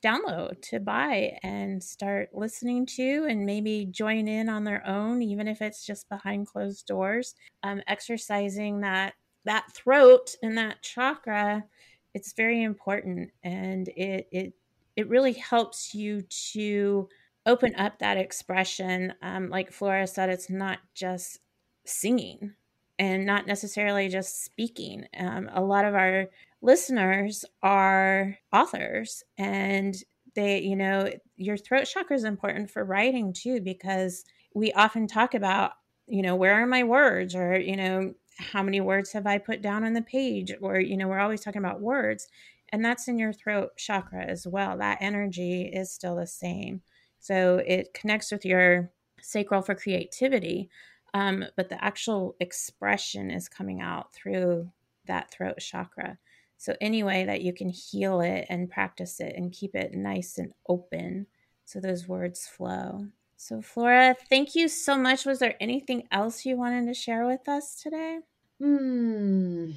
download, 0.05 0.61
to 0.70 0.80
buy, 0.80 1.39
and 1.43 1.82
start 1.82 2.30
listening 2.35 2.85
to, 2.85 3.26
and 3.28 3.47
maybe 3.47 3.87
join 3.91 4.26
in 4.26 4.49
on 4.49 4.64
their 4.64 4.87
own, 4.87 5.22
even 5.22 5.47
if 5.47 5.62
it's 5.62 5.87
just 5.87 6.09
behind 6.09 6.49
closed 6.49 6.87
doors. 6.87 7.37
Um, 7.62 7.80
exercising 7.87 8.80
that 8.80 9.14
that 9.45 9.72
throat 9.72 10.35
and 10.43 10.59
that 10.59 10.82
chakra, 10.82 11.64
it's 12.15 12.33
very 12.33 12.62
important, 12.62 13.31
and 13.43 13.89
it 13.89 14.29
it 14.33 14.53
it 14.97 15.09
really 15.09 15.33
helps 15.35 15.95
you 15.95 16.23
to 16.53 17.09
open 17.47 17.75
up 17.77 17.99
that 17.99 18.17
expression. 18.17 19.12
Um, 19.23 19.51
like 19.51 19.73
Flora 19.73 20.07
said, 20.07 20.31
it's 20.31 20.49
not 20.51 20.79
just 20.95 21.41
singing 21.85 22.55
and 22.99 23.27
not 23.27 23.47
necessarily 23.47 24.09
just 24.09 24.45
speaking. 24.45 25.05
Um, 25.19 25.51
a 25.53 25.61
lot 25.61 25.85
of 25.85 25.95
our 25.95 26.29
listeners 26.62 27.45
are 27.62 28.39
authors 28.53 29.23
and 29.37 29.95
they, 30.35 30.61
you 30.61 30.77
know, 30.77 31.11
your 31.37 31.57
throat 31.57 31.85
chakra 31.85 32.17
is 32.17 32.25
important 32.25 32.71
for 32.71 32.85
writing 32.85 33.33
too, 33.33 33.61
because 33.61 34.25
we 34.55 34.73
often 34.73 35.07
talk 35.07 35.35
about, 35.35 35.73
you 36.07 36.23
know, 36.23 36.37
where 36.37 36.55
are 36.55 36.67
my 36.67 36.85
words 36.85 37.35
or, 37.35 37.59
you 37.59 37.77
know, 37.77 38.15
how 38.37 38.62
many 38.62 38.80
words 38.80 39.12
have 39.12 39.26
I 39.26 39.39
put 39.39 39.62
down 39.62 39.85
on 39.85 39.93
the 39.93 40.03
page? 40.03 40.53
Or, 40.61 40.78
you 40.78 40.97
know, 40.97 41.09
we're 41.09 41.20
always 41.20 41.41
talking 41.41 41.62
about 41.62 41.80
words. 41.80 42.28
And 42.70 42.85
that's 42.85 43.09
in 43.09 43.18
your 43.18 43.32
throat 43.32 43.76
chakra 43.76 44.24
as 44.24 44.47
well. 44.47 44.78
That 44.78 44.99
energy 45.01 45.70
is 45.72 45.93
still 45.93 46.16
the 46.16 46.26
same. 46.26 46.82
So 47.20 47.62
it 47.66 47.95
connects 47.95 48.32
with 48.32 48.45
your 48.45 48.91
sacral 49.20 49.62
for 49.62 49.74
creativity 49.74 50.68
um, 51.14 51.45
but 51.57 51.68
the 51.68 51.82
actual 51.82 52.35
expression 52.41 53.30
is 53.30 53.49
coming 53.49 53.80
out 53.80 54.12
through 54.12 54.70
that 55.07 55.30
throat 55.30 55.59
chakra. 55.61 56.18
So, 56.59 56.74
any 56.80 57.03
way 57.05 57.24
that 57.24 57.43
you 57.43 57.53
can 57.53 57.68
heal 57.68 58.20
it 58.20 58.47
and 58.51 58.70
practice 58.70 59.20
it 59.20 59.35
and 59.37 59.53
keep 59.53 59.76
it 59.76 59.95
nice 59.95 60.39
and 60.39 60.53
open 60.68 61.26
so 61.64 61.80
those 61.80 62.09
words 62.09 62.47
flow. 62.47 63.07
So, 63.47 63.61
Flora, 63.61 64.16
thank 64.30 64.55
you 64.55 64.68
so 64.68 64.97
much. 64.97 65.26
Was 65.26 65.38
there 65.38 65.55
anything 65.61 66.09
else 66.11 66.47
you 66.47 66.57
wanted 66.57 66.86
to 66.86 66.95
share 66.95 67.26
with 67.26 67.47
us 67.47 67.74
today? 67.78 68.20
Hmm. 68.61 69.72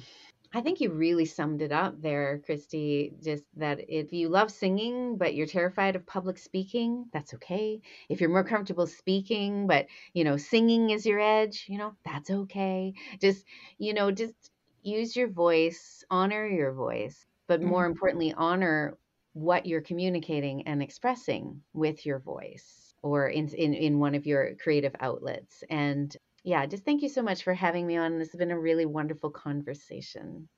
I 0.54 0.62
think 0.62 0.80
you 0.80 0.92
really 0.92 1.26
summed 1.26 1.62
it 1.62 1.72
up 1.72 2.00
there, 2.02 2.40
Kristie. 2.40 3.22
Just 3.22 3.44
that 3.56 3.80
if 3.90 4.12
you 4.12 4.28
love 4.30 4.50
singing, 4.50 5.18
but 5.18 5.34
you're 5.34 5.46
terrified 5.46 5.96
of 5.96 6.06
public 6.06 6.38
speaking, 6.38 7.08
that's 7.12 7.34
okay. 7.34 7.80
If 8.08 8.20
you're 8.20 8.30
more 8.30 8.44
comfortable 8.44 8.86
speaking, 8.86 9.66
but 9.68 9.86
you 10.14 10.24
know, 10.24 10.36
singing 10.38 10.90
is 10.90 11.06
your 11.06 11.20
edge, 11.20 11.66
you 11.68 11.78
know, 11.78 11.96
that's 12.04 12.30
okay. 12.30 12.94
Just, 13.20 13.44
you 13.78 13.94
know, 13.94 14.10
just 14.12 14.50
use 14.82 15.16
your 15.16 15.28
voice, 15.28 16.04
honor 16.10 16.46
your 16.46 16.72
voice, 16.72 17.26
but 17.48 17.62
more 17.62 17.84
Mhm. 17.84 17.86
importantly, 17.86 18.32
honor 18.34 18.98
what 19.34 19.66
you're 19.66 19.82
communicating 19.82 20.66
and 20.66 20.82
expressing 20.82 21.62
with 21.74 22.06
your 22.06 22.18
voice 22.20 22.87
or 23.02 23.28
in, 23.28 23.48
in, 23.48 23.74
in 23.74 23.98
one 23.98 24.14
of 24.14 24.26
your 24.26 24.54
creative 24.56 24.94
outlets. 25.00 25.62
And 25.70 26.14
yeah, 26.44 26.66
just 26.66 26.84
thank 26.84 27.02
you 27.02 27.08
so 27.08 27.22
much 27.22 27.42
for 27.42 27.54
having 27.54 27.86
me 27.86 27.96
on. 27.96 28.18
This 28.18 28.32
has 28.32 28.38
been 28.38 28.50
a 28.50 28.58
really 28.58 28.86
wonderful 28.86 29.30
conversation. 29.30 30.48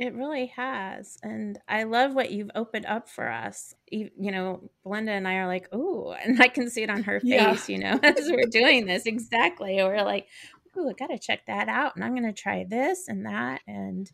It 0.00 0.14
really 0.14 0.46
has. 0.56 1.18
And 1.22 1.58
I 1.68 1.82
love 1.82 2.14
what 2.14 2.30
you've 2.30 2.52
opened 2.54 2.86
up 2.86 3.08
for 3.08 3.28
us. 3.28 3.74
You, 3.90 4.10
you 4.18 4.30
know, 4.30 4.70
Belinda 4.84 5.12
and 5.12 5.26
I 5.26 5.34
are 5.34 5.48
like, 5.48 5.68
oh, 5.72 6.12
and 6.24 6.40
I 6.40 6.48
can 6.48 6.70
see 6.70 6.82
it 6.82 6.90
on 6.90 7.02
her 7.02 7.20
Yeah. 7.22 7.52
face, 7.52 7.68
you 7.68 7.78
know, 7.78 7.98
as 8.02 8.30
we're 8.30 8.46
doing 8.50 8.86
this. 8.86 9.06
Exactly. 9.06 9.76
We're 9.76 10.04
like, 10.04 10.28
oh, 10.76 10.88
I 10.88 10.92
got 10.92 11.08
to 11.08 11.18
check 11.18 11.46
that 11.46 11.68
out. 11.68 11.96
And 11.96 12.04
I'm 12.04 12.14
going 12.14 12.32
to 12.32 12.32
try 12.32 12.64
this 12.68 13.08
and 13.08 13.26
that. 13.26 13.60
And 13.66 14.10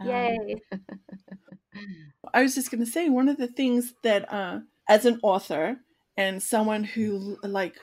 um, 0.00 0.08
Yay. 0.08 0.56
I 2.34 2.42
was 2.42 2.54
just 2.54 2.70
going 2.70 2.84
to 2.84 2.90
say 2.90 3.08
one 3.08 3.28
of 3.28 3.36
the 3.36 3.48
things 3.48 3.94
that, 4.02 4.32
uh, 4.32 4.60
as 4.88 5.04
an 5.04 5.18
author 5.22 5.76
and 6.16 6.42
someone 6.42 6.84
who 6.84 7.38
like, 7.42 7.76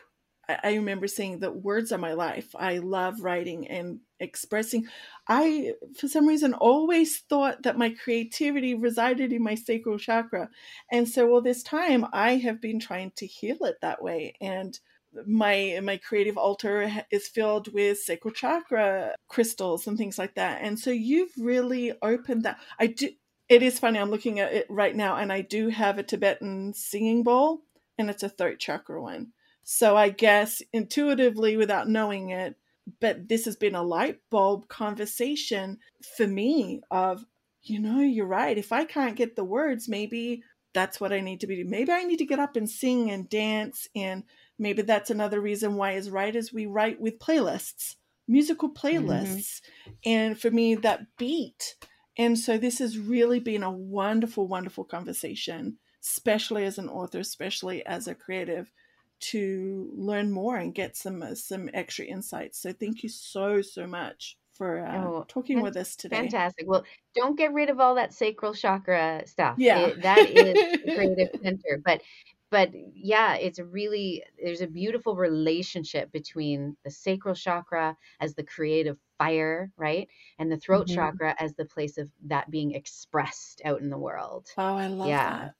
I, 0.48 0.76
remember 0.76 1.08
saying 1.08 1.40
that 1.40 1.64
words 1.64 1.94
are 1.94 1.98
my 1.98 2.14
life. 2.14 2.54
I 2.54 2.80
love 2.80 3.22
writing 3.22 3.68
and 3.70 4.00
expressing. 4.20 4.88
I, 5.28 5.74
for 5.98 6.10
some 6.10 6.28
reason, 6.28 6.54
always 6.54 7.20
thought 7.20 7.64
that 7.64 7.78
my 7.78 7.92
creativity 7.92 8.74
resided 8.74 9.32
in 9.32 9.42
my 9.42 9.56
sacral 9.56 9.98
chakra, 9.98 10.50
and 10.92 11.08
so 11.08 11.32
all 11.32 11.42
this 11.42 11.64
time 11.64 12.06
I 12.12 12.36
have 12.38 12.60
been 12.60 12.80
trying 12.80 13.14
to 13.18 13.26
heal 13.26 13.58
it 13.62 13.78
that 13.82 14.04
way. 14.04 14.34
And 14.42 14.78
my 15.26 15.80
my 15.82 15.98
creative 15.98 16.38
altar 16.38 16.92
is 17.10 17.28
filled 17.28 17.74
with 17.74 18.00
sacral 18.00 18.34
chakra 18.34 19.16
crystals 19.30 19.88
and 19.88 19.98
things 19.98 20.18
like 20.18 20.36
that. 20.36 20.62
And 20.62 20.78
so 20.78 20.92
you've 20.92 21.32
really 21.38 21.94
opened 22.02 22.44
that. 22.44 22.60
I 22.80 22.88
do 22.88 23.10
it 23.50 23.62
is 23.62 23.78
funny 23.78 24.00
i'm 24.00 24.10
looking 24.10 24.40
at 24.40 24.54
it 24.54 24.66
right 24.70 24.96
now 24.96 25.18
and 25.18 25.32
i 25.32 25.42
do 25.42 25.68
have 25.68 25.98
a 25.98 26.04
tibetan 26.04 26.74
singing 26.74 27.24
bowl 27.24 27.62
and 27.98 28.10
it's 28.10 28.24
a 28.24 28.30
throat 28.30 28.60
chakra 28.60 29.02
one. 29.02 29.32
So 29.64 29.96
i 29.96 30.10
guess 30.10 30.62
intuitively 30.74 31.58
without 31.58 31.88
knowing 31.88 32.30
it 32.30 32.56
but 33.00 33.30
this 33.30 33.46
has 33.46 33.56
been 33.56 33.76
a 33.76 33.84
light 33.84 34.20
bulb 34.30 34.68
conversation 34.68 35.78
for 36.18 36.28
me 36.28 36.82
of 36.92 37.26
you 37.62 37.80
know 37.80 38.02
you're 38.02 38.26
right. 38.26 38.58
If 38.58 38.72
i 38.72 38.86
can't 38.86 39.16
get 39.16 39.36
the 39.36 39.44
words 39.44 39.88
maybe 39.88 40.44
that's 40.74 41.00
what 41.00 41.14
i 41.14 41.22
need 41.22 41.40
to 41.42 41.48
be 41.48 41.64
maybe 41.64 41.92
i 41.92 42.04
need 42.04 42.18
to 42.18 42.26
get 42.26 42.40
up 42.40 42.56
and 42.56 42.70
sing 42.70 43.12
and 43.12 43.30
dance 43.30 43.88
and 43.96 44.24
maybe 44.60 44.82
that's 44.82 45.12
another 45.12 45.40
reason 45.40 45.76
why 45.76 45.94
as 45.94 46.10
writers 46.10 46.52
we 46.52 46.66
write 46.66 47.00
with 47.00 47.20
playlists 47.20 47.96
musical 48.28 48.70
mm-hmm. 48.70 48.88
playlists. 49.10 49.62
And 50.06 50.40
for 50.40 50.52
me 50.52 50.76
that 50.76 51.02
beat. 51.18 51.76
And 52.18 52.38
so 52.38 52.58
this 52.58 52.80
has 52.80 52.98
really 52.98 53.40
been 53.40 53.64
a 53.64 53.72
wonderful, 53.72 54.48
wonderful 54.48 54.84
conversation, 54.84 55.78
especially 56.04 56.66
as 56.66 56.78
an 56.78 56.90
author, 56.90 57.20
especially 57.20 57.86
as 57.86 58.08
a 58.08 58.16
creative, 58.16 58.72
to 59.22 59.92
learn 59.96 60.32
more 60.32 60.58
and 60.58 60.76
get 60.76 60.98
some 60.98 61.24
uh, 61.24 61.36
some 61.36 61.70
extra 61.74 62.06
insights. 62.06 62.60
So 62.60 62.74
thank 62.74 63.04
you 63.04 63.10
so 63.10 63.62
so 63.62 63.88
much 63.88 64.38
for 64.54 64.80
uh, 64.86 65.12
Oh, 65.12 65.26
talking 65.28 65.62
with 65.62 65.78
us 65.78 65.96
today. 65.96 66.36
Fantastic. 66.36 66.68
Well, 66.68 66.86
don't 67.16 67.36
get 67.38 67.54
rid 67.54 67.70
of 67.70 67.80
all 67.80 67.96
that 67.96 68.14
sacral 68.14 68.54
chakra 68.54 69.24
stuff. 69.28 69.64
Yeah. 69.66 69.92
It- 69.92 70.02
that 70.04 70.30
is 70.30 70.58
creative 70.94 71.30
center. 71.44 71.82
But 71.84 72.04
but 72.52 72.70
yeah, 72.94 73.36
it's 73.36 73.60
really 73.60 74.24
there's 74.42 74.62
a 74.62 74.68
beautiful 74.68 75.16
relationship 75.16 76.12
between 76.12 76.78
the 76.84 76.92
sacral 76.92 77.34
chakra 77.36 77.98
as 78.20 78.36
the 78.36 78.44
creative 78.44 79.00
fire, 79.18 79.72
right? 79.78 80.08
And 80.38 80.52
the 80.52 80.58
throat 80.60 80.88
Mhm. 80.88 80.88
chakra 80.88 81.36
as 81.40 81.56
the 81.56 81.66
place 81.66 81.98
of 81.98 82.12
that 82.26 82.52
being 82.52 82.74
expressed 82.76 83.62
out 83.66 83.82
in 83.82 83.90
the 83.90 83.98
world. 83.98 84.48
Oh, 84.58 84.78
I 84.78 84.88
love 84.88 85.22
Yeah. 85.22 85.26
that. 85.26 85.56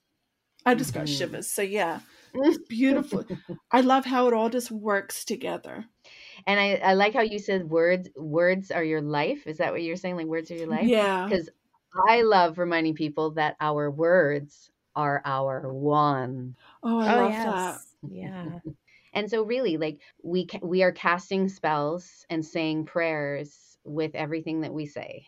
I 0.66 0.76
just 0.76 0.94
got 0.94 1.08
Mhm. 1.08 1.10
shivers. 1.10 1.48
So 1.52 1.62
yeah, 1.62 2.02
it's 2.42 2.58
beautiful. 2.68 3.26
I 3.72 3.82
love 3.82 4.06
how 4.06 4.28
it 4.28 4.34
all 4.34 4.50
just 4.50 4.72
works 4.72 5.26
together. 5.26 5.86
And 6.48 6.60
I, 6.60 6.76
I 6.78 6.94
like 6.96 7.14
how 7.14 7.22
you 7.22 7.40
said 7.40 7.70
words 7.70 8.10
words 8.16 8.72
are 8.72 8.84
your 8.84 9.02
life. 9.02 9.48
Is 9.48 9.58
that 9.60 9.72
what 9.74 9.84
you're 9.84 9.98
saying? 9.98 10.18
Like 10.18 10.28
words 10.28 10.52
are 10.52 10.56
your 10.56 10.68
life? 10.68 10.92
Yeah. 10.92 11.30
Because 11.30 11.50
I 12.10 12.24
love 12.24 12.58
reminding 12.60 12.96
people 12.96 13.32
that 13.34 13.58
our 13.62 13.92
words 13.92 14.72
are 14.96 15.22
our 15.26 15.74
one. 15.74 16.58
Oh, 16.84 17.00
I 17.00 17.10
oh, 17.10 17.20
love 17.20 17.34
yes. 17.34 17.96
Yeah. 18.04 18.60
And 19.14 19.30
so 19.30 19.44
really 19.44 19.78
like 19.78 20.02
we 20.24 20.48
ca- 20.48 20.60
we 20.64 20.84
are 20.84 20.92
casting 20.92 21.48
spells 21.50 22.26
and 22.30 22.46
saying 22.46 22.86
prayers 22.86 23.78
with 23.84 24.16
everything 24.16 24.62
that 24.62 24.74
we 24.74 24.86
say. 24.88 25.28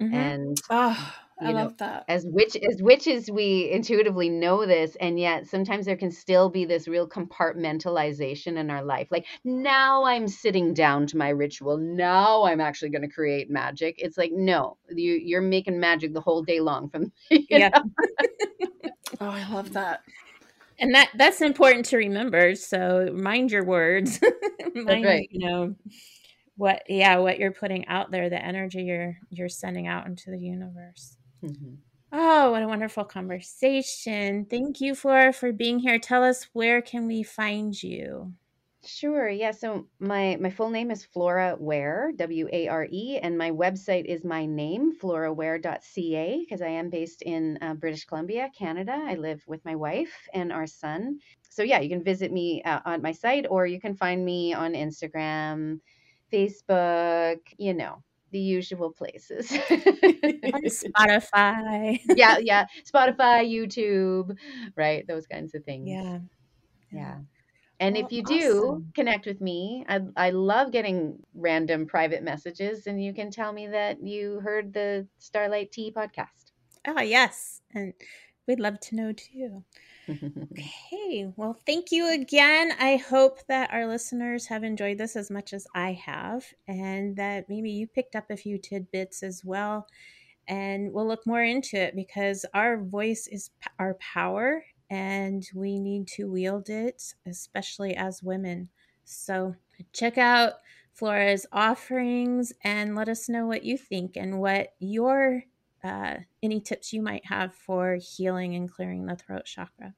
Mhm. 0.00 0.12
And 0.14 0.56
that. 0.56 0.62
Ah, 0.70 1.16
I 1.40 1.48
You 1.48 1.54
know, 1.54 1.62
love 1.64 1.76
that. 1.78 2.04
as 2.08 2.24
witch 2.26 2.56
as 2.56 2.82
witches 2.82 3.30
we 3.30 3.70
intuitively 3.70 4.28
know 4.28 4.66
this 4.66 4.96
and 4.96 5.20
yet 5.20 5.46
sometimes 5.46 5.86
there 5.86 5.96
can 5.96 6.10
still 6.10 6.48
be 6.50 6.64
this 6.64 6.88
real 6.88 7.08
compartmentalization 7.08 8.56
in 8.58 8.70
our 8.70 8.82
life 8.82 9.06
like 9.12 9.24
now 9.44 10.04
i'm 10.04 10.26
sitting 10.26 10.74
down 10.74 11.06
to 11.06 11.16
my 11.16 11.28
ritual 11.28 11.76
now 11.76 12.42
i'm 12.44 12.60
actually 12.60 12.88
going 12.88 13.02
to 13.02 13.08
create 13.08 13.50
magic 13.50 13.94
it's 13.98 14.18
like 14.18 14.32
no 14.32 14.76
you 14.90 15.12
you're 15.14 15.40
making 15.40 15.78
magic 15.78 16.12
the 16.12 16.20
whole 16.20 16.42
day 16.42 16.58
long 16.60 16.88
from 16.90 17.12
Yeah. 17.48 17.70
Oh, 19.20 19.30
I 19.30 19.48
love 19.48 19.72
that. 19.74 20.00
and 20.78 20.94
that 20.94 21.10
that's 21.16 21.40
important 21.40 21.84
to 21.86 21.96
remember 21.96 22.54
so 22.54 23.10
mind 23.14 23.50
your 23.50 23.64
words 23.64 24.20
mind 24.74 25.04
right. 25.04 25.28
you 25.30 25.46
know 25.46 25.74
what 26.58 26.82
yeah 26.88 27.16
what 27.16 27.38
you're 27.38 27.52
putting 27.52 27.86
out 27.88 28.10
there 28.10 28.28
the 28.28 28.44
energy 28.44 28.82
you're 28.82 29.16
you're 29.30 29.48
sending 29.48 29.86
out 29.86 30.06
into 30.06 30.30
the 30.30 30.38
universe 30.38 31.16
Mhm. 31.42 31.78
oh 32.12 32.50
what 32.50 32.62
a 32.62 32.68
wonderful 32.68 33.04
conversation 33.04 34.44
thank 34.44 34.80
you 34.80 34.94
flora 34.94 35.32
for 35.32 35.52
being 35.52 35.78
here 35.78 35.98
tell 35.98 36.24
us 36.24 36.48
where 36.52 36.82
can 36.82 37.06
we 37.06 37.22
find 37.22 37.82
you 37.82 38.34
Sure. 38.84 39.28
Yeah. 39.28 39.50
So 39.50 39.88
my 39.98 40.36
my 40.40 40.50
full 40.50 40.70
name 40.70 40.90
is 40.92 41.04
Flora 41.04 41.56
Ware, 41.58 42.12
W 42.16 42.48
A 42.52 42.68
R 42.68 42.86
E, 42.90 43.18
and 43.20 43.36
my 43.36 43.50
website 43.50 44.04
is 44.04 44.24
my 44.24 44.46
name, 44.46 44.96
floraware.ca, 44.96 46.38
because 46.40 46.62
I 46.62 46.68
am 46.68 46.88
based 46.88 47.22
in 47.22 47.58
uh, 47.60 47.74
British 47.74 48.04
Columbia, 48.04 48.50
Canada. 48.56 48.92
I 48.92 49.16
live 49.16 49.42
with 49.48 49.64
my 49.64 49.74
wife 49.74 50.28
and 50.32 50.52
our 50.52 50.66
son. 50.66 51.18
So 51.50 51.62
yeah, 51.64 51.80
you 51.80 51.88
can 51.88 52.04
visit 52.04 52.32
me 52.32 52.62
uh, 52.62 52.80
on 52.84 53.02
my 53.02 53.12
site, 53.12 53.46
or 53.50 53.66
you 53.66 53.80
can 53.80 53.96
find 53.96 54.24
me 54.24 54.54
on 54.54 54.74
Instagram, 54.74 55.80
Facebook. 56.32 57.40
You 57.58 57.74
know 57.74 58.02
the 58.30 58.38
usual 58.38 58.90
places. 58.92 59.48
spotify 60.68 61.98
yeah, 62.14 62.38
yeah. 62.38 62.66
Spotify, 62.84 63.48
YouTube, 63.48 64.36
right? 64.76 65.06
Those 65.06 65.26
kinds 65.26 65.54
of 65.54 65.64
things. 65.64 65.88
yeah 65.88 66.18
Yeah. 66.90 67.18
And 67.80 67.94
Well, 67.94 68.06
if 68.06 68.12
you 68.12 68.22
do 68.24 68.84
connect 68.94 69.24
with 69.26 69.40
me, 69.40 69.84
I, 69.88 70.00
I 70.16 70.30
love 70.30 70.72
getting 70.72 71.20
random 71.34 71.86
private 71.86 72.22
messages, 72.24 72.86
and 72.88 73.02
you 73.02 73.14
can 73.14 73.30
tell 73.30 73.52
me 73.52 73.68
that 73.68 74.02
you 74.02 74.40
heard 74.40 74.72
the 74.72 75.06
Starlight 75.18 75.70
Tea 75.72 75.92
podcast. 75.92 76.52
oh 76.86 77.00
yes 77.00 77.60
and 77.74 77.92
we'd 78.46 78.60
love 78.60 78.78
to 78.80 78.96
know 78.96 79.12
too 79.12 79.62
Okay, 80.58 81.32
well, 81.36 81.54
thank 81.66 81.92
you 81.92 82.12
again. 82.12 82.72
I 82.80 82.96
hope 82.96 83.46
that 83.46 83.72
our 83.72 83.86
listeners 83.86 84.46
have 84.46 84.64
enjoyed 84.64 84.98
this 84.98 85.14
as 85.14 85.30
much 85.30 85.52
as 85.52 85.66
I 85.74 85.92
have, 85.92 86.46
and 86.66 87.16
that 87.16 87.48
maybe 87.48 87.70
you 87.70 87.86
picked 87.86 88.16
up 88.16 88.30
a 88.30 88.36
few 88.36 88.58
tidbits 88.58 89.22
as 89.22 89.44
well. 89.44 89.86
And 90.48 90.92
we'll 90.92 91.06
look 91.08 91.26
more 91.26 91.42
into 91.42 91.76
it 91.78 91.96
because 91.96 92.46
our 92.54 92.78
voice 92.78 93.26
is 93.28 93.50
p- 93.60 93.70
our 93.78 93.94
power, 93.94 94.64
and 94.90 95.48
we 95.54 95.78
need 95.80 96.08
to 96.08 96.30
wield 96.30 96.70
it, 96.70 97.14
especially 97.26 97.94
as 97.96 98.22
women. 98.22 98.70
So, 99.04 99.56
check 99.92 100.18
out 100.18 100.54
Flora's 100.94 101.46
offerings 101.52 102.52
and 102.64 102.96
let 102.96 103.08
us 103.08 103.28
know 103.28 103.46
what 103.46 103.64
you 103.64 103.78
think 103.78 104.16
and 104.16 104.40
what 104.40 104.74
your 104.80 105.44
uh, 105.84 106.16
any 106.42 106.60
tips 106.60 106.92
you 106.92 107.02
might 107.02 107.26
have 107.26 107.54
for 107.54 107.96
healing 107.96 108.54
and 108.56 108.70
clearing 108.72 109.06
the 109.06 109.16
throat 109.16 109.44
chakra. 109.46 109.94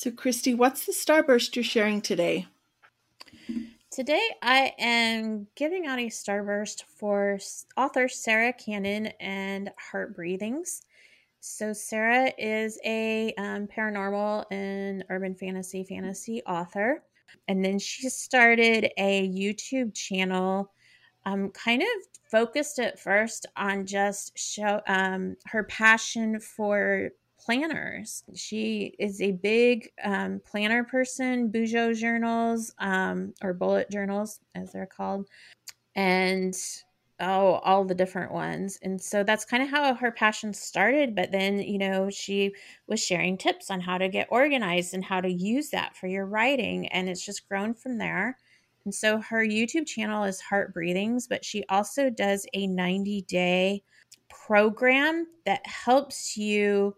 So, 0.00 0.12
Kristie, 0.12 0.56
what's 0.56 0.86
the 0.86 0.92
starburst 0.92 1.56
you're 1.56 1.64
sharing 1.64 2.00
today? 2.00 2.46
Today, 3.90 4.30
I 4.40 4.72
am 4.78 5.48
giving 5.56 5.88
out 5.88 5.98
a 5.98 6.06
starburst 6.06 6.84
for 6.84 7.40
author 7.76 8.06
Sarra 8.06 8.52
Cannon 8.52 9.08
and 9.18 9.72
Heart 9.76 10.14
Breathings. 10.14 10.82
So, 11.40 11.72
Sarra 11.72 12.30
is 12.38 12.78
a 12.84 13.34
um, 13.38 13.66
paranormal 13.66 14.44
and 14.52 15.04
urban 15.10 15.34
fantasy 15.34 15.82
fantasy 15.82 16.42
author. 16.46 17.02
And 17.48 17.64
then 17.64 17.80
she 17.80 18.08
started 18.08 18.92
a 18.98 19.28
YouTube 19.28 19.96
channel, 19.96 20.70
um, 21.28 21.50
kind 21.50 21.82
of 21.82 21.88
focused 22.30 22.78
at 22.78 22.98
first 22.98 23.46
on 23.56 23.86
just 23.86 24.38
show 24.38 24.80
um, 24.86 25.36
her 25.46 25.64
passion 25.64 26.40
for 26.40 27.10
planners. 27.38 28.24
She 28.34 28.94
is 28.98 29.20
a 29.20 29.32
big 29.32 29.90
um, 30.04 30.40
planner 30.44 30.84
person, 30.84 31.50
Bujo 31.50 31.96
journals 31.96 32.74
um, 32.78 33.32
or 33.42 33.52
bullet 33.52 33.90
journals, 33.90 34.40
as 34.54 34.72
they're 34.72 34.86
called, 34.86 35.28
and 35.94 36.54
oh, 37.20 37.54
all 37.64 37.84
the 37.84 37.94
different 37.94 38.32
ones. 38.32 38.78
And 38.82 39.00
so 39.00 39.24
that's 39.24 39.44
kind 39.44 39.62
of 39.62 39.68
how 39.68 39.92
her 39.94 40.12
passion 40.12 40.54
started. 40.54 41.16
But 41.16 41.32
then, 41.32 41.58
you 41.58 41.78
know, 41.78 42.10
she 42.10 42.54
was 42.86 43.04
sharing 43.04 43.36
tips 43.36 43.70
on 43.70 43.80
how 43.80 43.98
to 43.98 44.08
get 44.08 44.28
organized 44.30 44.94
and 44.94 45.04
how 45.04 45.20
to 45.20 45.30
use 45.30 45.70
that 45.70 45.96
for 45.96 46.06
your 46.06 46.26
writing. 46.26 46.86
And 46.88 47.08
it's 47.08 47.24
just 47.24 47.48
grown 47.48 47.74
from 47.74 47.98
there. 47.98 48.38
And 48.88 48.94
so 48.94 49.20
her 49.20 49.44
YouTube 49.44 49.86
channel 49.86 50.24
is 50.24 50.40
Heart 50.40 50.72
Breathings, 50.72 51.26
but 51.26 51.44
she 51.44 51.62
also 51.68 52.08
does 52.08 52.46
a 52.54 52.66
90 52.66 53.20
day 53.28 53.82
program 54.30 55.26
that 55.44 55.66
helps 55.66 56.38
you 56.38 56.96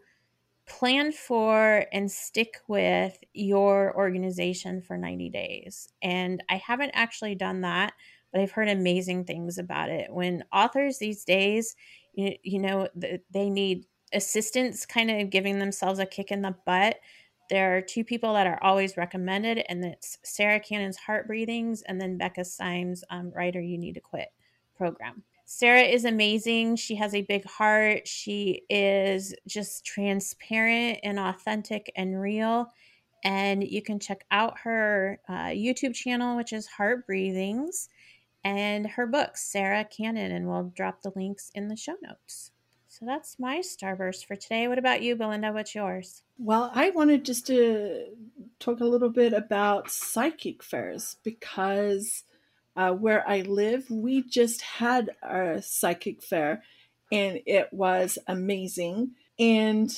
plan 0.68 1.11
for 1.11 1.84
and 1.93 2.09
stick 2.09 2.59
with 2.68 3.18
your 3.34 3.93
organization 3.97 4.82
for 4.82 4.97
90 4.97 5.30
days. 5.30 5.88
And 6.01 6.45
I 6.49 6.59
haven't 6.59 6.93
actually 6.95 7.34
done 7.34 7.62
that, 7.62 7.95
but 8.30 8.41
I've 8.41 8.53
heard 8.53 8.68
amazing 8.68 9.24
things 9.24 9.59
about 9.59 9.88
it. 9.88 10.12
When 10.12 10.45
authors 10.53 10.99
these 10.99 11.24
days, 11.24 11.74
you, 12.14 12.36
you 12.45 12.61
know, 12.61 12.86
they 12.95 13.51
need 13.51 13.86
assistance 14.12 14.86
kind 14.86 15.11
of 15.11 15.30
giving 15.30 15.59
themselves 15.59 15.99
a 15.99 16.07
kick 16.07 16.30
in 16.30 16.43
the 16.43 16.55
butt. 16.64 17.01
There 17.51 17.76
are 17.76 17.80
two 17.80 18.05
people 18.05 18.34
that 18.34 18.46
are 18.46 18.62
always 18.62 18.96
recommended, 18.96 19.64
and 19.68 19.84
it's 19.84 20.18
Sarra 20.22 20.61
Cannon's 20.61 20.96
Heart 20.96 21.26
Breathings 21.26 21.82
and 21.82 22.01
then 22.01 22.16
Becca 22.16 22.44
Syme's 22.44 23.03
um, 23.11 23.32
Writer 23.34 23.61
You 23.61 23.76
Need 23.76 23.94
to 23.94 24.01
Quit 24.01 24.28
program. 24.76 25.24
Sarra 25.46 25.82
is 25.82 26.05
amazing. 26.05 26.76
She 26.76 26.94
has 26.94 27.12
a 27.12 27.22
big 27.22 27.44
heart. 27.44 28.07
She 28.07 28.62
is 28.70 29.34
just 29.48 29.84
transparent 29.84 31.01
and 31.03 31.18
authentic 31.18 31.90
and 31.96 32.20
real. 32.20 32.72
And 33.24 33.64
you 33.64 33.82
can 33.82 33.98
check 33.98 34.24
out 34.30 34.57
her 34.61 35.18
uh, 35.28 35.48
YouTube 35.48 35.94
channel, 35.94 36.36
which 36.36 36.53
is 36.53 36.68
Heart 36.68 37.05
Breathings, 37.05 37.88
and 38.44 38.86
her 38.86 39.09
books, 39.09 39.42
Sarra 39.42 39.84
Cannon, 39.84 40.30
and 40.30 40.46
we'll 40.46 40.72
drop 40.76 41.03
the 41.03 41.11
links 41.16 41.51
in 41.57 41.66
the 41.66 41.76
show 41.76 41.96
notes. 42.01 42.53
So 43.01 43.07
that's 43.07 43.38
my 43.38 43.61
starburst 43.61 44.26
for 44.26 44.36
today. 44.36 44.68
What 44.68 44.78
about 44.78 45.01
you, 45.01 45.16
Belinda? 45.16 45.53
What's 45.53 45.74
yours? 45.74 46.22
Well, 46.38 46.70
I 46.74 46.90
wanted 46.90 47.24
just 47.24 47.46
to 47.46 48.09
talk 48.59 48.80
a 48.80 48.84
little 48.84 49.09
bit 49.09 49.32
about 49.32 49.90
psychic 49.90 50.62
fairs 50.62 51.16
because 51.24 52.24
uh, 52.76 52.90
where 52.92 53.26
I 53.26 53.40
live, 53.40 53.90
we 53.90 54.22
just 54.22 54.61
had 54.61 55.12
a 55.22 55.62
psychic 55.62 56.22
fair 56.22 56.62
and 57.11 57.40
it 57.46 57.72
was 57.72 58.18
amazing. 58.26 59.12
And 59.38 59.90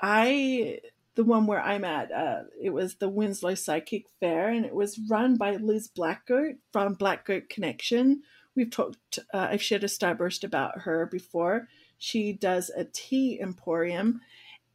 I, 0.00 0.80
the 1.14 1.24
one 1.24 1.46
where 1.46 1.60
I'm 1.60 1.84
at, 1.84 2.10
uh, 2.10 2.44
it 2.58 2.70
was 2.70 2.94
the 2.94 3.10
Winslow 3.10 3.54
Psychic 3.54 4.06
Fair 4.18 4.48
and 4.48 4.64
it 4.64 4.74
was 4.74 4.98
run 5.10 5.36
by 5.36 5.56
Liz 5.56 5.90
Blackgoat 5.94 6.56
from 6.72 6.96
Blackgoat 6.96 7.50
Connection. 7.50 8.22
We've 8.54 8.70
talked, 8.70 9.18
uh, 9.34 9.48
I've 9.50 9.62
shared 9.62 9.84
a 9.84 9.88
starburst 9.88 10.42
about 10.42 10.80
her 10.80 11.04
before. 11.04 11.68
She 11.98 12.32
does 12.32 12.70
a 12.70 12.84
tea 12.84 13.40
emporium 13.40 14.20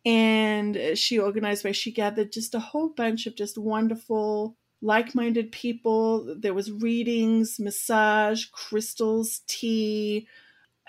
and 0.06 0.78
she 0.96 1.20
organized 1.20 1.64
where 1.64 1.74
she 1.74 1.92
gathered 1.92 2.32
just 2.32 2.56
a 2.56 2.60
whole 2.60 2.90
bunch 2.90 3.28
of 3.28 3.36
just 3.36 3.58
wonderful 3.58 4.56
like-minded 4.82 5.52
people. 5.52 6.36
There 6.38 6.56
was 6.56 6.72
readings, 6.72 7.60
massage, 7.60 8.46
crystals, 8.46 9.42
tea. 9.48 10.28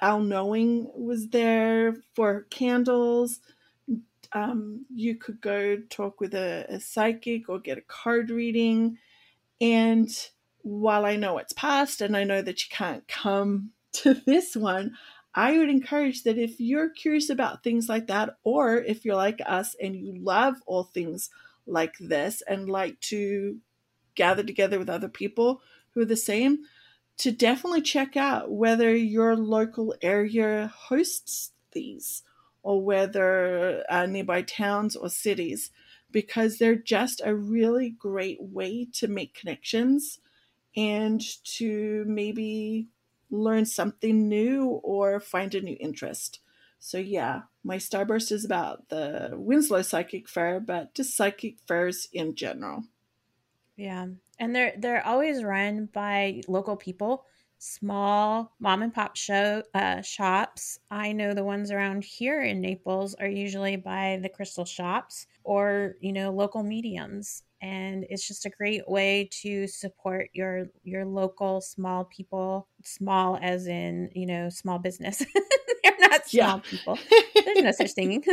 Al 0.00 0.20
Knowing 0.20 0.90
was 0.96 1.28
there 1.28 1.96
for 2.14 2.46
candles. 2.50 3.38
Um, 4.32 4.86
you 4.92 5.14
could 5.14 5.40
go 5.40 5.76
talk 5.90 6.20
with 6.20 6.34
a, 6.34 6.66
a 6.68 6.80
psychic 6.80 7.48
or 7.48 7.60
get 7.60 7.78
a 7.78 7.82
card 7.82 8.30
reading. 8.30 8.98
And 9.60 10.08
while 10.62 11.04
I 11.04 11.16
know 11.16 11.38
it's 11.38 11.52
past 11.52 12.00
and 12.00 12.16
I 12.16 12.24
know 12.24 12.42
that 12.42 12.64
you 12.64 12.68
can't 12.70 13.06
come 13.06 13.70
to 13.92 14.14
this 14.14 14.56
one, 14.56 14.96
I 15.34 15.58
would 15.58 15.70
encourage 15.70 16.24
that 16.24 16.38
if 16.38 16.60
you're 16.60 16.90
curious 16.90 17.30
about 17.30 17.62
things 17.62 17.88
like 17.88 18.06
that, 18.08 18.36
or 18.44 18.76
if 18.76 19.04
you're 19.04 19.16
like 19.16 19.40
us 19.46 19.74
and 19.80 19.96
you 19.96 20.14
love 20.14 20.56
all 20.66 20.84
things 20.84 21.30
like 21.66 21.94
this 21.98 22.42
and 22.42 22.68
like 22.68 23.00
to 23.00 23.58
gather 24.14 24.42
together 24.42 24.78
with 24.78 24.90
other 24.90 25.08
people 25.08 25.62
who 25.90 26.02
are 26.02 26.06
the 26.06 26.16
same, 26.16 26.58
to 27.18 27.30
definitely 27.30 27.82
check 27.82 28.16
out 28.16 28.50
whether 28.50 28.94
your 28.94 29.36
local 29.36 29.94
area 30.02 30.72
hosts 30.74 31.52
these 31.72 32.22
or 32.62 32.82
whether 32.82 33.84
uh, 33.88 34.06
nearby 34.06 34.42
towns 34.42 34.96
or 34.96 35.08
cities, 35.08 35.70
because 36.10 36.58
they're 36.58 36.76
just 36.76 37.22
a 37.24 37.34
really 37.34 37.90
great 37.90 38.38
way 38.40 38.86
to 38.92 39.08
make 39.08 39.34
connections 39.34 40.20
and 40.76 41.20
to 41.44 42.04
maybe 42.06 42.88
learn 43.32 43.64
something 43.64 44.28
new 44.28 44.66
or 44.84 45.18
find 45.18 45.54
a 45.54 45.60
new 45.60 45.76
interest. 45.80 46.40
So, 46.78 46.98
yeah, 46.98 47.42
my 47.64 47.76
starburst 47.76 48.30
is 48.30 48.44
about 48.44 48.88
the 48.88 49.30
Winslow 49.32 49.82
Psychic 49.82 50.28
Fair, 50.28 50.60
but 50.60 50.94
just 50.94 51.16
psychic 51.16 51.58
fairs 51.66 52.08
in 52.12 52.34
general. 52.34 52.84
Yeah. 53.76 54.06
And 54.38 54.54
they're 54.54 54.74
they're 54.76 55.06
always 55.06 55.42
run 55.44 55.86
by 55.86 56.42
local 56.48 56.76
people, 56.76 57.24
small 57.58 58.54
mom 58.58 58.82
and 58.82 58.92
pop 58.92 59.16
show 59.16 59.62
uh, 59.74 60.02
shops. 60.02 60.80
I 60.90 61.12
know 61.12 61.32
the 61.34 61.44
ones 61.44 61.70
around 61.70 62.04
here 62.04 62.42
in 62.42 62.60
Naples 62.60 63.14
are 63.14 63.28
usually 63.28 63.76
by 63.76 64.18
the 64.22 64.28
crystal 64.28 64.64
shops 64.64 65.26
or, 65.44 65.96
you 66.00 66.12
know, 66.12 66.32
local 66.32 66.62
mediums. 66.62 67.44
And 67.62 68.04
it's 68.10 68.26
just 68.26 68.44
a 68.44 68.50
great 68.50 68.88
way 68.88 69.30
to 69.42 69.68
support 69.68 70.30
your 70.32 70.66
your 70.82 71.04
local 71.04 71.60
small 71.60 72.04
people, 72.04 72.66
small 72.82 73.38
as 73.40 73.68
in, 73.68 74.10
you 74.14 74.26
know, 74.26 74.48
small 74.48 74.80
business. 74.80 75.18
they're 75.84 75.94
not 76.00 76.26
small 76.26 76.56
yeah. 76.56 76.60
people. 76.64 76.98
There's 77.34 77.62
no 77.62 77.72
such 77.72 77.92
thing. 77.94 78.24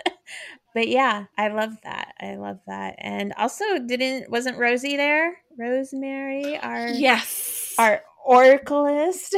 but 0.74 0.88
yeah, 0.88 1.24
I 1.38 1.48
love 1.48 1.72
that. 1.84 2.14
I 2.20 2.36
love 2.36 2.58
that. 2.66 2.96
And 2.98 3.32
also 3.38 3.64
didn't 3.78 4.30
wasn't 4.30 4.58
Rosie 4.58 4.96
there? 4.96 5.38
Rosemary, 5.58 6.58
our 6.58 6.88
Yes. 6.88 7.74
Our 7.78 8.02
oracleist. 8.28 9.34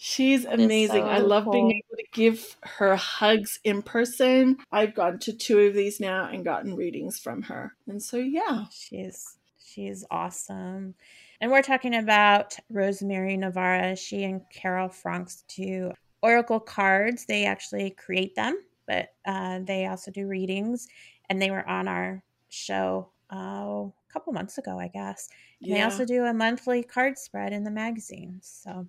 She's 0.00 0.44
amazing. 0.44 1.02
So 1.02 1.08
I 1.08 1.18
love 1.18 1.44
cool. 1.44 1.52
being 1.52 1.70
able 1.72 1.96
to 1.96 2.04
give 2.12 2.56
her 2.62 2.96
hugs 2.96 3.58
in 3.64 3.82
person. 3.82 4.58
I've 4.70 4.94
gone 4.94 5.18
to 5.20 5.32
two 5.32 5.58
of 5.58 5.74
these 5.74 5.98
now 6.00 6.28
and 6.32 6.44
gotten 6.44 6.76
readings 6.76 7.18
from 7.18 7.42
her. 7.42 7.74
And 7.86 8.02
so 8.02 8.16
yeah. 8.16 8.64
She's 8.70 9.36
she's 9.58 10.04
awesome. 10.10 10.94
And 11.40 11.50
we're 11.50 11.62
talking 11.62 11.94
about 11.94 12.56
Rosemary 12.70 13.36
Navarra. 13.36 13.96
She 13.96 14.24
and 14.24 14.40
Carol 14.52 14.88
Franks 14.88 15.44
do 15.54 15.92
oracle 16.22 16.60
cards. 16.60 17.26
They 17.26 17.44
actually 17.44 17.90
create 17.90 18.34
them 18.34 18.56
but 18.88 19.12
uh, 19.26 19.60
they 19.62 19.86
also 19.86 20.10
do 20.10 20.26
readings, 20.26 20.88
and 21.28 21.40
they 21.40 21.50
were 21.50 21.68
on 21.68 21.86
our 21.86 22.24
show 22.48 23.10
oh, 23.30 23.92
a 24.08 24.12
couple 24.12 24.32
months 24.32 24.58
ago, 24.58 24.80
I 24.80 24.88
guess. 24.88 25.28
And 25.60 25.70
yeah. 25.70 25.76
they 25.76 25.82
also 25.82 26.04
do 26.04 26.24
a 26.24 26.32
monthly 26.32 26.82
card 26.82 27.18
spread 27.18 27.52
in 27.52 27.62
the 27.62 27.70
magazine. 27.70 28.40
So 28.42 28.88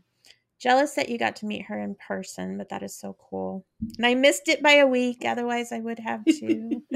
jealous 0.60 0.93
that 0.93 1.10
you 1.10 1.18
got 1.18 1.38
to 1.38 1.45
meet 1.45 1.66
her 1.66 1.80
in 1.80 1.95
person, 1.95 2.57
but 2.57 2.70
that 2.70 2.84
is 2.84 2.93
so 2.95 3.16
cool. 3.30 3.66
And 3.97 4.05
I 4.05 4.14
missed 4.14 4.47
it 4.49 4.62
by 4.62 4.74
a 4.74 4.86
week, 4.86 5.24
otherwise 5.26 5.72
I 5.72 5.80
would 5.80 5.99
have 5.99 6.24
too. 6.26 6.84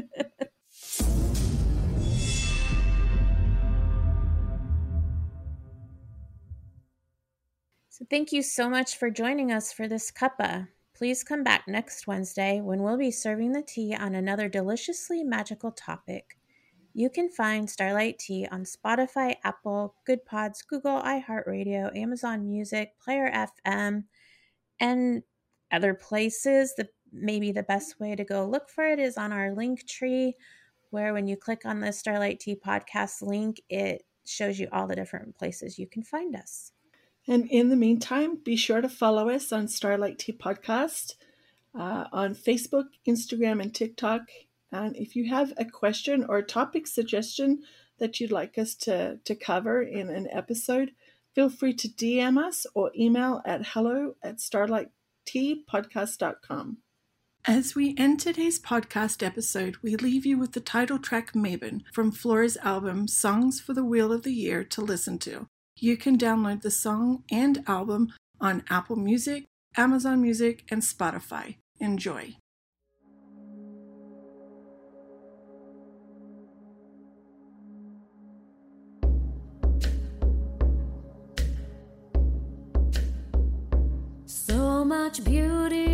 so 7.89 8.05
thank 8.09 8.33
you 8.33 8.43
so 8.43 8.69
much 8.69 8.97
for 8.97 9.09
joining 9.09 9.51
us 9.51 9.71
for 9.71 9.87
this 9.87 10.11
cuppa. 10.11 10.67
Please 10.95 11.23
come 11.23 11.43
back 11.43 11.63
next 11.67 12.05
Wednesday 12.05 12.61
when 12.61 12.83
we'll 12.83 12.97
be 12.97 13.11
serving 13.11 13.53
the 13.53 13.63
tea 13.63 13.95
on 13.95 14.13
another 14.13 14.47
deliciously 14.47 15.23
magical 15.23 15.71
topic. 15.71 16.37
You 16.93 17.09
can 17.09 17.29
find 17.29 17.69
Starlight 17.69 18.19
Tea 18.19 18.47
on 18.51 18.65
Spotify, 18.65 19.35
Apple, 19.43 19.95
Goodpods, 20.07 20.65
Google, 20.67 21.01
iHeartRadio, 21.01 21.95
Amazon 21.97 22.47
Music, 22.47 22.91
Player 23.03 23.31
FM, 23.65 24.03
and 24.79 25.23
other 25.71 25.95
places. 25.95 26.75
The 26.75 26.87
maybe 27.11 27.51
the 27.51 27.63
best 27.63 27.99
way 27.99 28.15
to 28.15 28.23
go 28.23 28.45
look 28.45 28.69
for 28.69 28.85
it 28.85 28.99
is 28.99 29.17
on 29.17 29.31
our 29.31 29.49
Linktree, 29.49 30.33
where 30.89 31.13
when 31.13 31.27
you 31.27 31.35
click 31.35 31.61
on 31.65 31.79
the 31.79 31.91
Starlight 31.91 32.39
Tea 32.39 32.55
podcast 32.55 33.21
link, 33.21 33.61
it 33.69 34.03
shows 34.25 34.59
you 34.59 34.67
all 34.71 34.87
the 34.87 34.95
different 34.95 35.35
places 35.35 35.79
you 35.79 35.87
can 35.87 36.03
find 36.03 36.35
us. 36.35 36.71
And 37.27 37.49
in 37.49 37.69
the 37.69 37.75
meantime, 37.75 38.37
be 38.43 38.55
sure 38.55 38.81
to 38.81 38.89
follow 38.89 39.29
us 39.29 39.51
on 39.51 39.67
Starlight 39.67 40.19
Tea 40.19 40.33
Podcast 40.33 41.15
uh, 41.73 42.05
on 42.11 42.35
Facebook, 42.35 42.85
Instagram, 43.07 43.61
and 43.61 43.73
TikTok. 43.73 44.21
And 44.73 44.97
if 44.97 45.15
you 45.15 45.29
have 45.29 45.53
a 45.57 45.65
question 45.65 46.25
or 46.27 46.39
a 46.39 46.43
topic 46.43 46.87
suggestion 46.87 47.61
that 47.99 48.19
you'd 48.19 48.31
like 48.31 48.57
us 48.57 48.73
to, 48.75 49.19
to 49.23 49.35
cover 49.35 49.83
in 49.83 50.09
an 50.09 50.27
episode, 50.31 50.93
feel 51.35 51.49
free 51.49 51.73
to 51.75 51.87
DM 51.87 52.43
us 52.43 52.65
or 52.73 52.91
email 52.97 53.43
at 53.45 53.67
hello 53.67 54.15
at 54.23 54.37
starlightteapodcast.com. 54.37 56.77
As 57.45 57.75
we 57.75 57.93
end 57.97 58.19
today's 58.19 58.59
podcast 58.59 59.21
episode, 59.21 59.77
we 59.83 59.95
leave 59.95 60.25
you 60.25 60.39
with 60.39 60.53
the 60.53 60.59
title 60.59 60.97
track 60.97 61.33
Mabon 61.33 61.83
from 61.93 62.11
Flora's 62.11 62.57
album 62.57 63.07
Songs 63.07 63.61
for 63.61 63.73
the 63.73 63.85
Wheel 63.85 64.11
of 64.11 64.23
the 64.23 64.33
Year 64.33 64.63
to 64.63 64.81
listen 64.81 65.19
to. 65.19 65.45
You 65.77 65.97
can 65.97 66.17
download 66.17 66.63
the 66.63 66.71
song 66.71 67.23
and 67.29 67.63
album 67.67 68.11
on 68.41 68.63
Apple 68.69 68.95
Music, 68.95 69.45
Amazon 69.77 70.19
Music, 70.21 70.63
and 70.71 70.81
Spotify. 70.81 71.57
Enjoy. 71.79 72.37
Much 84.93 85.23
beauty 85.23 85.92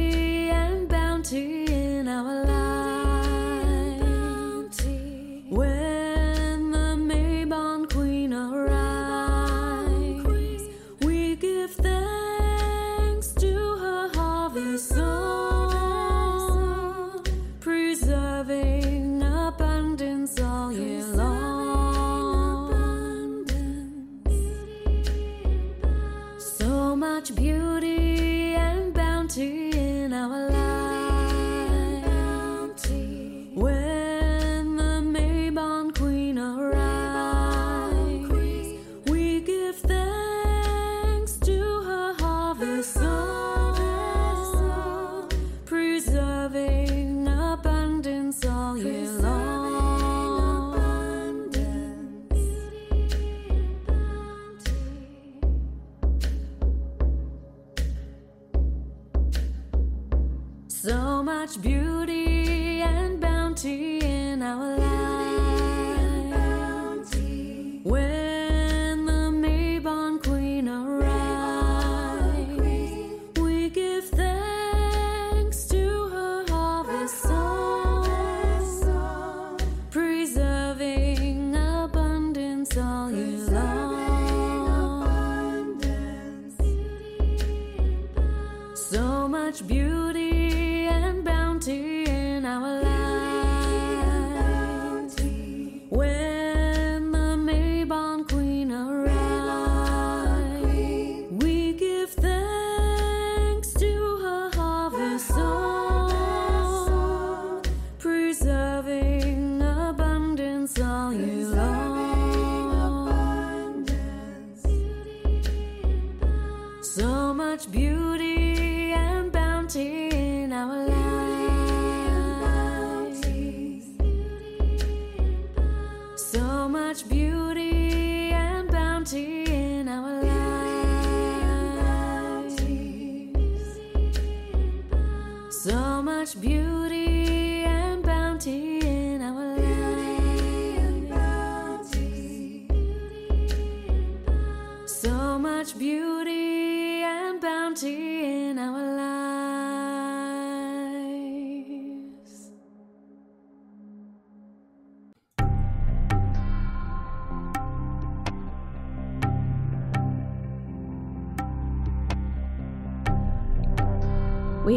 much 89.30 89.68
beauty 89.68 90.88
and 90.88 91.24
bounty 91.24 92.04
in 92.06 92.44
our 92.46 92.82
lives. 92.82 92.89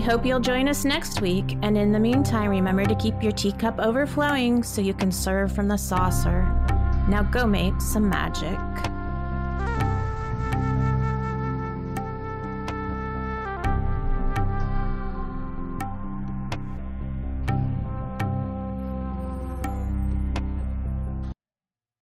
Hope 0.03 0.27
you'll 0.27 0.41
join 0.41 0.69
us 0.69 0.85
next 0.85 1.21
week, 1.21 1.57
and 1.63 1.79
in 1.79 1.93
the 1.93 2.01
meantime, 2.01 2.51
remember 2.51 2.85
to 2.85 2.95
keep 2.97 3.23
your 3.23 3.33
teacup 3.33 3.79
overflowing 3.79 4.63
so 4.63 4.81
you 4.81 4.95
can 4.95 5.13
serve 5.13 5.53
from 5.53 5.69
the 5.69 5.77
saucer. 5.77 6.43
Now 7.09 7.23
go 7.23 7.47
make 7.47 7.81
some 7.81 8.09
magic. 8.09 8.92